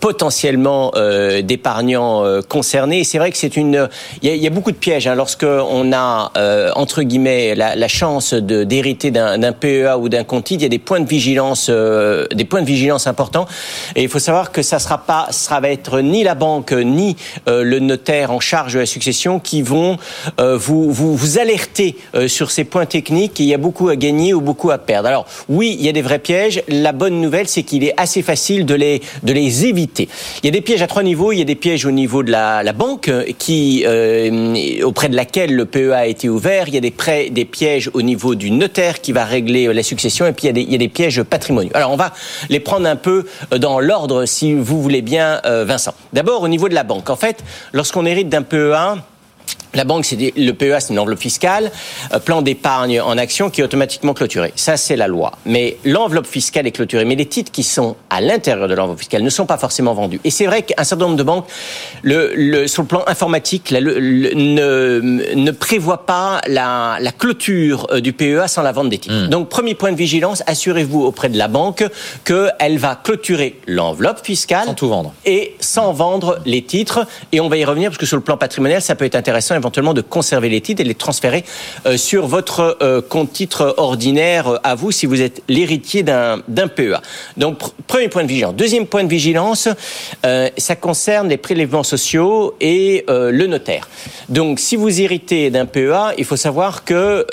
potentiellement 0.00 0.92
d'épargne 1.42 1.81
euh, 1.90 2.42
concernés. 2.42 3.00
Et 3.00 3.04
c'est 3.04 3.18
vrai 3.18 3.30
que 3.30 3.36
c'est 3.36 3.56
une, 3.56 3.88
il 4.22 4.34
y, 4.34 4.46
a, 4.46 4.50
beaucoup 4.50 4.72
de 4.72 4.76
pièges 4.76 5.06
hein. 5.06 5.14
lorsque 5.14 5.44
on 5.44 5.92
a 5.92 6.30
euh, 6.36 6.70
entre 6.76 7.02
guillemets 7.02 7.54
la, 7.54 7.88
chance 7.88 8.32
de 8.32 8.64
d'hériter 8.64 9.10
d'un 9.10 9.52
PEA 9.52 9.98
ou 9.98 10.08
d'un 10.08 10.24
compte 10.24 10.50
il 10.50 10.62
y 10.62 10.64
a 10.64 10.68
des 10.68 10.78
points 10.78 11.00
de 11.00 11.08
vigilance, 11.08 11.66
euh, 11.68 12.26
des 12.32 12.44
points 12.44 12.62
de 12.62 12.66
vigilance 12.66 13.06
importants. 13.06 13.46
Et 13.96 14.02
il 14.02 14.08
faut 14.08 14.18
savoir 14.18 14.52
que 14.52 14.62
ça 14.62 14.78
sera 14.78 14.98
pas, 14.98 15.26
ça 15.30 15.60
va 15.60 15.70
être 15.70 16.00
ni 16.00 16.22
la 16.22 16.34
banque 16.34 16.72
ni 16.72 17.16
le 17.46 17.78
notaire 17.78 18.30
en 18.30 18.40
charge 18.40 18.74
de 18.74 18.78
la 18.78 18.86
succession 18.86 19.40
qui 19.40 19.62
vont 19.62 19.98
vous, 20.38 20.90
vous 20.90 21.16
vous 21.16 21.38
alerter 21.38 21.96
sur 22.26 22.50
ces 22.50 22.64
points 22.64 22.86
techniques. 22.86 23.38
il 23.40 23.46
y 23.46 23.54
a 23.54 23.58
beaucoup 23.58 23.88
à 23.88 23.96
gagner 23.96 24.34
ou 24.34 24.40
beaucoup 24.40 24.70
à 24.70 24.78
perdre. 24.78 25.08
Alors 25.08 25.26
oui, 25.48 25.76
il 25.78 25.84
y 25.84 25.88
a 25.88 25.92
des 25.92 26.02
vrais 26.02 26.18
pièges. 26.18 26.62
La 26.68 26.92
bonne 26.92 27.20
nouvelle, 27.20 27.48
c'est 27.48 27.62
qu'il 27.62 27.84
est 27.84 27.94
assez 27.96 28.22
facile 28.22 28.64
de 28.66 28.74
les 28.74 29.02
de 29.22 29.32
les 29.32 29.66
éviter. 29.66 30.08
Il 30.42 30.46
y 30.46 30.48
a 30.48 30.52
des 30.52 30.60
pièges 30.60 30.82
à 30.82 30.86
trois 30.86 31.02
niveaux. 31.02 31.32
Il 31.32 31.38
y 31.38 31.42
a 31.42 31.44
des 31.44 31.54
pièges 31.54 31.71
au 31.86 31.90
niveau 31.90 32.22
de 32.22 32.30
la, 32.30 32.72
banque 32.72 33.10
qui 33.38 33.84
euh, 33.86 34.82
auprès 34.84 35.08
de 35.08 35.16
laquelle 35.16 35.54
le 35.54 35.64
PEA 35.64 35.92
a 35.92 36.06
été 36.06 36.28
ouvert. 36.28 36.68
Il 36.68 36.74
y 36.74 36.76
a 36.76 36.80
des 36.80 36.90
prêts, 36.90 37.30
des 37.30 37.44
pièges 37.44 37.90
au 37.94 38.02
niveau 38.02 38.34
du 38.34 38.50
notaire 38.50 39.00
qui 39.00 39.12
va 39.12 39.24
régler 39.24 39.72
la 39.72 39.82
succession 39.82 40.26
et 40.26 40.32
puis 40.32 40.44
il 40.44 40.46
y 40.46 40.50
a 40.50 40.52
des, 40.52 40.60
il 40.62 40.70
y 40.70 40.74
a 40.74 40.78
des 40.78 40.88
pièges 40.88 41.22
patrimoniaux. 41.22 41.72
Alors 41.74 41.90
on 41.90 41.96
va 41.96 42.12
les 42.50 42.60
prendre 42.60 42.86
un 42.86 42.96
peu 42.96 43.24
dans 43.58 43.80
l'ordre 43.80 44.26
si 44.26 44.54
vous 44.54 44.82
voulez 44.82 45.02
bien, 45.02 45.40
euh, 45.46 45.64
Vincent. 45.64 45.94
D'abord 46.12 46.42
au 46.42 46.48
niveau 46.48 46.68
de 46.68 46.74
la 46.74 46.84
banque. 46.84 47.08
En 47.08 47.16
fait, 47.16 47.42
lorsqu'on 47.72 48.04
hérite 48.04 48.28
d'un 48.28 48.42
PEA, 48.42 48.96
la 49.74 49.84
banque, 49.84 50.04
c'est 50.04 50.32
le 50.36 50.52
PEA, 50.52 50.80
c'est 50.80 50.92
une 50.92 50.98
enveloppe 50.98 51.20
fiscale, 51.20 51.70
euh, 52.12 52.18
plan 52.18 52.42
d'épargne 52.42 53.00
en 53.00 53.16
action 53.16 53.50
qui 53.50 53.60
est 53.60 53.64
automatiquement 53.64 54.14
clôturé. 54.14 54.52
Ça, 54.56 54.76
c'est 54.76 54.96
la 54.96 55.06
loi. 55.06 55.32
Mais 55.46 55.78
l'enveloppe 55.84 56.26
fiscale 56.26 56.66
est 56.66 56.72
clôturée. 56.72 57.04
Mais 57.04 57.14
les 57.14 57.26
titres 57.26 57.50
qui 57.50 57.62
sont 57.62 57.96
à 58.10 58.20
l'intérieur 58.20 58.68
de 58.68 58.74
l'enveloppe 58.74 58.98
fiscale 58.98 59.22
ne 59.22 59.30
sont 59.30 59.46
pas 59.46 59.58
forcément 59.58 59.94
vendus. 59.94 60.20
Et 60.24 60.30
c'est 60.30 60.46
vrai 60.46 60.62
qu'un 60.62 60.84
certain 60.84 61.04
nombre 61.04 61.16
de 61.16 61.22
banques, 61.22 61.46
le, 62.02 62.32
le, 62.34 62.66
sur 62.66 62.82
le 62.82 62.88
plan 62.88 63.02
informatique, 63.06 63.72
ne, 63.72 65.00
ne 65.34 65.50
prévoient 65.50 66.06
pas 66.06 66.40
la, 66.46 66.98
la, 67.00 67.12
clôture 67.12 67.86
euh, 67.92 68.00
du 68.00 68.12
PEA 68.12 68.48
sans 68.48 68.62
la 68.62 68.72
vente 68.72 68.90
des 68.90 68.98
titres. 68.98 69.26
Hmm. 69.26 69.28
Donc, 69.28 69.48
premier 69.48 69.74
point 69.74 69.92
de 69.92 69.96
vigilance, 69.96 70.42
assurez-vous 70.46 71.02
auprès 71.02 71.28
de 71.28 71.38
la 71.38 71.48
banque 71.48 71.84
qu'elle 72.24 72.78
va 72.78 72.96
clôturer 73.02 73.58
l'enveloppe 73.66 74.24
fiscale. 74.24 74.66
Sans 74.66 74.74
tout 74.74 74.88
vendre. 74.88 75.14
Et 75.24 75.56
sans 75.60 75.92
vendre 75.92 76.40
les 76.44 76.62
titres. 76.62 77.06
Et 77.32 77.40
on 77.40 77.48
va 77.48 77.56
y 77.56 77.64
revenir 77.64 77.90
parce 77.90 77.98
que 77.98 78.06
sur 78.06 78.16
le 78.16 78.22
plan 78.22 78.36
patrimonial, 78.36 78.82
ça 78.82 78.94
peut 78.94 79.04
être 79.04 79.16
intéressant 79.16 79.54
éventuellement 79.62 79.94
de 79.94 80.00
conserver 80.00 80.48
les 80.48 80.60
titres 80.60 80.80
et 80.80 80.84
les 80.84 80.94
transférer 80.94 81.44
euh, 81.86 81.96
sur 81.96 82.26
votre 82.26 82.78
euh, 82.82 83.00
compte 83.00 83.32
titre 83.32 83.74
ordinaire 83.76 84.48
euh, 84.48 84.58
à 84.64 84.74
vous 84.74 84.90
si 84.90 85.06
vous 85.06 85.20
êtes 85.20 85.42
l'héritier 85.48 86.02
d'un 86.02 86.42
PEA. 86.48 87.00
Donc 87.36 87.58
premier 87.86 88.08
point 88.08 88.24
de 88.24 88.28
vigilance. 88.28 88.54
Deuxième 88.54 88.86
point 88.86 89.04
de 89.04 89.08
vigilance, 89.08 89.68
ça 90.56 90.76
concerne 90.76 91.28
les 91.28 91.36
prélèvements 91.36 91.82
sociaux 91.82 92.54
et 92.60 93.04
le 93.08 93.46
notaire. 93.46 93.88
Donc 94.28 94.58
si 94.58 94.76
vous 94.76 95.00
héritez 95.00 95.50
d'un 95.50 95.66
PEA, 95.66 96.14
il 96.18 96.24
faut 96.24 96.36
savoir 96.36 96.84
que 96.84 97.26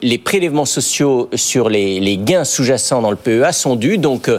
les 0.00 0.18
prélèvements 0.18 0.64
sociaux 0.64 1.28
sur 1.34 1.68
les, 1.68 2.00
les 2.00 2.16
gains 2.16 2.44
sous-jacents 2.44 3.02
dans 3.02 3.10
le 3.10 3.16
PEA 3.16 3.52
sont 3.52 3.76
dus. 3.76 3.98
Donc 3.98 4.30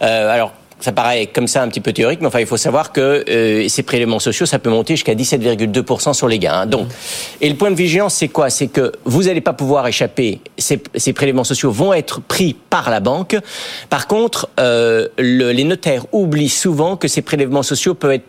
alors 0.00 0.52
ça 0.80 0.92
paraît 0.92 1.26
comme 1.26 1.46
ça 1.46 1.62
un 1.62 1.68
petit 1.68 1.80
peu 1.80 1.92
théorique, 1.92 2.20
mais 2.20 2.26
enfin, 2.26 2.40
il 2.40 2.46
faut 2.46 2.56
savoir 2.56 2.92
que 2.92 3.24
euh, 3.28 3.68
ces 3.68 3.82
prélèvements 3.82 4.18
sociaux, 4.18 4.46
ça 4.46 4.58
peut 4.58 4.70
monter 4.70 4.94
jusqu'à 4.94 5.14
17,2% 5.14 6.12
sur 6.12 6.28
les 6.28 6.38
gains. 6.38 6.52
Hein. 6.52 6.66
Donc, 6.66 6.88
et 7.40 7.48
le 7.48 7.56
point 7.56 7.70
de 7.70 7.76
vigilance, 7.76 8.14
c'est 8.14 8.28
quoi? 8.28 8.50
C'est 8.50 8.68
que 8.68 8.92
vous 9.04 9.24
n'allez 9.24 9.40
pas 9.40 9.54
pouvoir 9.54 9.86
échapper. 9.86 10.40
Ces, 10.58 10.82
ces, 10.94 11.12
prélèvements 11.12 11.44
sociaux 11.44 11.70
vont 11.70 11.94
être 11.94 12.20
pris 12.20 12.54
par 12.54 12.90
la 12.90 13.00
banque. 13.00 13.36
Par 13.88 14.06
contre, 14.06 14.48
euh, 14.60 15.08
le, 15.18 15.50
les 15.52 15.64
notaires 15.64 16.04
oublient 16.12 16.48
souvent 16.48 16.96
que 16.96 17.08
ces 17.08 17.22
prélèvements 17.22 17.62
sociaux 17.62 17.94
peuvent 17.94 18.12
être 18.12 18.28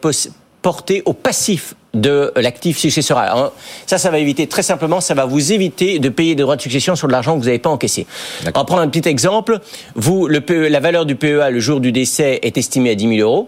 portés 0.67 1.01
au 1.05 1.13
passif 1.13 1.75
de 1.93 2.33
l'actif 2.35 2.77
successoral. 2.77 3.31
Hein. 3.33 3.51
Ça, 3.85 3.97
ça 3.97 4.11
va 4.11 4.19
éviter 4.19 4.47
très 4.47 4.63
simplement, 4.63 4.99
ça 4.99 5.13
va 5.13 5.23
vous 5.23 5.53
éviter 5.53 5.99
de 5.99 6.09
payer 6.09 6.35
des 6.35 6.43
droits 6.43 6.57
de 6.57 6.61
succession 6.61 6.97
sur 6.97 7.07
de 7.07 7.13
l'argent 7.13 7.35
que 7.35 7.39
vous 7.39 7.45
n'avez 7.45 7.57
pas 7.57 7.69
encaissé. 7.69 8.05
On 8.41 8.45
va 8.47 8.65
prendre 8.65 8.81
un 8.81 8.89
petit 8.89 9.07
exemple. 9.07 9.61
Vous, 9.95 10.27
le 10.27 10.41
PE, 10.41 10.67
la 10.67 10.81
valeur 10.81 11.05
du 11.05 11.15
PEA 11.15 11.51
le 11.51 11.61
jour 11.61 11.79
du 11.79 11.93
décès 11.93 12.41
est 12.41 12.57
estimée 12.57 12.89
à 12.89 12.95
10 12.95 13.15
000 13.17 13.21
euros. 13.21 13.47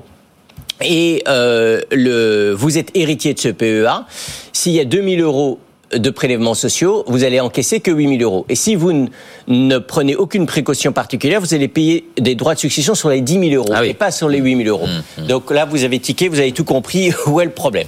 Et 0.81 1.21
euh, 1.27 1.81
le, 1.91 2.53
vous 2.53 2.77
êtes 2.77 2.91
héritier 2.95 3.33
de 3.33 3.39
ce 3.39 3.49
PEA. 3.49 4.05
S'il 4.53 4.71
y 4.71 4.79
a 4.79 4.85
2 4.85 5.17
000 5.17 5.21
euros 5.21 5.59
de 5.91 6.09
prélèvements 6.09 6.53
sociaux, 6.53 7.03
vous 7.07 7.23
allez 7.23 7.39
encaisser 7.39 7.79
que 7.79 7.91
8 7.91 8.19
000 8.19 8.21
euros. 8.21 8.45
Et 8.49 8.55
si 8.55 8.75
vous 8.75 9.07
ne 9.47 9.77
prenez 9.77 10.15
aucune 10.15 10.45
précaution 10.45 10.91
particulière, 10.91 11.41
vous 11.41 11.53
allez 11.53 11.67
payer 11.67 12.05
des 12.17 12.35
droits 12.35 12.53
de 12.53 12.59
succession 12.59 12.95
sur 12.95 13.09
les 13.09 13.21
10 13.21 13.49
000 13.49 13.63
euros 13.63 13.73
ah 13.73 13.85
et 13.85 13.93
pas 13.93 14.11
sur 14.11 14.29
les 14.29 14.39
8 14.39 14.63
000 14.63 14.69
euros. 14.69 14.87
Mmh, 14.87 15.21
mmh. 15.21 15.27
Donc 15.27 15.51
là, 15.51 15.65
vous 15.65 15.83
avez 15.83 15.99
tiqué, 15.99 16.27
vous 16.27 16.39
avez 16.39 16.51
tout 16.51 16.63
compris 16.63 17.11
où 17.27 17.39
est 17.41 17.45
le 17.45 17.51
problème? 17.51 17.87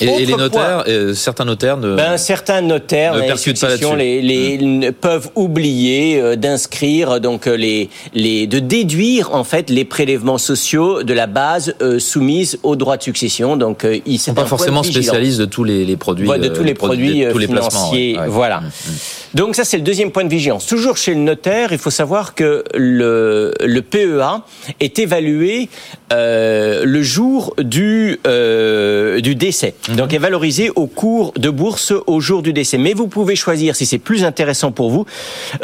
Et, 0.00 0.24
les 0.24 0.34
notaires, 0.34 0.84
euh, 0.88 1.14
certains 1.14 1.44
notaires 1.44 1.76
ne. 1.76 1.96
Ben, 1.96 2.16
certains 2.16 2.62
notaires, 2.62 3.14
ne 3.14 3.96
les, 3.96 4.22
les, 4.22 4.58
mmh. 4.58 4.92
peuvent 4.92 5.30
oublier 5.34 6.18
euh, 6.18 6.34
d'inscrire 6.34 7.20
donc 7.20 7.46
euh, 7.46 7.56
les, 7.56 7.90
les, 8.14 8.46
de 8.46 8.58
déduire 8.58 9.34
en 9.34 9.44
fait 9.44 9.68
les 9.68 9.84
prélèvements 9.84 10.38
sociaux 10.38 11.02
de 11.02 11.12
la 11.12 11.26
base 11.26 11.74
soumise 11.98 12.58
aux 12.62 12.76
droits 12.76 12.96
de 12.96 13.02
succession. 13.02 13.56
Donc 13.56 13.86
ils 14.06 14.18
sont 14.18 14.34
pas 14.34 14.46
forcément 14.46 14.82
spécialistes 14.82 15.38
de 15.38 15.44
tous 15.44 15.64
les, 15.64 15.84
les 15.84 15.96
produits, 15.96 16.28
de 16.28 16.48
tous 16.48 16.64
les 16.64 16.74
produits, 16.74 17.24
tous 17.30 17.40
financiers. 17.40 18.18
Voilà. 18.28 18.60
Mmh, 18.60 18.66
mmh. 18.66 18.92
Donc 19.34 19.56
ça 19.56 19.64
c'est 19.64 19.76
le 19.76 19.84
deuxième 19.84 20.10
point 20.10 20.24
de 20.24 20.30
vigilance. 20.30 20.66
Toujours 20.66 20.96
chez 20.96 21.14
le 21.14 21.20
notaire, 21.20 21.72
il 21.72 21.78
faut 21.78 21.90
savoir 21.90 22.34
que 22.34 22.64
le, 22.74 23.52
le 23.60 23.82
PEA 23.82 24.42
est 24.80 24.98
évalué 24.98 25.68
euh, 26.12 26.84
le 26.84 27.02
jour 27.02 27.54
du 27.58 28.18
euh, 28.26 29.20
du 29.20 29.34
décès. 29.34 29.74
Donc 29.88 30.14
est 30.14 30.18
valorisé 30.18 30.70
au 30.76 30.86
cours 30.86 31.32
de 31.32 31.50
bourse 31.50 31.92
au 32.06 32.20
jour 32.20 32.42
du 32.42 32.52
décès. 32.52 32.78
Mais 32.78 32.92
vous 32.92 33.08
pouvez 33.08 33.34
choisir, 33.34 33.74
si 33.74 33.84
c'est 33.84 33.98
plus 33.98 34.24
intéressant 34.24 34.70
pour 34.70 34.90
vous, 34.90 35.06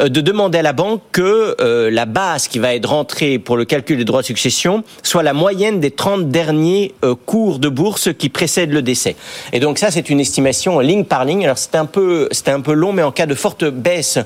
euh, 0.01 0.09
de 0.09 0.19
demander 0.19 0.57
à 0.57 0.61
la 0.61 0.73
banque 0.73 1.01
que 1.13 1.55
euh, 1.61 1.89
la 1.89 2.05
base 2.05 2.49
qui 2.49 2.59
va 2.59 2.75
être 2.75 2.89
rentrée 2.89 3.39
pour 3.39 3.55
le 3.55 3.63
calcul 3.63 3.97
des 3.97 4.03
droits 4.03 4.21
de 4.21 4.25
succession 4.25 4.83
soit 5.03 5.23
la 5.23 5.31
moyenne 5.31 5.79
des 5.79 5.91
30 5.91 6.29
derniers 6.29 6.93
euh, 7.05 7.15
cours 7.15 7.59
de 7.59 7.69
bourse 7.69 8.09
qui 8.13 8.27
précèdent 8.27 8.73
le 8.73 8.81
décès. 8.81 9.15
Et 9.53 9.61
donc 9.61 9.79
ça 9.79 9.89
c'est 9.89 10.09
une 10.09 10.19
estimation 10.19 10.79
ligne 10.79 11.05
par 11.05 11.23
ligne. 11.23 11.45
Alors 11.45 11.57
c'était 11.57 11.77
un 11.77 11.85
peu 11.85 12.27
c'était 12.31 12.51
un 12.51 12.61
peu 12.61 12.73
long, 12.73 12.91
mais 12.91 13.03
en 13.03 13.13
cas 13.13 13.25
de 13.25 13.35
forte 13.35 13.63
baisse, 13.63 14.19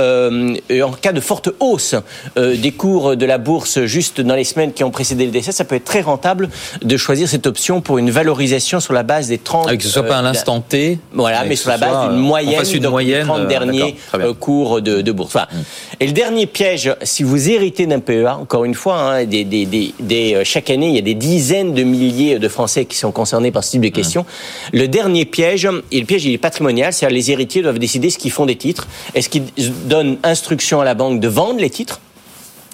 euh, 0.00 0.56
en 0.82 0.90
cas 0.90 1.12
de 1.12 1.20
forte 1.20 1.50
hausse 1.60 1.94
des 2.36 2.72
cours 2.72 3.16
de 3.16 3.26
la 3.26 3.38
bourse 3.38 3.84
juste 3.84 4.20
dans 4.20 4.34
les 4.34 4.44
semaines 4.44 4.72
qui 4.72 4.82
ont 4.82 4.90
précédé 4.90 5.24
le 5.24 5.30
décès, 5.30 5.52
ça 5.52 5.64
peut 5.64 5.76
être 5.76 5.84
très 5.84 6.00
rentable 6.00 6.48
de 6.82 6.96
choisir 6.96 7.28
cette 7.28 7.46
option 7.46 7.80
pour 7.80 7.98
une 7.98 8.10
valorisation 8.10 8.80
sur 8.80 8.92
la 8.92 9.02
base 9.02 9.28
des 9.28 9.35
30... 9.38 9.68
Ah, 9.70 9.76
que 9.76 9.82
ce 9.82 9.88
soit 9.88 10.02
pas 10.02 10.18
à 10.18 10.22
l'instant 10.22 10.60
T. 10.60 10.98
Voilà, 11.12 11.44
mais, 11.44 11.56
sur 11.56 11.70
la 11.70 11.78
base 11.78 12.08
d'une 12.08 12.18
moyenne, 12.18 12.62
une 12.72 12.88
moyenne, 12.88 13.20
des 13.20 13.26
30 13.26 13.40
euh, 13.40 13.46
derniers 13.46 13.96
cours 14.38 14.82
de, 14.82 15.02
de 15.02 15.12
bourse. 15.12 15.34
Enfin, 15.34 15.46
mm. 15.52 15.56
Et 16.00 16.06
le 16.06 16.12
dernier 16.12 16.46
piège, 16.46 16.94
si 17.02 17.22
vous 17.22 17.50
héritez 17.50 17.86
d'un 17.86 18.00
PEA, 18.00 18.36
encore 18.40 18.64
une 18.64 18.74
fois, 18.74 18.98
hein, 18.98 19.24
des, 19.24 19.44
des, 19.44 19.66
des, 19.66 19.94
des, 20.00 20.44
chaque 20.44 20.70
année, 20.70 20.88
il 20.88 20.94
y 20.94 20.98
a 20.98 21.02
des 21.02 21.14
dizaines 21.14 21.74
de 21.74 21.82
milliers 21.82 22.38
de 22.38 22.48
Français 22.48 22.84
qui 22.84 22.96
sont 22.96 23.12
concernés 23.12 23.50
par 23.50 23.64
ce 23.64 23.72
type 23.72 23.82
de 23.82 23.88
questions. 23.88 24.22
Mm. 24.22 24.78
Le 24.78 24.88
dernier 24.88 25.24
piège, 25.24 25.68
et 25.92 26.00
le 26.00 26.06
piège 26.06 26.24
il 26.24 26.32
est 26.32 26.38
patrimonial, 26.38 26.92
c'est-à-dire 26.92 27.16
les 27.16 27.30
héritiers 27.30 27.62
doivent 27.62 27.78
décider 27.78 28.10
ce 28.10 28.18
qu'ils 28.18 28.30
font 28.30 28.46
des 28.46 28.56
titres 28.56 28.86
est-ce 29.14 29.28
qu'il 29.28 29.44
donne 29.86 30.18
instruction 30.22 30.80
à 30.80 30.84
la 30.84 30.94
banque 30.94 31.20
de 31.20 31.28
vendre 31.28 31.60
les 31.60 31.70
titres 31.70 32.00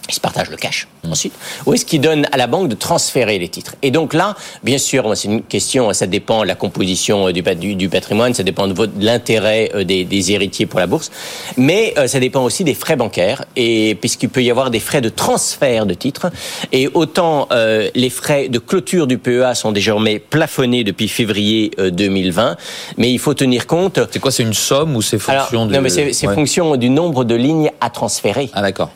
ils 0.09 0.15
se 0.15 0.21
partagent 0.21 0.51
le 0.51 0.57
cash 0.57 0.89
ensuite. 1.09 1.35
Ou 1.67 1.75
est-ce 1.75 1.85
qu'ils 1.85 2.01
donnent 2.01 2.27
à 2.33 2.37
la 2.37 2.47
banque 2.47 2.69
de 2.69 2.75
transférer 2.75 3.39
les 3.39 3.49
titres? 3.49 3.77
Et 3.83 3.91
donc 3.91 4.15
là, 4.15 4.35
bien 4.63 4.79
sûr, 4.79 5.17
c'est 5.17 5.29
une 5.29 5.43
question, 5.43 5.93
ça 5.93 6.07
dépend 6.07 6.43
de 6.43 6.49
la 6.49 6.55
composition 6.55 7.29
euh, 7.29 7.33
du, 7.33 7.75
du, 7.75 7.89
patrimoine, 7.89 8.35
ça 8.35 8.43
dépend 8.43 8.67
de, 8.67 8.75
de 8.75 9.05
l'intérêt 9.05 9.71
euh, 9.75 9.85
des, 9.85 10.05
des, 10.05 10.33
héritiers 10.33 10.67
pour 10.67 10.81
la 10.81 10.87
bourse, 10.87 11.11
mais 11.57 11.95
euh, 11.99 12.07
ça 12.07 12.19
dépend 12.21 12.43
aussi 12.43 12.65
des 12.65 12.75
frais 12.75 12.97
bancaires, 12.97 13.45
et 13.57 13.97
puisqu'il 14.01 14.29
peut 14.29 14.43
y 14.43 14.51
avoir 14.51 14.71
des 14.71 14.81
frais 14.81 15.01
de 15.01 15.09
transfert 15.09 15.87
de 15.87 15.95
titres, 15.95 16.31
et 16.73 16.89
autant 16.95 17.49
euh, 17.53 17.89
les 17.95 18.11
frais 18.11 18.49
de 18.49 18.59
clôture 18.59 19.07
du 19.07 19.19
PEA 19.19 19.55
sont 19.55 19.73
désormais 19.73 20.19
plafonnés 20.19 20.85
depuis 20.85 21.09
février 21.09 21.71
2020, 21.79 22.57
mais 22.97 23.13
il 23.13 23.19
faut 23.19 23.35
tenir 23.35 23.67
compte... 23.67 24.01
C'est 24.11 24.19
quoi, 24.19 24.31
c'est 24.31 24.43
une 24.43 24.55
somme 24.55 24.97
ou 24.97 25.03
c'est 25.03 25.19
fonction 25.19 25.67
de... 25.67 25.75
Non, 25.75 25.81
mais 25.81 25.91
c'est 25.91 26.13
fonction 26.27 26.77
du 26.77 26.91
nombre 26.91 27.25
de 27.25 27.35
lignes 27.35 27.71
à 27.81 27.91
transférer. 27.91 28.51
Ah 28.53 28.63
d'accord. 28.63 28.91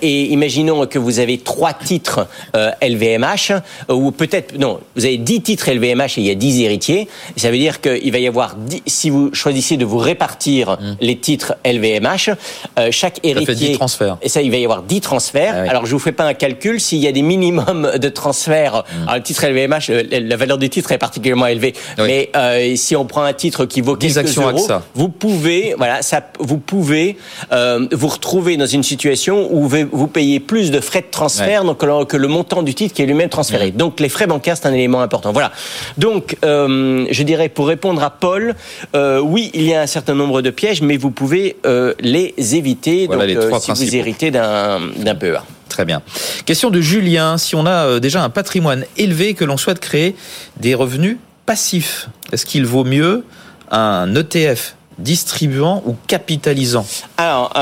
et 0.00 0.32
imaginez 0.32 0.51
imaginons 0.52 0.86
que 0.86 0.98
vous 0.98 1.18
avez 1.18 1.38
trois 1.38 1.72
titres 1.72 2.26
LVMH, 2.82 3.52
euh, 3.52 3.94
ou 3.94 4.10
peut-être, 4.10 4.58
non, 4.58 4.80
vous 4.96 5.04
avez 5.04 5.16
dix 5.16 5.40
titres 5.40 5.70
LVMH 5.70 6.18
et 6.18 6.18
il 6.18 6.26
y 6.26 6.30
a 6.30 6.34
dix 6.34 6.60
héritiers. 6.60 7.08
Ça 7.36 7.50
veut 7.50 7.58
dire 7.58 7.80
qu'il 7.80 8.12
va 8.12 8.18
y 8.18 8.26
avoir, 8.26 8.56
si 8.86 9.10
vous 9.10 9.32
choisissez 9.32 9.76
de 9.76 9.84
vous 9.84 9.98
répartir 9.98 10.72
mmh. 10.72 10.96
les 11.00 11.16
titres 11.16 11.54
LVMH, 11.64 12.30
euh, 12.78 12.88
chaque 12.90 13.20
héritier... 13.22 13.54
Ça 13.54 13.60
fait 13.60 13.72
10 13.72 13.78
transferts. 13.78 14.18
Et 14.22 14.28
ça, 14.28 14.42
il 14.42 14.50
va 14.50 14.58
y 14.58 14.64
avoir 14.64 14.82
10 14.82 15.00
transferts. 15.00 15.54
Ah 15.56 15.70
Alors, 15.70 15.86
je 15.86 15.92
vous 15.92 15.98
fais 15.98 16.12
pas 16.12 16.24
un 16.24 16.34
calcul. 16.34 16.80
S'il 16.80 16.98
y 16.98 17.08
a 17.08 17.12
des 17.12 17.22
minimums 17.22 17.92
de 17.98 18.08
transferts, 18.08 18.84
mmh. 18.84 19.02
alors, 19.02 19.16
le 19.16 19.22
titre 19.22 19.46
LVMH, 19.46 19.90
euh, 19.90 20.02
la 20.10 20.36
valeur 20.36 20.58
du 20.58 20.68
titre 20.68 20.92
est 20.92 20.98
particulièrement 20.98 21.46
élevée. 21.46 21.74
Mais 21.98 22.30
si 22.76 22.96
on 22.96 23.06
prend 23.06 23.22
un 23.22 23.32
titre 23.32 23.64
qui 23.64 23.80
vaut 23.80 23.96
quelques 23.96 24.18
actions 24.18 24.48
euros, 24.48 24.68
vous 24.94 25.08
pouvez, 25.08 25.74
voilà, 25.78 26.02
ça, 26.02 26.22
vous 26.38 26.58
pouvez 26.58 27.16
vous 27.50 28.08
retrouver 28.08 28.56
dans 28.56 28.66
une 28.66 28.82
situation 28.82 29.48
où 29.50 29.68
vous 29.68 30.06
payez 30.06 30.40
plus 30.42 30.70
de 30.70 30.80
frais 30.80 31.00
de 31.00 31.06
transfert 31.10 31.64
donc, 31.64 31.78
que 32.08 32.16
le 32.16 32.28
montant 32.28 32.62
du 32.62 32.74
titre 32.74 32.94
qui 32.94 33.02
est 33.02 33.06
lui-même 33.06 33.28
transféré. 33.28 33.70
Donc 33.70 34.00
les 34.00 34.08
frais 34.08 34.26
bancaires, 34.26 34.56
c'est 34.56 34.66
un 34.66 34.72
élément 34.72 35.00
important. 35.00 35.32
Voilà. 35.32 35.52
Donc, 35.98 36.36
euh, 36.44 37.06
je 37.10 37.22
dirais, 37.22 37.48
pour 37.48 37.66
répondre 37.66 38.02
à 38.02 38.10
Paul, 38.10 38.54
euh, 38.94 39.20
oui, 39.20 39.50
il 39.54 39.62
y 39.62 39.74
a 39.74 39.82
un 39.82 39.86
certain 39.86 40.14
nombre 40.14 40.42
de 40.42 40.50
pièges, 40.50 40.82
mais 40.82 40.96
vous 40.96 41.10
pouvez 41.10 41.56
euh, 41.66 41.94
les 42.00 42.34
éviter 42.54 43.06
donc, 43.08 43.22
si 43.60 43.72
vous 43.72 43.96
héritez 43.96 44.30
d'un 44.30 44.80
PEA. 45.18 45.42
Très 45.68 45.84
bien. 45.86 46.02
Question 46.44 46.70
de 46.70 46.80
Julien. 46.80 47.38
Si 47.38 47.54
on 47.56 47.64
a 47.64 47.98
déjà 47.98 48.22
un 48.22 48.28
patrimoine 48.28 48.84
élevé 48.98 49.32
que 49.32 49.44
l'on 49.44 49.56
souhaite 49.56 49.80
créer 49.80 50.14
des 50.60 50.74
revenus 50.74 51.16
passifs, 51.46 52.08
est-ce 52.30 52.44
qu'il 52.44 52.66
vaut 52.66 52.84
mieux 52.84 53.24
un 53.70 54.14
ETF 54.14 54.76
distribuant 54.98 55.82
ou 55.86 55.96
capitalisant? 56.06 56.86
Alors, 57.16 57.54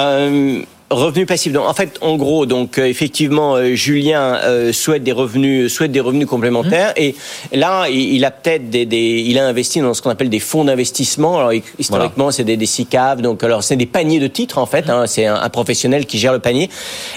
Revenu 0.91 1.25
passif. 1.25 1.53
Donc, 1.53 1.69
en 1.69 1.73
fait, 1.73 1.99
en 2.01 2.17
gros, 2.17 2.47
donc 2.47 2.77
euh, 2.77 2.85
effectivement, 2.85 3.55
euh, 3.55 3.75
Julien 3.77 4.41
euh, 4.43 4.73
souhaite 4.73 5.05
des 5.05 5.13
revenus, 5.13 5.73
souhaite 5.73 5.93
des 5.93 6.01
revenus 6.01 6.27
complémentaires. 6.27 6.95
Mmh. 6.97 7.01
Et 7.01 7.15
là, 7.53 7.87
il, 7.89 8.25
a 8.25 8.33
peut-être 8.33 8.71
des, 8.71 8.87
des, 8.87 9.23
il 9.25 9.39
a 9.39 9.47
investi 9.47 9.81
dans 9.81 9.95
ce 9.95 10.03
qu'on 10.03 10.11
appelle 10.11 10.31
des 10.31 10.41
fonds 10.41 10.65
d'investissement. 10.65 11.39
Alors 11.39 11.53
historiquement, 11.79 12.33
c'est 12.33 12.43
des, 12.43 12.57
des 12.57 12.67
SICAV. 12.67 13.23
Donc, 13.23 13.45
alors 13.45 13.63
c'est 13.63 13.77
des 13.77 13.87
paniers 13.87 14.19
de 14.19 14.27
titres 14.27 14.59
en 14.59 14.67
fait. 14.67 14.91
Hein, 14.91 15.07
c'est 15.07 15.27
un, 15.27 15.49
professionnel 15.49 16.07
qui 16.07 16.19
gère 16.19 16.33
le 16.33 16.41
panier. 16.41 16.69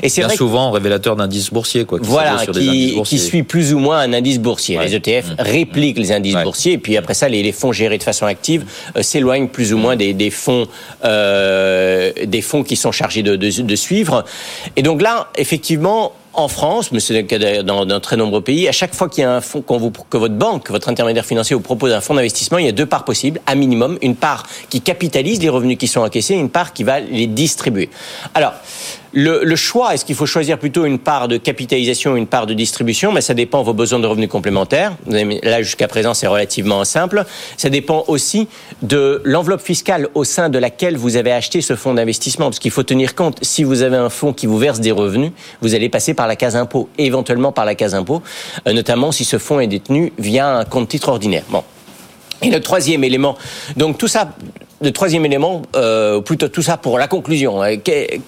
Et 0.04 0.10
c'est 0.10 0.22
vrai 0.22 0.36
souvent 0.36 0.70
révélateur 0.70 1.16
d'indices 1.16 1.50
boursiers, 1.52 1.86
quoi. 1.86 2.00
Qui 2.00 2.06
voilà, 2.06 2.38
sur 2.44 2.54
qui, 2.54 3.02
qui 3.04 3.18
suit 3.18 3.42
plus 3.42 3.74
ou 3.74 3.80
moins 3.80 3.98
un 3.98 4.14
indice 4.14 4.40
boursier. 4.40 4.78
Les 4.78 4.94
ETF 4.94 5.32
mmh. 5.32 5.36
répliquent 5.40 5.98
les 5.98 6.12
indices 6.12 6.36
boursiers. 6.36 6.74
Et 6.74 6.78
puis 6.78 6.96
après 6.96 7.16
ça, 7.16 7.28
les, 7.28 7.42
les 7.42 7.52
fonds 7.52 7.72
gérés 7.72 7.98
de 7.98 8.04
façon 8.04 8.28
active 8.28 8.66
s'éloignent 9.02 9.48
plus 9.48 9.74
ou 9.74 9.80
moins 9.80 9.96
des, 9.96 10.14
des 10.14 10.30
fonds, 10.30 10.68
des 11.04 12.42
fonds 12.44 12.64
qui 12.64 12.76
sont 12.76 12.92
chargés 12.92 13.24
de, 13.24 13.36
de 13.36 13.63
de 13.68 13.76
suivre. 13.76 14.24
Et 14.76 14.84
donc 14.84 15.02
là, 15.02 15.28
effectivement, 15.36 16.14
en 16.34 16.48
France, 16.48 16.92
mais 16.92 17.00
c'est 17.00 17.14
le 17.14 17.22
cas 17.24 17.64
dans, 17.64 17.86
dans 17.86 18.00
très 18.00 18.18
nombreux 18.18 18.42
pays, 18.42 18.68
à 18.68 18.72
chaque 18.72 18.96
fois 18.96 19.08
qu'il 19.08 19.22
y 19.22 19.26
a 19.26 19.32
un 19.32 19.42
fonds, 19.42 19.64
vous, 19.68 19.92
que 19.92 20.18
votre 20.18 20.34
banque, 20.34 20.72
votre 20.72 20.90
intermédiaire 20.90 21.26
financier 21.26 21.56
vous 21.56 21.62
propose 21.62 21.94
un 21.94 22.02
fonds 22.02 22.16
d'investissement, 22.16 22.58
il 22.58 22.66
y 22.66 22.70
a 22.70 22.74
deux 22.74 22.86
parts 22.86 23.06
possibles, 23.06 23.40
à 23.46 23.56
minimum. 23.56 23.98
Une 24.02 24.16
part 24.16 24.48
qui 24.70 24.82
capitalise 24.82 25.42
les 25.42 25.50
revenus 25.50 25.78
qui 25.78 25.88
sont 25.88 26.02
encaissés 26.02 26.34
et 26.34 26.40
une 26.40 26.50
part 26.50 26.74
qui 26.74 26.84
va 26.84 27.00
les 27.00 27.28
distribuer. 27.28 27.90
Alors, 28.34 28.54
le, 29.14 29.44
le 29.44 29.56
choix, 29.56 29.94
est-ce 29.94 30.06
qu'il 30.06 30.16
faut 30.16 30.26
choisir 30.26 30.58
plutôt 30.58 30.86
une 30.86 31.00
part 31.00 31.28
de 31.28 31.38
capitalisation 31.38 32.16
une 32.16 32.28
part 32.28 32.48
de 32.48 32.54
distribution? 32.54 33.12
Mais 33.12 33.22
ça 33.22 33.34
dépend 33.34 33.60
de 33.62 33.66
vos 33.66 33.74
besoins 33.74 34.00
de 34.00 34.08
revenus 34.08 34.30
complémentaires. 34.30 34.94
Là, 35.08 35.62
jusqu'à 35.62 35.88
présent, 35.88 36.14
c'est 36.14 36.28
relativement 36.28 36.84
simple. 36.84 37.24
Ça 37.58 37.70
dépend 37.70 38.04
aussi 38.08 38.48
de 38.82 39.22
l'enveloppe 39.24 39.62
fiscale 39.62 40.10
au 40.16 40.24
sein 40.24 40.50
de 40.50 40.58
laquelle 40.58 40.98
vous 40.98 41.16
avez 41.16 41.32
acheté 41.32 41.62
ce 41.62 41.76
fonds 41.76 41.94
d'investissement. 41.94 42.46
Parce 42.46 42.60
qu'il 42.60 42.72
faut 42.72 42.84
tenir 42.84 43.16
compte, 43.16 43.38
si 43.44 43.64
vous 43.64 43.84
avez 43.84 43.98
un 43.98 44.10
fonds 44.10 44.34
qui 44.34 44.48
vous 44.48 44.58
verse 44.58 44.80
des 44.80 44.92
revenus, 44.92 45.32
vous 45.62 45.76
allez 45.76 45.90
passer 45.90 46.14
par 46.14 46.28
la 46.28 46.36
case 46.36 46.56
impôt, 46.56 46.90
éventuellement 46.98 47.52
par 47.52 47.66
la 47.66 47.76
case 47.76 47.96
impôt, 47.96 48.24
euh, 48.68 48.74
notamment 48.74 49.12
si 49.12 49.26
ce 49.26 49.38
fonds 49.38 49.60
est 49.60 49.68
détenu 49.68 50.12
via 50.18 50.58
un 50.58 50.66
compte 50.66 50.90
titre 50.90 51.10
ordinaire. 51.10 51.44
Bon. 51.50 51.64
Et 52.42 52.50
le 52.50 52.60
troisième 52.60 53.04
élément, 53.04 53.38
donc 53.78 53.98
tout 53.98 54.10
ça, 54.10 54.30
le 54.84 54.92
troisième 54.92 55.26
élément, 55.26 55.62
euh, 55.76 56.20
plutôt 56.20 56.50
tout 56.50 56.62
ça 56.62 56.78
pour 56.78 57.00
la 57.00 57.08
conclusion. 57.08 57.64
Euh, 57.64 57.76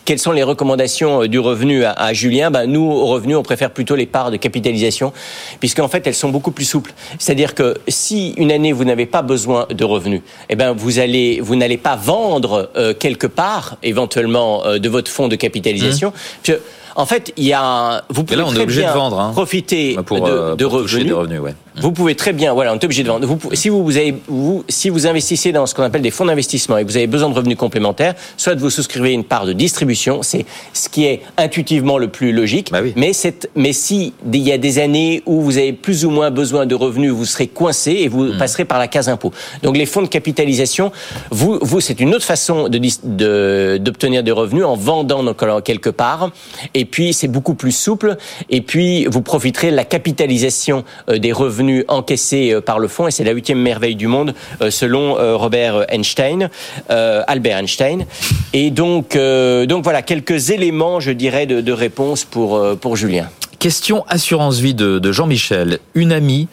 quelles 0.06 0.20
sont 0.20 0.32
les 0.32 0.44
recommandations 0.44 1.24
euh, 1.24 1.28
du 1.28 1.38
revenu 1.38 1.84
à, 1.84 2.14
Julien? 2.14 2.50
Ben, 2.50 2.66
Nous, 2.66 2.82
au 2.82 3.06
revenu, 3.08 3.36
on 3.36 3.44
préfère 3.44 3.72
plutôt 3.72 3.96
les 3.96 4.06
parts 4.06 4.32
de 4.32 4.38
capitalisation, 4.38 5.12
puisqu'en 5.60 5.90
fait, 5.90 6.08
elles 6.08 6.16
sont 6.16 6.30
beaucoup 6.30 6.52
plus 6.52 6.66
souples. 6.66 6.94
C'est-à-dire 7.20 7.56
que 7.56 7.76
si 7.88 8.32
une 8.38 8.52
année, 8.52 8.72
vous 8.72 8.86
n'avez 8.86 9.06
pas 9.06 9.22
besoin 9.22 9.68
de 9.70 9.84
revenus, 9.84 10.22
eh 10.50 10.56
ben, 10.56 10.72
vous 10.72 11.00
allez, 11.00 11.42
vous 11.42 11.56
n'allez 11.56 11.78
pas 11.78 11.98
vendre 11.98 12.70
euh, 12.78 12.94
quelque 12.94 13.28
part, 13.28 13.78
éventuellement, 13.84 14.64
de 14.78 14.90
votre 14.90 15.12
fonds 15.12 15.28
de 15.28 15.36
capitalisation. 15.36 16.14
Mmh. 16.48 16.54
En 16.96 17.06
fait, 17.06 17.34
il 17.36 17.44
y 17.44 17.54
a, 17.54 18.06
vous 18.10 18.24
pouvez 18.24 18.38
là, 18.38 18.46
on 18.46 18.52
très 18.52 18.60
est 18.60 18.64
obligé 18.64 18.82
bien 18.82 18.94
de 18.94 18.98
vendre, 18.98 19.20
hein. 19.20 19.32
profiter 19.34 19.98
pour, 20.06 20.22
de, 20.22 20.56
de 20.56 20.66
revenus. 20.66 21.14
revenus 21.14 21.42
ouais. 21.42 21.54
Vous 21.82 21.92
pouvez 21.92 22.16
très 22.16 22.32
bien, 22.32 22.54
voilà, 22.54 22.72
on 22.72 22.76
est 22.76 22.84
obligé 22.86 23.04
de 23.04 23.10
vendre. 23.10 23.28
Vous, 23.28 23.40
si 23.54 23.70
vous, 23.70 23.84
vous, 23.84 23.98
avez, 23.98 24.16
vous, 24.28 24.64
si 24.70 24.90
vous 24.90 25.08
investissez 25.08 25.52
dans 25.52 25.66
ce 25.66 25.76
qu'on 25.76 25.84
appelle 25.84 26.02
des 26.02 26.12
fonds 26.12 26.26
d'investissement 26.26 26.78
et 26.78 26.86
que 26.86 26.90
vous 26.90 26.98
avez 26.98 27.08
besoin 27.08 27.30
de 27.30 27.36
revenus 27.36 27.58
complémentaires, 27.58 28.16
soit 28.38 28.56
vous 28.56 28.70
souscrivez 28.70 29.12
une 29.12 29.26
part 29.26 29.46
de 29.46 29.54
distribution, 29.54 30.24
c'est 30.24 30.46
ce 30.74 30.88
qui 30.88 31.06
est 31.06 31.22
intuitivement 31.38 31.98
le 31.98 32.08
plus 32.08 32.32
logique. 32.32 32.72
Bah 32.72 32.80
oui. 32.82 32.94
Mais 32.96 33.12
mais 33.56 33.74
si 33.74 34.14
il 34.32 34.42
y 34.42 34.52
a 34.52 34.58
des 34.58 34.80
années 34.80 35.22
où 35.26 35.42
vous 35.42 35.58
avez 35.58 35.74
plus 35.74 36.06
ou 36.06 36.10
moins 36.10 36.32
besoin 36.32 36.66
de 36.66 36.76
revenus, 36.76 37.12
vous 37.12 37.26
serez 37.26 37.48
coincé 37.48 37.92
et 37.92 38.08
vous 38.08 38.24
mmh. 38.24 38.38
passerez 38.38 38.66
par 38.66 38.80
la 38.80 38.88
case 38.88 39.10
impôt. 39.10 39.34
Donc 39.64 39.76
les 39.76 39.86
fonds 39.86 40.02
de 40.02 40.08
capitalisation, 40.08 40.92
vous, 41.30 41.60
vous, 41.62 41.82
c'est 41.82 42.00
une 42.00 42.16
autre 42.16 42.26
façon 42.26 42.70
de, 42.70 43.78
d'obtenir 43.78 44.24
des 44.24 44.32
revenus 44.32 44.64
en 44.64 44.76
vendant 44.76 45.24
donc, 45.24 45.44
quelque 45.64 45.90
part. 45.90 46.32
Et 46.74 46.86
et 46.86 46.88
puis 46.88 47.14
c'est 47.14 47.28
beaucoup 47.28 47.56
plus 47.56 47.72
souple, 47.72 48.16
et 48.52 48.62
puis 48.62 49.08
vous 49.08 49.24
profiterez 49.24 49.72
de 49.72 49.76
la 49.76 49.86
capitalisation 49.86 50.84
euh, 51.10 51.18
des 51.18 51.32
revenus 51.32 51.65
encaissés 51.88 52.54
euh, 52.54 52.62
par 52.62 52.80
le 52.80 52.88
fonds, 52.88 53.08
et 53.08 53.12
c'est 53.12 53.24
la 53.24 53.32
huitième 53.32 53.60
merveille 53.60 53.96
du 53.96 54.08
monde 54.08 54.34
euh, 54.62 54.72
selon 54.72 55.16
Robert 55.38 55.86
Einstein, 55.90 56.50
Albert 56.90 57.58
Einstein. 57.58 58.06
Et 58.54 58.72
donc, 58.72 59.18
donc 59.18 59.84
voilà 59.84 60.02
quelques 60.02 60.50
éléments, 60.50 61.00
je 61.00 61.12
dirais, 61.12 61.46
de, 61.46 61.62
de 61.62 61.72
réponse 61.72 62.26
pour 62.26 62.62
pour 62.78 62.96
Julien. 62.96 63.30
Question 63.66 64.06
assurance 64.08 64.60
vie 64.60 64.76
de, 64.76 65.12
Jean-Michel. 65.12 65.80
Une 65.96 66.12
amie 66.12 66.48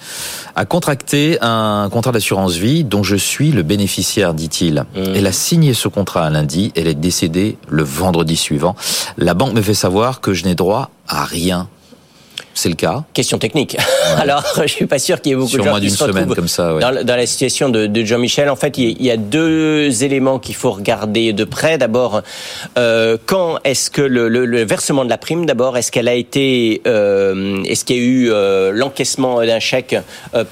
a 0.54 0.64
contracté 0.64 1.36
un 1.42 1.90
contrat 1.92 2.10
d'assurance 2.10 2.54
vie 2.54 2.84
dont 2.84 3.02
je 3.02 3.16
suis 3.16 3.50
le 3.52 3.62
bénéficiaire, 3.62 4.32
dit-il. 4.32 4.86
Mmh. 4.94 5.02
Elle 5.14 5.26
a 5.26 5.32
signé 5.32 5.74
ce 5.74 5.88
contrat 5.88 6.24
un 6.24 6.30
lundi, 6.30 6.72
elle 6.74 6.86
est 6.86 6.94
décédée 6.94 7.58
le 7.68 7.82
vendredi 7.82 8.36
suivant. 8.36 8.76
La 9.18 9.34
banque 9.34 9.52
me 9.52 9.60
fait 9.60 9.74
savoir 9.74 10.22
que 10.22 10.32
je 10.32 10.44
n'ai 10.44 10.54
droit 10.54 10.90
à 11.06 11.24
rien. 11.24 11.68
C'est 12.54 12.68
le 12.68 12.74
cas. 12.74 13.04
Question 13.14 13.38
technique. 13.38 13.76
Alors, 14.18 14.44
je 14.60 14.66
suis 14.66 14.86
pas 14.86 14.98
sûr 14.98 15.20
qu'il 15.20 15.30
y 15.30 15.32
ait 15.32 15.38
beaucoup 15.38 15.56
de 15.56 15.62
gens 15.62 15.80
qui 15.80 15.90
se 15.90 15.96
semaine 15.96 16.34
comme 16.34 16.48
ça, 16.48 16.74
dans, 16.78 17.16
la 17.16 17.26
situation 17.26 17.68
de, 17.68 17.86
de 17.86 18.04
Jean-Michel. 18.04 18.50
En 18.50 18.56
fait, 18.56 18.78
il 18.78 19.02
y 19.02 19.10
a 19.10 19.16
deux 19.16 20.04
éléments 20.04 20.38
qu'il 20.38 20.54
faut 20.54 20.70
regarder 20.70 21.32
de 21.32 21.44
près. 21.44 21.78
D'abord, 21.78 22.22
euh, 22.78 23.16
quand 23.26 23.58
est-ce 23.64 23.90
que 23.90 24.02
le, 24.02 24.28
le, 24.28 24.44
le, 24.44 24.64
versement 24.64 25.04
de 25.04 25.10
la 25.10 25.18
prime, 25.18 25.46
d'abord, 25.46 25.76
est-ce 25.76 25.90
qu'elle 25.90 26.08
a 26.08 26.14
été, 26.14 26.82
euh, 26.86 27.62
est-ce 27.64 27.84
qu'il 27.84 27.96
y 27.96 28.00
a 28.00 28.02
eu 28.02 28.30
euh, 28.30 28.72
l'encaissement 28.72 29.40
d'un 29.44 29.60
chèque 29.60 29.96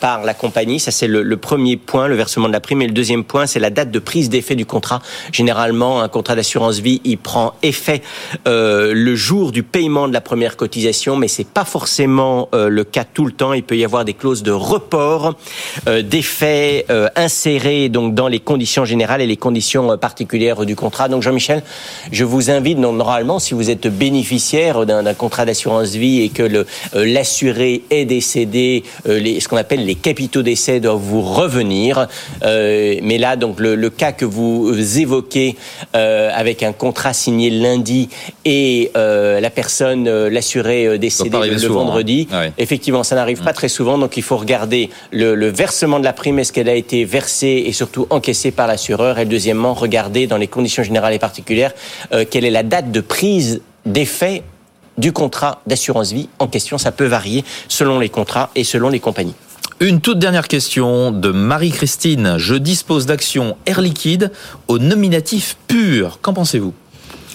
par 0.01 0.25
la 0.25 0.35
compagnie? 0.35 0.81
Ça, 0.81 0.91
c'est 0.91 1.07
le, 1.07 1.23
le, 1.23 1.37
premier 1.37 1.77
point, 1.77 2.09
le 2.09 2.17
versement 2.17 2.49
de 2.49 2.53
la 2.53 2.61
prime. 2.61 2.83
Et 2.83 2.87
le 2.87 2.93
deuxième 2.93 3.25
point, 3.25 3.47
c'est 3.47 3.61
la 3.61 3.71
date 3.71 3.91
de 3.91 3.99
prise 3.99 4.31
d'effet 4.31 4.55
du 4.55 4.67
contrat. 4.67 5.01
Généralement, 5.33 6.01
un 6.01 6.09
contrat 6.09 6.35
d'assurance 6.35 6.79
vie, 6.79 7.01
il 7.05 7.19
prend 7.19 7.55
effet 7.63 8.03
le 8.47 9.15
jour 9.15 9.53
du 9.53 9.63
paiement 9.63 10.09
de 10.09 10.13
la 10.13 10.21
première 10.21 10.57
cotisation, 10.57 11.17
mais 11.17 11.29
c'est 11.29 11.47
pas 11.47 11.65
forcément 11.65 11.90
forcément 11.91 12.49
le 12.53 12.85
cas 12.85 13.03
tout 13.03 13.25
le 13.25 13.33
temps. 13.33 13.53
Il 13.53 13.65
peut 13.65 13.77
y 13.77 13.85
avoir 13.85 14.05
des 14.05 14.15
clauses 14.15 14.45
de 14.45 14.53
report 14.53 15.35
d'effets 16.05 16.87
insérés 17.17 17.89
donc 17.89 18.15
dans 18.15 18.29
les 18.29 18.39
conditions 18.39 18.85
générales 18.85 19.21
et 19.23 19.27
les 19.27 19.37
conditions 19.37 19.99
particulières 19.99 20.65
du 20.65 20.77
contrat. 20.77 21.09
Donc 21.09 21.23
Jean-Michel, 21.23 21.65
je 22.13 22.23
vous 22.23 22.49
invite 22.49 22.79
normalement 22.79 23.41
si 23.41 23.55
vous 23.55 23.71
êtes 23.71 23.89
bénéficiaire 23.89 24.87
d'un 24.87 25.15
contrat 25.15 25.45
d'assurance 25.45 25.91
vie 25.91 26.21
et 26.21 26.29
que 26.29 26.65
l'assuré 26.95 27.83
est 27.91 28.05
décédé, 28.05 28.85
les, 29.07 29.41
ce 29.41 29.49
qu'on 29.49 29.57
appelle 29.57 29.85
les 29.85 29.97
capitaux 29.97 30.43
d'essai 30.43 30.79
doivent 30.79 31.01
vous 31.01 31.23
revenir. 31.23 32.07
mais 32.43 33.19
là 33.19 33.35
donc 33.35 33.59
le, 33.59 33.75
le, 33.75 33.91
cas 33.91 34.13
que 34.13 34.25
vous 34.25 34.73
évoquez 34.99 35.57
avec 35.93 36.63
un 36.63 36.73
contrat 36.73 37.13
signé 37.13 37.51
lundi 37.51 38.09
et 38.45 38.93
euh, 38.97 39.41
la 39.41 39.51
personne, 39.51 40.07
euh, 40.09 40.31
l'assuré 40.31 40.87
euh, 40.87 40.99
décédé 40.99 41.31
le, 41.31 41.37
vendredi. 41.37 41.80
Hein. 41.89 42.27
Ah 42.33 42.45
Effectivement, 42.59 43.03
ça 43.03 43.15
n'arrive 43.15 43.43
pas 43.43 43.53
mm. 43.53 43.55
très 43.55 43.69
souvent, 43.69 43.99
donc 43.99 44.17
il 44.17 44.23
faut 44.23 44.37
regarder 44.37 44.91
le, 45.13 45.35
versement 45.49 45.99
de 45.99 46.05
la 46.05 46.13
prime, 46.13 46.39
est-ce 46.39 46.53
qu'elle 46.53 46.69
a 46.69 46.75
été 46.75 47.05
versée 47.05 47.65
et 47.67 47.73
surtout 47.73 48.07
encaissée 48.11 48.51
par 48.51 48.67
l'assureur, 48.67 49.19
et 49.19 49.25
deuxièmement, 49.25 49.75
regarder 49.75 50.27
dans 50.27 50.37
les 50.37 50.49
conditions 50.49 50.83
générales 50.83 51.15
et 51.15 51.19
particulières 51.19 51.73
quelle 52.31 52.45
est 52.45 52.51
la 52.51 52.63
date 52.63 52.91
de 52.91 53.01
prise 53.01 53.63
d'effet 53.87 54.43
du 54.99 55.13
contrat 55.13 55.63
d'assurance 55.67 56.13
vie 56.13 56.29
en 56.39 56.47
question. 56.47 56.79
Ça 56.79 56.93
peut 56.93 57.07
varier 57.07 57.45
selon 57.69 57.99
les 57.99 58.09
contrats 58.09 58.51
et 58.55 58.65
selon 58.65 58.89
les 58.89 59.01
compagnies. 59.01 59.35
Une 59.81 60.03
toute 60.03 60.19
dernière 60.19 60.47
question 60.47 61.11
de 61.11 61.31
Marie-Christine. 61.31 62.37
Je 62.37 62.55
dispose 62.55 63.07
d'actions 63.07 63.57
Air 63.65 63.81
Liquide 63.81 64.31
au 64.69 64.79
nominatif 64.79 65.57
pur. 65.69 66.19
Qu'en 66.21 66.35
pensez-vous? 66.35 66.75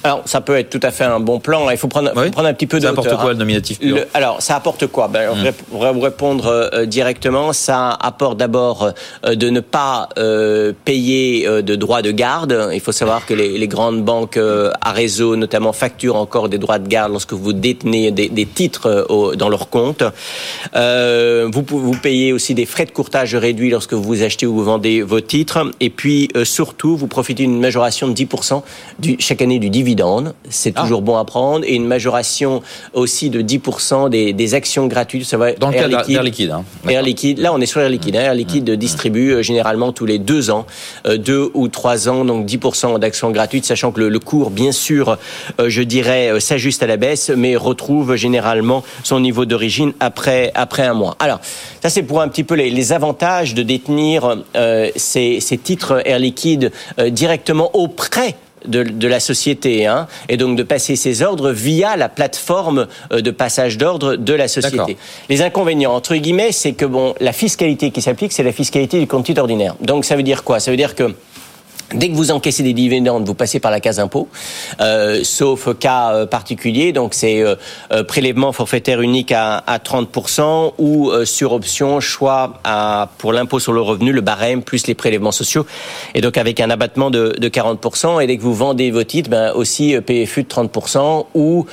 Alors, 0.06 0.22
ça 0.26 0.40
peut 0.40 0.56
être 0.56 0.70
tout 0.70 0.80
à 0.84 0.92
fait 0.92 1.04
un 1.04 1.20
bon 1.20 1.40
plan. 1.40 1.68
Il 1.72 1.78
faut 1.78 1.88
prendre, 1.88 2.12
prendre 2.12 2.48
un 2.48 2.54
petit 2.54 2.68
peu 2.68 2.78
de 2.78 2.84
Ça 2.84 2.92
apporte 2.92 3.10
quoi, 3.16 3.30
le 3.30 3.32
hein. 3.32 3.40
nominatif 3.40 3.80
pur 3.80 3.98
Alors, 4.14 4.40
ça 4.40 4.56
apporte 4.56 4.86
quoi? 4.86 5.08
Ben, 5.08 5.32
On 5.72 5.80
va 5.80 5.92
vous 5.92 6.00
répondre 6.00 6.46
euh, 6.46 6.86
directement. 6.86 7.54
Ça 7.54 7.90
apporte 7.90 8.38
d'abord 8.38 8.92
euh, 9.26 9.34
de 9.34 9.50
ne 9.50 9.62
pas 9.62 10.10
euh, 10.20 10.74
payer 10.86 11.48
de 11.64 11.76
droits 11.76 12.04
de 12.04 12.12
garde. 12.12 12.70
Il 12.72 12.82
faut 12.82 12.92
savoir 12.92 13.26
que 13.26 13.34
les, 13.34 13.58
les 13.58 13.68
grandes 13.68 14.04
banques 14.04 14.38
à 14.38 14.92
réseau, 14.92 15.36
notamment, 15.36 15.74
facturent 15.74 16.18
encore 16.18 16.50
des 16.50 16.60
droits 16.60 16.78
de 16.78 16.88
garde 16.88 17.12
lorsque 17.12 17.34
vous 17.34 17.54
détenez 17.54 18.12
des, 18.12 18.30
des 18.30 18.46
titres 18.46 19.08
au, 19.10 19.36
dans 19.36 19.50
leur 19.50 19.70
compte. 19.70 20.04
vous, 20.76 21.64
vous 21.68 21.98
payez 21.98 22.32
aussi 22.32 22.54
des 22.54 22.68
frais 22.68 22.86
de 22.86 22.92
courtage 22.92 23.34
réduits 23.34 23.72
lorsque 23.72 23.94
vous 23.94 24.22
achetez 24.22 24.46
ou 24.46 24.54
vous 24.54 24.64
vendez 24.64 25.02
vos 25.02 25.22
titres. 25.22 25.72
Et 25.80 25.90
puis, 25.90 26.30
surtout, 26.44 26.96
vous 26.96 27.08
profitez 27.08 27.44
d'une 27.44 27.60
majoration 27.60 28.08
de 28.08 28.14
10% 28.14 28.62
du, 29.00 29.16
chaque 29.20 29.42
année 29.42 29.58
du 29.58 29.72
dividende 29.72 29.95
c'est 30.50 30.74
ah. 30.76 30.82
toujours 30.82 31.02
bon 31.02 31.18
à 31.18 31.26
prendre, 31.26 31.66
et 31.66 31.76
une 31.76 31.86
majoration 31.86 32.62
aussi 32.94 33.30
de 33.30 33.42
10% 33.42 34.10
des, 34.10 34.34
des, 34.34 34.54
actions 34.54 34.88
gratuites. 34.88 35.26
Ça 35.26 35.38
va 35.38 35.54
Dans 35.54 35.70
le 35.70 35.74
cas 35.74 35.88
d'Air 35.88 36.24
Liquide. 36.24 36.52
Hein. 36.52 36.64
Air 36.88 37.02
Liquide, 37.02 37.40
là 37.40 37.54
on 37.54 37.62
est 37.62 37.66
sur 37.66 37.82
Air 37.82 37.90
Liquide. 37.90 38.16
Hein. 38.16 38.22
Air 38.22 38.34
Liquide 38.34 38.72
mmh. 38.72 38.76
distribue 38.76 39.32
euh, 39.32 39.42
généralement 39.42 39.92
tous 39.92 40.06
les 40.06 40.20
deux 40.20 40.50
ans, 40.50 40.66
euh, 41.06 41.18
deux 41.18 41.50
ou 41.54 41.68
trois 41.68 42.10
ans, 42.10 42.26
donc 42.26 42.46
10% 42.48 43.00
d'actions 43.00 43.32
gratuites, 43.32 43.66
sachant 43.66 43.92
que 43.92 44.02
le, 44.02 44.20
cours, 44.20 44.50
bien 44.50 44.72
sûr, 44.72 45.18
euh, 45.60 45.70
je 45.70 45.82
dirais, 45.82 46.40
s'ajuste 46.40 46.84
à 46.84 46.88
la 46.88 46.98
baisse, 46.98 47.32
mais 47.36 47.56
retrouve 47.56 48.16
généralement 48.16 48.84
son 49.04 49.20
niveau 49.20 49.46
d'origine 49.46 49.94
après, 50.00 50.52
après 50.56 50.84
un 50.84 50.94
mois. 50.94 51.16
Alors, 51.20 51.40
ça 51.82 51.90
c'est 51.90 52.04
pour 52.04 52.22
un 52.22 52.28
petit 52.28 52.44
peu 52.44 52.56
les, 52.56 52.70
les 52.70 52.94
avantages 52.94 53.54
de 53.54 53.64
détenir 53.64 54.38
ces, 54.96 55.40
ces, 55.40 55.58
titres 55.58 56.02
Air 56.06 56.20
Liquide 56.20 56.72
directement 57.12 57.70
auprès 57.74 58.36
de, 58.68 59.08
la 59.08 59.20
société, 59.20 59.86
hein, 59.86 60.08
et 60.30 60.38
donc 60.38 60.58
de 60.58 60.64
passer 60.64 60.96
ses 60.96 61.22
ordres 61.22 61.52
via 61.52 61.96
la 61.96 62.10
plateforme 62.10 62.88
euh, 63.12 63.22
de 63.22 63.32
passage 63.32 63.78
d'ordre 63.78 64.16
de 64.16 64.34
la 64.34 64.48
société. 64.48 64.98
Les 65.30 65.42
inconvénients, 65.42 65.94
entre 65.94 66.16
guillemets, 66.16 66.52
c'est 66.52 66.74
que 66.74 66.86
bon, 66.86 67.14
la 67.20 67.34
fiscalité 67.34 67.92
qui 67.92 68.02
s'applique, 68.02 68.32
c'est 68.32 68.44
la 68.44 68.52
fiscalité 68.52 69.00
du 69.00 69.08
compte 69.08 69.26
ordinaire. 69.38 69.76
Donc 69.82 70.06
ça 70.06 70.16
veut 70.16 70.24
dire 70.24 70.44
quoi? 70.44 70.60
Ça 70.60 70.72
veut 70.72 70.78
dire 70.78 70.96
que 70.96 71.14
Dès 71.94 72.10
que 72.10 72.16
vous 72.16 72.32
encaissez 72.32 72.64
des 72.64 72.74
dividendes, 72.74 73.26
vous 73.28 73.36
passez 73.36 73.60
par 73.60 73.70
la 73.70 73.80
case 73.80 74.00
impôt, 74.00 74.28
euh, 74.82 75.24
sauf 75.24 75.70
cas 75.78 76.14
euh, 76.14 76.26
particulier. 76.26 76.92
Donc 76.94 77.14
c'est 77.14 77.42
euh, 77.42 77.56
euh, 77.92 78.04
prélèvement 78.04 78.52
forfaitaire 78.52 79.02
unique 79.02 79.32
à, 79.32 79.58
à 79.58 79.78
30% 79.78 80.74
ou 80.80 81.12
sur 81.26 81.54
option 81.54 82.00
choix 82.00 82.60
à, 82.64 83.10
pour 83.20 83.34
l'impôt 83.34 83.60
sur 83.60 83.72
le 83.72 83.82
revenu, 83.82 84.12
le 84.12 84.22
barème 84.22 84.64
plus 84.64 84.88
les 84.88 84.96
prélèvements 84.96 85.32
sociaux. 85.32 85.66
Et 86.16 86.22
donc 86.22 86.38
avec 86.38 86.60
un 86.60 86.72
abattement 86.72 87.12
de, 87.12 87.36
de 87.38 87.50
40%. 87.50 88.22
Et 88.22 88.28
dès 88.28 88.38
que 88.38 88.42
vous 88.42 88.56
vendez 88.56 88.90
vos 88.90 89.04
titres, 89.04 89.30
ben 89.30 89.52
aussi 89.52 89.96
PFU 90.06 90.44
de 90.44 90.48
30% 90.48 91.28
ou 91.36 91.66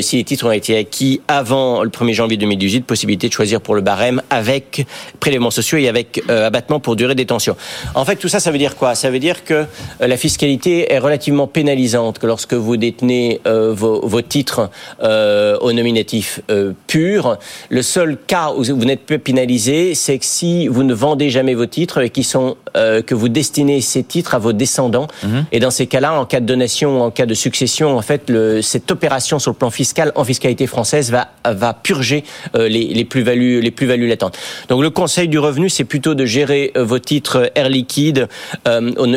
si 0.00 0.16
les 0.16 0.24
titres 0.24 0.46
ont 0.46 0.52
été 0.52 0.76
acquis 0.76 1.20
avant 1.28 1.84
le 1.84 1.90
1er 1.90 2.14
janvier 2.14 2.36
2018, 2.36 2.84
possibilité 2.84 3.28
de 3.28 3.32
choisir 3.32 3.60
pour 3.60 3.74
le 3.74 3.80
barème 3.80 4.22
avec 4.30 4.86
prélèvements 5.20 5.50
sociaux 5.50 5.78
et 5.78 5.88
avec 5.88 6.22
abattement 6.28 6.80
pour 6.80 6.96
durée 6.96 7.14
de 7.14 7.18
détention. 7.18 7.56
En 7.94 8.04
fait, 8.04 8.16
tout 8.16 8.28
ça, 8.28 8.40
ça 8.40 8.50
veut 8.50 8.58
dire 8.58 8.76
quoi? 8.76 8.94
Ça 8.94 9.10
veut 9.10 9.18
dire 9.18 9.35
que 9.44 9.54
euh, 9.54 10.06
la 10.06 10.16
fiscalité 10.16 10.92
est 10.92 10.98
relativement 10.98 11.46
pénalisante, 11.46 12.18
que 12.18 12.26
lorsque 12.26 12.54
vous 12.54 12.76
détenez 12.76 13.40
euh, 13.46 13.72
vos, 13.74 14.06
vos, 14.06 14.22
titres 14.22 14.70
euh, 15.02 15.56
au 15.60 15.72
nominatif 15.72 16.40
pur, 16.86 17.38
le 17.70 17.82
seul 17.82 18.16
cas 18.16 18.52
où 18.56 18.64
vous 18.64 18.84
n'êtes 18.84 19.06
pas 19.06 19.18
pénalisé, 19.18 19.94
c'est 19.94 20.18
que 20.18 20.24
si 20.24 20.68
vous 20.68 20.82
ne 20.82 20.94
vendez 20.94 21.30
jamais 21.30 21.54
vos 21.54 21.66
titres 21.66 22.02
et 22.02 22.10
qui 22.10 22.24
sont 22.24 22.56
que 23.06 23.14
vous 23.14 23.30
destinez 23.30 23.80
ces 23.80 24.02
titres 24.02 24.34
à 24.34 24.38
vos 24.38 24.52
descendants, 24.52 25.06
mhm. 25.22 25.46
et 25.50 25.60
dans 25.60 25.70
ces 25.70 25.86
cas-là, 25.86 26.20
en 26.20 26.26
cas 26.26 26.40
de 26.40 26.44
donation, 26.44 27.00
en 27.00 27.10
cas 27.10 27.24
de 27.24 27.32
succession, 27.32 27.96
en 27.96 28.02
fait, 28.02 28.28
le, 28.28 28.60
cette 28.60 28.90
opération 28.90 29.38
sur 29.38 29.52
le 29.52 29.56
plan 29.56 29.70
fiscal 29.70 30.12
en 30.14 30.24
fiscalité 30.24 30.66
française 30.66 31.10
va 31.10 31.28
va 31.46 31.72
purger 31.72 32.24
les, 32.54 32.68
les 32.68 33.04
plus-values 33.06 33.62
les 33.62 33.70
plus-values 33.70 34.08
latentes. 34.08 34.36
Donc 34.68 34.82
le 34.82 34.90
conseil 34.90 35.28
du 35.28 35.38
revenu, 35.38 35.70
c'est 35.70 35.84
plutôt 35.84 36.14
de 36.14 36.26
gérer 36.26 36.72
vos 36.76 36.98
titres 36.98 37.50
Air 37.54 37.70
Liquide, 37.70 38.28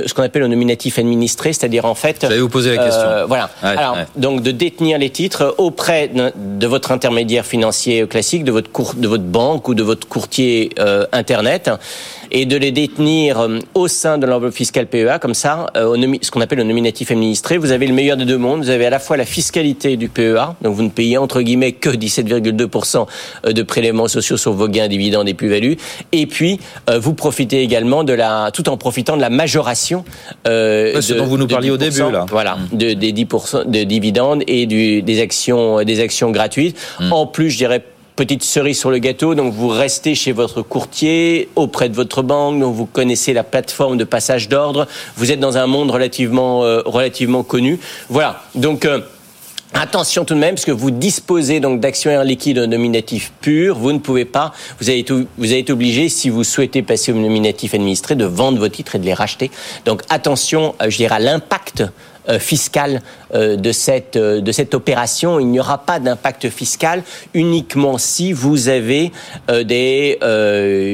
ce 0.10 0.14
qu'on 0.14 0.24
appelle 0.24 0.42
le 0.42 0.48
nominatif 0.48 1.00
administré, 1.00 1.54
c'est-à-dire 1.54 1.86
en 1.86 1.96
fait. 1.96 2.18
J'allais 2.22 2.40
vous 2.40 2.50
poser 2.50 2.76
la 2.76 2.84
question. 2.84 3.08
Euh, 3.08 3.26
voilà. 3.26 3.50
Alors, 3.62 3.98
donc 4.16 4.42
de 4.42 4.52
détenir 4.52 4.98
les 4.98 5.10
titres 5.10 5.56
auprès 5.58 6.10
de, 6.10 6.68
votre 6.68 6.92
intermédiaire 6.92 7.46
financier 7.46 8.08
classique, 8.08 8.44
de 8.44 8.52
votre 8.52 8.72
cour, 8.72 8.94
de 8.96 9.08
votre 9.08 9.24
banque 9.24 9.68
ou 9.68 9.74
de 9.74 9.84
votre 9.84 10.08
courtier 10.08 10.72
euh, 10.80 11.06
internet 11.12 11.70
et 12.32 12.46
de 12.46 12.58
les 12.58 12.72
détenir 12.72 13.40
euh, 13.40 13.60
au 13.74 13.88
sein 13.88 14.18
de 14.18 14.26
l'enveloppe 14.26 14.54
fiscale 14.54 14.88
PEA, 14.88 15.20
comme 15.20 15.34
ça, 15.34 15.68
euh, 15.76 15.96
ce 16.22 16.32
qu'on 16.32 16.42
appelle 16.42 16.60
le 16.60 16.64
nominatif 16.64 17.12
administré. 17.12 17.58
Vous 17.58 17.72
avez 17.72 17.88
le 17.88 17.94
meilleur 17.94 18.18
des 18.18 18.26
deux 18.26 18.38
mondes. 18.38 18.62
Vous 18.62 18.70
avez 18.70 18.86
à 18.86 18.90
la 18.90 19.00
fois 19.00 19.18
la 19.18 19.26
fiscalité 19.26 19.98
du 19.98 20.10
PEA, 20.10 20.56
donc 20.62 20.76
vous 20.76 20.84
ne 20.84 20.90
payez 20.90 21.18
entre 21.18 21.42
guillemets 21.42 21.74
que 21.74 21.90
17,2% 21.90 23.08
euh, 23.46 23.52
de 23.52 23.64
prélèvements 23.64 24.08
sociaux 24.08 24.38
sur 24.38 24.54
vos 24.54 24.68
gains, 24.68 24.88
dividendes 24.88 25.30
et 25.30 25.34
plus-values, 25.34 25.78
et 26.12 26.26
puis 26.26 26.60
vous 26.88 27.14
profitez 27.14 27.62
également 27.62 28.04
de 28.04 28.14
la, 28.14 28.52
tout 28.52 28.70
en 28.70 28.78
profitant 28.78 29.16
de 29.16 29.22
la 29.22 29.30
majoration. 29.30 30.04
Euh, 30.48 31.02
ce 31.02 31.14
dont 31.14 31.26
vous 31.26 31.38
nous 31.38 31.48
parliez 31.48 31.70
au 31.70 31.78
début 31.78 32.00
là. 32.00 32.26
Voilà, 32.30 32.56
mmh. 32.56 32.78
de, 32.78 32.94
des 32.94 33.14
10% 33.14 33.70
de 33.70 33.84
dividendes 33.84 34.44
et 34.48 34.66
du, 34.66 35.02
des 35.02 35.22
actions, 35.22 35.84
des 35.84 36.00
actions 36.00 36.32
gratuites. 36.32 36.78
Mmh. 37.00 37.14
En 37.14 37.26
plus, 37.26 37.50
je 37.50 37.58
dirais 37.58 37.84
petite 38.20 38.44
cerise 38.44 38.78
sur 38.78 38.92
le 38.92 38.98
gâteau, 38.98 39.34
donc 39.34 39.54
vous 39.54 39.70
restez 39.70 40.14
chez 40.14 40.34
votre 40.34 40.62
courtier, 40.62 41.48
auprès 41.56 41.88
de 41.88 41.96
votre 41.96 42.22
banque, 42.22 42.60
donc 42.60 42.76
vous 42.76 42.86
connaissez 42.86 43.32
la 43.32 43.46
plateforme 43.46 43.98
de 43.98 44.04
passage 44.04 44.50
d'ordre, 44.50 44.90
vous 45.16 45.32
êtes 45.32 45.40
dans 45.40 45.58
un 45.58 45.68
monde 45.68 45.90
relativement, 45.90 46.66
euh, 46.66 46.82
relativement 46.86 47.44
connu. 47.44 47.80
Voilà, 48.10 48.42
donc... 48.56 48.84
Euh, 48.84 49.00
attention 49.72 50.26
tout 50.26 50.34
de 50.34 50.40
même, 50.40 50.56
parce 50.56 50.66
que 50.66 50.72
vous 50.72 50.90
disposez 50.90 51.60
donc 51.60 51.80
d'actions 51.80 52.12
en 52.12 52.24
liquide 52.24 52.58
nominatif 52.58 53.32
pur, 53.40 53.78
vous 53.78 53.94
ne 53.94 54.00
pouvez 54.00 54.26
pas, 54.26 54.52
vous 54.82 54.90
avez, 54.90 55.04
tout, 55.04 55.28
vous 55.38 55.54
été 55.54 55.72
obligé, 55.72 56.10
si 56.10 56.30
vous 56.30 56.44
souhaitez 56.44 56.82
passer 56.82 57.12
au 57.12 57.16
nominatif 57.16 57.76
administré, 57.76 58.16
de 58.16 58.26
vendre 58.26 58.58
vos 58.58 58.68
titres 58.68 58.96
et 58.96 59.00
de 59.00 59.06
les 59.06 59.14
racheter. 59.14 59.52
Donc 59.86 60.02
attention, 60.10 60.74
euh, 60.82 60.90
je 60.90 60.98
dirais, 60.98 61.16
à 61.16 61.20
l'impact 61.20 61.84
fiscal 62.38 63.02
euh, 63.34 63.56
de 63.56 63.72
cette 63.72 64.16
euh, 64.16 64.42
de 64.42 64.52
cette 64.52 64.74
opération. 64.74 65.40
Il 65.40 65.48
n'y 65.48 65.60
aura 65.60 65.80
pas 65.80 66.00
d'impact 66.00 66.50
fiscal 66.50 67.04
uniquement 67.34 67.98
si 67.98 68.34
vous 68.34 68.70
avez 68.70 69.12
des 69.48 70.18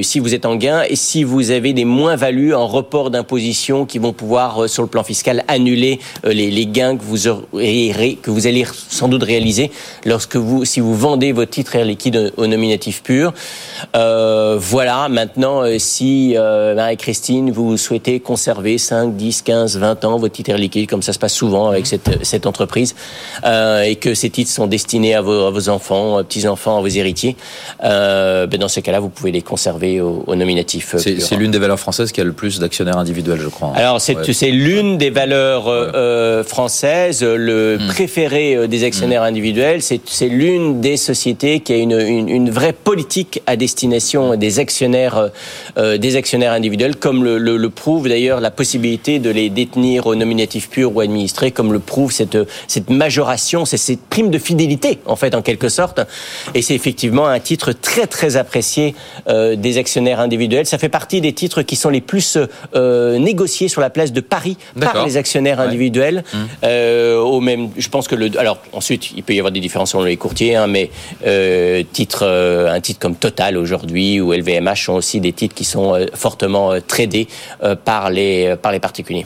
si 0.04 0.20
vous 0.20 0.34
êtes 0.34 0.46
en 0.46 0.56
gain 0.56 0.84
et 0.88 0.96
si 0.96 1.24
vous 1.24 1.52
avez 1.52 1.74
des 1.74 1.86
moins-values 1.86 2.54
en 2.54 2.68
report 2.68 3.10
d'imposition 3.12 3.86
qui 3.86 4.00
vont 4.00 4.14
pouvoir 4.14 4.70
sur 4.70 4.84
le 4.84 4.90
plan 4.90 5.04
fiscal 5.04 5.44
annuler 5.48 6.00
les, 6.24 6.52
les 6.52 6.66
gains 6.66 6.98
que 6.98 7.04
vous 7.04 7.18
que 7.24 8.32
vous 8.32 8.48
allez 8.48 8.66
sans 8.90 9.08
doute 9.08 9.24
réaliser 9.24 9.72
lorsque 10.06 10.36
vous 10.36 10.66
si 10.66 10.80
vous 10.80 10.96
vendez 10.96 11.32
vos 11.32 11.46
titres 11.46 11.76
Air 11.76 11.86
Liquide 11.86 12.34
au 12.38 12.48
nominatif 12.48 13.04
pur. 13.04 13.34
voilà. 13.94 15.08
Maintenant, 15.10 15.64
si 15.78 16.36
Marie-Christine 16.38 17.52
vous 17.52 17.78
souhaitez 17.78 18.20
conserver 18.20 18.78
5, 18.78 19.16
10, 19.16 19.42
15, 19.42 19.78
20 19.78 20.06
ans 20.06 20.18
vos 20.18 20.30
titres 20.30 20.52
Air 20.52 20.58
Liquide 20.58 20.90
comme 20.90 21.02
ça 21.02 21.14
se 21.14 21.20
passe 21.20 21.25
passe 21.26 21.34
souvent 21.34 21.70
avec 21.70 21.88
cette, 21.88 22.24
cette 22.24 22.46
entreprise, 22.46 22.94
euh, 23.46 23.82
et 23.82 23.96
que 23.96 24.14
ces 24.14 24.30
titres 24.30 24.52
sont 24.52 24.68
destinés 24.68 25.16
à 25.16 25.22
vos, 25.22 25.48
à 25.48 25.52
vos 25.58 25.70
enfants, 25.70 26.24
petits-enfants, 26.24 26.78
à 26.78 26.82
vos 26.82 26.94
héritiers, 27.02 27.36
euh, 27.84 28.46
ben 28.46 28.60
dans 28.60 28.68
ces 28.68 28.84
cas-là, 28.84 29.00
vous 29.00 29.10
pouvez 29.10 29.32
les 29.32 29.42
conserver 29.42 30.02
au, 30.02 30.24
au 30.28 30.36
nominatif. 30.36 30.96
C'est 30.98 31.36
l'une 31.36 31.50
des 31.50 31.58
valeurs 31.58 31.80
françaises 31.80 32.12
qui 32.12 32.22
a 32.22 32.24
le 32.24 32.34
plus 32.42 32.60
d'actionnaires 32.60 33.00
individuels, 33.00 33.40
je 33.42 33.48
crois. 33.48 33.72
Alors, 33.76 34.00
c'est 34.00 34.16
ouais. 34.16 34.52
l'une 34.52 35.00
des 35.00 35.10
valeurs 35.10 35.66
euh, 35.68 36.44
françaises, 36.44 37.24
le 37.24 37.78
hmm. 37.80 37.88
préféré 37.88 38.68
des 38.68 38.84
actionnaires 38.84 39.24
hmm. 39.24 39.32
individuels. 39.34 39.82
C'est 39.82 40.30
l'une 40.42 40.80
des 40.80 40.98
sociétés 40.98 41.62
qui 41.62 41.74
a 41.74 41.78
une, 41.78 42.00
une, 42.00 42.30
une, 42.30 42.52
vraie 42.52 42.74
politique 42.74 43.42
à 43.48 43.56
destination 43.56 44.36
des 44.36 44.60
actionnaires, 44.60 45.32
euh, 45.80 45.98
des 45.98 46.18
actionnaires 46.18 46.52
individuels, 46.52 46.96
comme 46.96 47.24
le, 47.24 47.40
le, 47.40 47.58
le 47.58 47.70
prouve 47.72 48.08
d'ailleurs 48.08 48.42
la 48.42 48.52
possibilité 48.52 49.18
de 49.18 49.32
les 49.32 49.50
détenir 49.50 50.06
au 50.06 50.14
nominatif 50.14 50.70
pur 50.70 50.96
ou 50.96 51.00
administré, 51.06 51.52
comme 51.52 51.72
le 51.74 51.80
prouve 51.80 52.12
cette, 52.12 52.38
cette 52.68 52.90
majoration, 52.90 53.66
c'est 53.66 53.78
cette 53.78 54.02
prime 54.02 54.30
de 54.30 54.38
fidélité, 54.38 55.00
en 55.06 55.16
fait, 55.16 55.34
en 55.36 55.42
quelque 55.42 55.70
sorte. 55.70 56.02
Et 56.54 56.62
c'est 56.62 56.76
effectivement 56.76 57.28
un 57.28 57.40
titre 57.40 57.72
très, 57.72 58.08
très 58.08 58.38
apprécié 58.38 58.96
euh, 59.28 59.56
des 59.56 59.78
actionnaires 59.78 60.20
individuels. 60.20 60.66
Ça 60.66 60.78
fait 60.78 60.90
partie 60.90 61.22
des 61.22 61.34
titres 61.34 61.62
qui 61.62 61.76
sont 61.76 61.90
les 61.90 62.02
plus 62.02 62.38
euh, 62.76 63.18
négociés 63.20 63.68
sur 63.68 63.82
la 63.82 63.90
place 63.90 64.12
de 64.12 64.22
Paris 64.22 64.58
par 64.80 65.06
les 65.06 65.18
actionnaires 65.18 65.60
individuels. 65.60 66.24
Mmh. 66.34 66.38
Euh, 66.64 67.20
au 67.20 67.40
même, 67.40 67.70
je 67.78 67.88
pense 67.90 68.08
que 68.08 68.16
le. 68.16 68.30
Alors 68.38 68.60
ensuite, 68.74 69.12
il 69.16 69.24
peut 69.24 69.34
y 69.34 69.40
avoir 69.40 69.52
des 69.52 69.60
différences 69.60 69.92
selon 69.92 70.04
les 70.04 70.18
courtiers, 70.18 70.56
hein, 70.56 70.68
mais 70.68 70.90
titre, 71.94 72.26
un 72.26 72.82
titre 72.82 73.00
comme 73.00 73.16
Total 73.16 73.58
aujourd'hui 73.58 74.20
ou 74.20 74.34
LVMH 74.34 74.86
sont 74.86 74.94
aussi 74.94 75.20
des 75.20 75.34
titres 75.34 75.56
qui 75.56 75.64
sont 75.64 76.06
fortement 76.14 76.74
tradés 76.86 77.28
par 77.86 78.10
les 78.10 78.56
par 78.62 78.72
les 78.72 78.80
particuliers. 78.80 79.26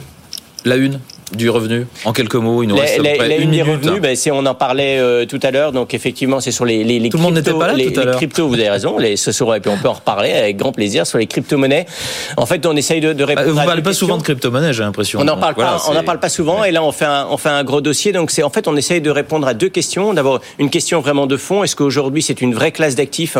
La 0.64 0.76
une? 0.76 1.00
Du 1.32 1.48
revenu 1.50 1.86
En 2.04 2.12
quelques 2.12 2.34
mots, 2.34 2.62
il 2.62 2.68
nous 2.68 2.76
reste 2.76 2.98
les, 3.00 3.08
à 3.08 3.12
peu 3.12 3.18
près 3.18 3.28
les, 3.28 3.34
une 3.36 3.50
les 3.52 3.62
minute. 3.62 3.66
revenus, 3.84 4.00
ben, 4.00 4.16
c'est, 4.16 4.30
on 4.30 4.44
en 4.46 4.54
parlait 4.54 4.98
euh, 4.98 5.26
tout 5.26 5.40
à 5.42 5.50
l'heure, 5.50 5.72
donc 5.72 5.94
effectivement, 5.94 6.40
c'est 6.40 6.50
sur 6.50 6.64
les, 6.64 6.84
les, 6.84 6.98
les 6.98 7.08
tout 7.10 7.16
le 7.16 7.22
monde 7.22 7.34
n'était 7.34 7.52
pas 7.52 7.68
là 7.68 7.72
les, 7.74 7.92
tout 7.92 8.00
à 8.00 8.04
l'heure. 8.04 8.16
cryptos, 8.16 8.48
vous 8.48 8.54
avez 8.54 8.70
raison, 8.70 8.98
les, 8.98 9.12
et 9.14 9.60
puis 9.60 9.70
on 9.70 9.76
peut 9.78 9.88
en 9.88 9.92
reparler 9.94 10.32
avec 10.32 10.56
grand 10.56 10.72
plaisir 10.72 11.06
sur 11.06 11.18
les 11.18 11.26
crypto-monnaies. 11.26 11.86
En 12.36 12.46
fait, 12.46 12.64
on 12.66 12.76
essaye 12.76 13.00
de, 13.00 13.12
de 13.12 13.24
répondre 13.24 13.46
Bah, 13.46 13.52
vous 13.52 13.58
à 13.60 13.64
parlez 13.64 13.82
pas 13.82 13.90
questions. 13.90 14.06
souvent 14.06 14.18
de 14.18 14.22
crypto-monnaie, 14.22 14.72
j'ai 14.72 14.82
l'impression. 14.82 15.20
On 15.20 15.24
n'en 15.24 15.36
parle 15.36 15.54
voilà, 15.54 15.72
pas, 15.72 15.84
on 15.90 16.02
parle 16.02 16.20
pas 16.20 16.28
souvent, 16.28 16.64
et 16.64 16.70
là 16.70 16.82
on 16.82 16.92
fait 16.92 17.04
un, 17.04 17.26
on 17.30 17.36
fait 17.36 17.48
un 17.48 17.64
gros 17.64 17.80
dossier. 17.80 18.12
Donc 18.12 18.30
c'est 18.30 18.42
en 18.42 18.50
fait 18.50 18.66
on 18.68 18.76
essaye 18.76 19.00
de 19.00 19.10
répondre 19.10 19.46
à 19.46 19.54
deux 19.54 19.68
questions. 19.68 20.14
D'abord 20.14 20.40
une 20.58 20.70
question 20.70 21.00
vraiment 21.00 21.26
de 21.26 21.36
fond. 21.36 21.62
Est-ce 21.64 21.76
qu'aujourd'hui 21.76 22.22
c'est 22.22 22.40
une 22.40 22.54
vraie 22.54 22.72
classe 22.72 22.94
d'actifs, 22.96 23.36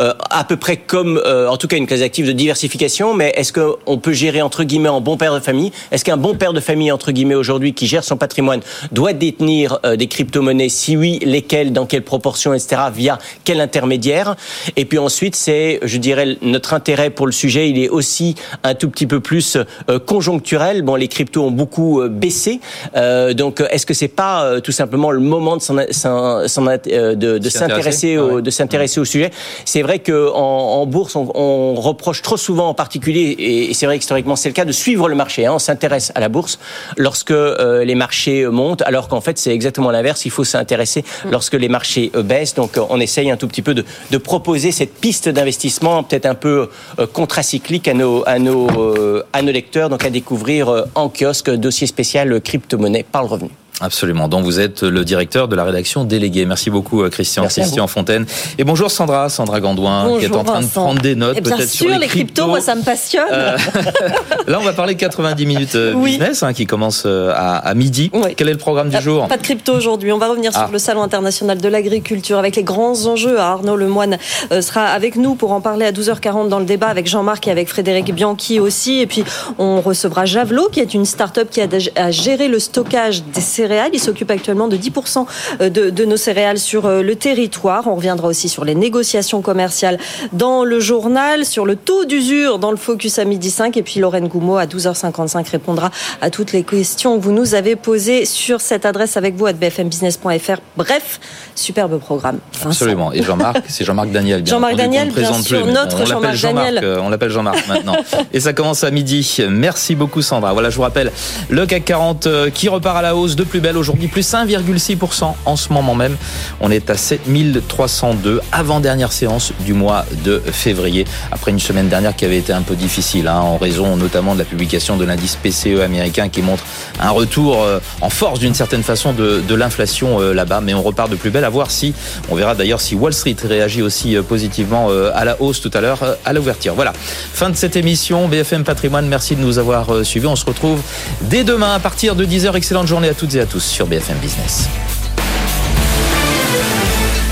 euh, 0.00 0.12
à 0.30 0.44
peu 0.44 0.56
près 0.56 0.76
comme, 0.76 1.20
euh, 1.24 1.48
en 1.48 1.56
tout 1.56 1.68
cas 1.68 1.76
une 1.76 1.86
classe 1.86 2.00
d'actifs 2.00 2.26
de 2.26 2.32
diversification, 2.32 3.14
mais 3.14 3.32
est-ce 3.36 3.52
qu'on 3.52 3.98
peut 3.98 4.12
gérer 4.12 4.42
entre 4.42 4.64
guillemets 4.64 4.88
en 4.88 5.00
bon 5.00 5.16
père 5.16 5.34
de 5.34 5.40
famille? 5.40 5.72
Est-ce 5.92 6.04
qu'un 6.04 6.16
bon 6.16 6.34
père 6.34 6.52
de 6.52 6.60
famille 6.60 6.90
entre 6.92 7.12
guillemets 7.12 7.33
aujourd'hui 7.34 7.74
qui 7.74 7.86
gère 7.86 8.04
son 8.04 8.16
patrimoine 8.16 8.60
doit 8.92 9.12
détenir 9.12 9.78
euh, 9.84 9.96
des 9.96 10.06
crypto-monnaies 10.06 10.68
Si 10.68 10.96
oui, 10.96 11.18
lesquelles, 11.24 11.72
dans 11.72 11.86
quelle 11.86 12.02
proportion, 12.02 12.54
etc. 12.54 12.82
Via 12.94 13.18
quel 13.44 13.60
intermédiaire 13.60 14.36
Et 14.76 14.84
puis 14.84 14.98
ensuite 14.98 15.36
c'est, 15.36 15.80
je 15.82 15.98
dirais, 15.98 16.36
notre 16.42 16.74
intérêt 16.74 17.10
pour 17.10 17.26
le 17.26 17.32
sujet, 17.32 17.68
il 17.70 17.78
est 17.78 17.88
aussi 17.88 18.34
un 18.62 18.74
tout 18.74 18.88
petit 18.88 19.06
peu 19.06 19.20
plus 19.20 19.56
euh, 19.56 19.98
conjoncturel. 19.98 20.82
Bon, 20.82 20.94
les 20.96 21.08
cryptos 21.08 21.44
ont 21.44 21.50
beaucoup 21.50 22.00
euh, 22.00 22.08
baissé, 22.08 22.60
Euh, 22.96 23.34
donc 23.34 23.62
est-ce 23.70 23.86
que 23.86 23.94
c'est 23.94 24.08
pas 24.08 24.44
euh, 24.44 24.60
tout 24.60 24.72
simplement 24.72 25.10
le 25.10 25.20
moment 25.20 25.56
de 25.56 25.62
euh, 25.62 25.92
s'intéresser 25.92 27.62
intéresser, 27.62 28.18
au, 28.18 28.40
ouais. 28.40 29.04
sujet? 29.04 29.30
C'est 29.64 29.82
vrai 29.82 29.98
que 29.98 30.30
en, 30.32 30.80
en 30.80 30.86
bourse, 30.86 31.16
on, 31.16 31.30
on 31.34 31.74
reproche 31.74 32.22
trop 32.22 32.36
souvent, 32.36 32.68
en 32.68 32.74
particulier, 32.74 33.34
et, 33.38 33.70
et 33.70 33.74
c'est 33.74 33.86
vrai 33.86 33.96
que 33.98 34.02
historiquement 34.02 34.36
c'est 34.36 34.48
le 34.48 34.54
cas, 34.54 34.64
de 34.64 34.72
suivre 34.72 35.08
le 35.08 35.14
marché. 35.14 35.46
hein. 35.46 35.52
On 35.54 35.58
s'intéresse 35.58 36.12
à 36.14 36.20
la 36.20 36.28
bourse 36.28 36.58
lorsque 36.96 37.23
euh, 37.32 37.84
les 37.84 37.94
marchés 37.94 38.46
montent, 38.46 38.82
alors 38.82 39.08
qu'en 39.08 39.20
fait 39.20 39.38
c'est 39.38 39.52
exactement 39.52 39.90
l'inverse. 39.90 40.24
Il 40.24 40.30
faut 40.30 40.44
s'intéresser 40.44 41.04
lorsque 41.30 41.54
les 41.54 41.68
marchés 41.68 42.10
euh, 42.14 42.22
baissent. 42.22 42.54
Donc 42.54 42.76
euh, 42.76 42.82
on 42.90 43.00
essaye 43.00 43.30
un 43.30 43.36
tout 43.36 43.48
petit 43.48 43.62
peu 43.62 43.74
de, 43.74 43.84
de 44.10 44.18
proposer 44.18 44.72
cette 44.72 44.94
piste 44.94 45.28
d'investissement, 45.28 46.02
peut-être 46.02 46.26
un 46.26 46.34
peu 46.34 46.68
euh, 46.98 47.06
contracyclique 47.06 47.88
à 47.88 47.94
nos, 47.94 48.22
à 48.26 48.38
nos, 48.38 48.68
euh, 48.70 49.22
à 49.32 49.42
nos 49.42 49.52
lecteurs, 49.52 49.88
donc 49.88 50.04
à 50.04 50.10
découvrir 50.10 50.68
euh, 50.68 50.82
en 50.94 51.08
kiosque 51.08 51.50
dossier 51.50 51.86
spécial 51.86 52.32
euh, 52.32 52.40
crypto-monnaie 52.40 53.04
par 53.10 53.22
le 53.22 53.28
revenu. 53.28 53.50
Absolument. 53.80 54.28
Donc 54.28 54.44
vous 54.44 54.60
êtes 54.60 54.82
le 54.84 55.04
directeur 55.04 55.48
de 55.48 55.56
la 55.56 55.64
rédaction 55.64 56.04
déléguée. 56.04 56.46
Merci 56.46 56.70
beaucoup 56.70 57.02
euh, 57.02 57.10
Christian, 57.10 57.42
Merci 57.42 57.60
Christian 57.60 57.86
Fontaine. 57.88 58.24
Et 58.56 58.62
bonjour 58.62 58.88
Sandra, 58.90 59.28
Sandra 59.28 59.60
Gandouin, 59.60 60.16
qui 60.20 60.26
est 60.26 60.36
en 60.36 60.44
train 60.44 60.60
de 60.62 60.66
prendre 60.66 61.02
des 61.02 61.16
notes 61.16 61.34
Eh 61.38 61.42
peut-être 61.42 61.68
sur 61.68 61.88
les, 61.90 61.98
les 61.98 62.06
cryptos, 62.06 62.46
moi 62.46 62.60
ça 62.60 62.76
me 62.76 62.82
passionne. 62.82 63.24
Euh, 63.32 63.56
Là, 64.46 64.58
on 64.60 64.64
va 64.64 64.74
parler 64.74 64.94
90 64.94 65.46
minutes 65.46 65.74
euh, 65.74 65.92
Oui. 65.96 66.12
business 66.12 66.42
hein, 66.44 66.52
qui 66.52 66.66
commence 66.66 67.04
à, 67.04 67.56
à 67.56 67.74
midi. 67.74 68.10
Oui. 68.12 68.34
Quel 68.36 68.48
est 68.48 68.52
le 68.52 68.58
programme 68.58 68.90
du 68.90 69.00
jour 69.00 69.26
Pas 69.26 69.38
de 69.38 69.42
crypto 69.42 69.72
aujourd'hui. 69.74 70.12
On 70.12 70.18
va 70.18 70.28
revenir 70.28 70.52
Ah. 70.54 70.64
sur 70.64 70.72
le 70.72 70.78
Salon 70.78 71.02
international 71.02 71.58
de 71.60 71.68
l'agriculture 71.68 72.38
avec 72.38 72.54
les 72.54 72.62
grands 72.62 73.06
enjeux. 73.06 73.38
Arnaud 73.40 73.76
Lemoine 73.76 74.18
sera 74.60 74.84
avec 74.84 75.16
nous 75.16 75.34
pour 75.34 75.50
en 75.52 75.60
parler 75.60 75.86
à 75.86 75.90
12h40 75.92 76.48
dans 76.48 76.60
le 76.60 76.64
débat 76.64 76.88
avec 76.88 77.08
Jean-Marc 77.08 77.48
et 77.48 77.50
avec 77.50 77.68
Frédéric 77.68 78.14
Bianchi 78.14 78.60
aussi. 78.60 79.00
Et 79.00 79.06
puis, 79.06 79.24
on 79.58 79.80
recevra 79.80 80.26
Javelot, 80.26 80.68
qui 80.70 80.78
est 80.80 80.94
une 80.94 81.04
start-up 81.06 81.48
qui 81.50 81.60
a 81.60 81.66
à 81.96 82.10
gérer 82.12 82.46
le 82.46 82.60
stockage 82.60 83.24
des 83.24 83.40
céréales. 83.40 83.63
Il 83.92 84.00
s'occupe 84.00 84.30
actuellement 84.30 84.68
de 84.68 84.76
10% 84.76 85.26
de, 85.60 85.90
de 85.90 86.04
nos 86.04 86.16
céréales 86.16 86.58
sur 86.58 86.86
euh, 86.86 87.02
le 87.02 87.16
territoire. 87.16 87.86
On 87.86 87.94
reviendra 87.96 88.28
aussi 88.28 88.48
sur 88.48 88.64
les 88.64 88.74
négociations 88.74 89.42
commerciales 89.42 89.98
dans 90.32 90.64
le 90.64 90.80
journal, 90.80 91.44
sur 91.44 91.64
le 91.66 91.76
taux 91.76 92.04
d'usure 92.04 92.58
dans 92.58 92.70
le 92.70 92.76
Focus 92.76 93.18
à 93.18 93.24
midi 93.24 93.50
5. 93.50 93.76
Et 93.76 93.82
puis, 93.82 94.00
Lorraine 94.00 94.28
Goumeau, 94.28 94.56
à 94.56 94.66
12h55, 94.66 95.50
répondra 95.50 95.90
à 96.20 96.30
toutes 96.30 96.52
les 96.52 96.62
questions 96.62 97.18
que 97.18 97.22
vous 97.22 97.32
nous 97.32 97.54
avez 97.54 97.76
posées 97.76 98.24
sur 98.24 98.60
cette 98.60 98.86
adresse 98.86 99.16
avec 99.16 99.34
vous 99.36 99.46
à 99.46 99.52
bfmbusiness.fr. 99.52 100.60
Bref, 100.76 101.20
superbe 101.54 101.98
programme. 101.98 102.38
Vincent. 102.52 102.68
Absolument. 102.68 103.12
Et 103.12 103.22
Jean-Marc, 103.22 103.62
c'est 103.68 103.84
Jean-Marc 103.84 104.10
Daniel. 104.10 104.46
Jean-Marc 104.46 104.76
Daniel, 104.76 105.10
bien 105.10 105.32
sûr, 105.34 105.66
notre 105.66 106.04
Jean-Marc 106.06 106.40
Daniel. 106.40 106.80
euh, 106.82 106.98
On 107.02 107.08
l'appelle 107.08 107.30
Jean-Marc 107.30 107.66
maintenant. 107.68 107.96
Et 108.32 108.40
ça 108.40 108.52
commence 108.52 108.84
à 108.84 108.90
midi. 108.90 109.38
Merci 109.48 109.94
beaucoup 109.94 110.22
Sandra. 110.22 110.52
Voilà, 110.52 110.70
je 110.70 110.76
vous 110.76 110.82
rappelle, 110.82 111.12
le 111.48 111.66
CAC 111.66 111.84
40 111.84 112.26
euh, 112.26 112.50
qui 112.50 112.68
repart 112.68 112.96
à 112.96 113.02
la 113.02 113.16
hausse 113.16 113.36
de 113.36 113.44
plus 113.44 113.53
belle 113.60 113.76
aujourd'hui, 113.76 114.08
plus 114.08 114.32
1,6% 114.32 115.34
en 115.44 115.56
ce 115.56 115.72
moment 115.72 115.94
même. 115.94 116.16
On 116.60 116.70
est 116.70 116.90
à 116.90 116.96
7302, 116.96 118.40
avant-dernière 118.52 119.12
séance 119.12 119.52
du 119.60 119.72
mois 119.72 120.04
de 120.24 120.42
février, 120.52 121.04
après 121.30 121.50
une 121.50 121.60
semaine 121.60 121.88
dernière 121.88 122.14
qui 122.16 122.24
avait 122.24 122.38
été 122.38 122.52
un 122.52 122.62
peu 122.62 122.74
difficile, 122.74 123.28
hein, 123.28 123.40
en 123.40 123.56
raison 123.56 123.96
notamment 123.96 124.34
de 124.34 124.40
la 124.40 124.44
publication 124.44 124.96
de 124.96 125.04
l'indice 125.04 125.36
PCE 125.36 125.80
américain 125.82 126.28
qui 126.28 126.42
montre 126.42 126.64
un 127.00 127.10
retour 127.10 127.62
euh, 127.62 127.80
en 128.00 128.10
force 128.10 128.38
d'une 128.38 128.54
certaine 128.54 128.82
façon 128.82 129.12
de, 129.12 129.40
de 129.46 129.54
l'inflation 129.54 130.20
euh, 130.20 130.32
là-bas. 130.32 130.60
Mais 130.60 130.74
on 130.74 130.82
repart 130.82 131.10
de 131.10 131.16
plus 131.16 131.30
belle 131.30 131.44
à 131.44 131.50
voir 131.50 131.70
si, 131.70 131.94
on 132.28 132.34
verra 132.34 132.54
d'ailleurs 132.54 132.80
si 132.80 132.94
Wall 132.94 133.12
Street 133.12 133.36
réagit 133.44 133.82
aussi 133.82 134.16
euh, 134.16 134.22
positivement 134.22 134.88
à 135.14 135.24
la 135.24 135.40
hausse 135.40 135.60
tout 135.60 135.70
à 135.74 135.80
l'heure 135.80 136.00
à 136.24 136.32
l'ouverture. 136.32 136.74
Voilà, 136.74 136.92
fin 136.94 137.50
de 137.50 137.56
cette 137.56 137.76
émission. 137.76 138.28
BFM 138.28 138.64
Patrimoine, 138.64 139.06
merci 139.06 139.36
de 139.36 139.40
nous 139.40 139.58
avoir 139.58 140.04
suivis. 140.04 140.26
On 140.26 140.36
se 140.36 140.44
retrouve 140.44 140.80
dès 141.22 141.44
demain 141.44 141.74
à 141.74 141.78
partir 141.78 142.16
de 142.16 142.24
10h. 142.24 142.54
Excellente 142.56 142.86
journée 142.86 143.08
à 143.08 143.14
toutes 143.14 143.34
et 143.34 143.40
tous 143.46 143.64
sur 143.64 143.86
BFM 143.86 144.18
Business. 144.18 144.68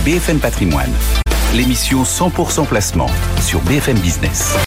BFM 0.04 0.38
Patrimoine, 0.40 0.92
l'émission 1.54 2.02
100% 2.02 2.66
placement 2.66 3.10
sur 3.40 3.60
BFM 3.60 3.98
Business. 3.98 4.56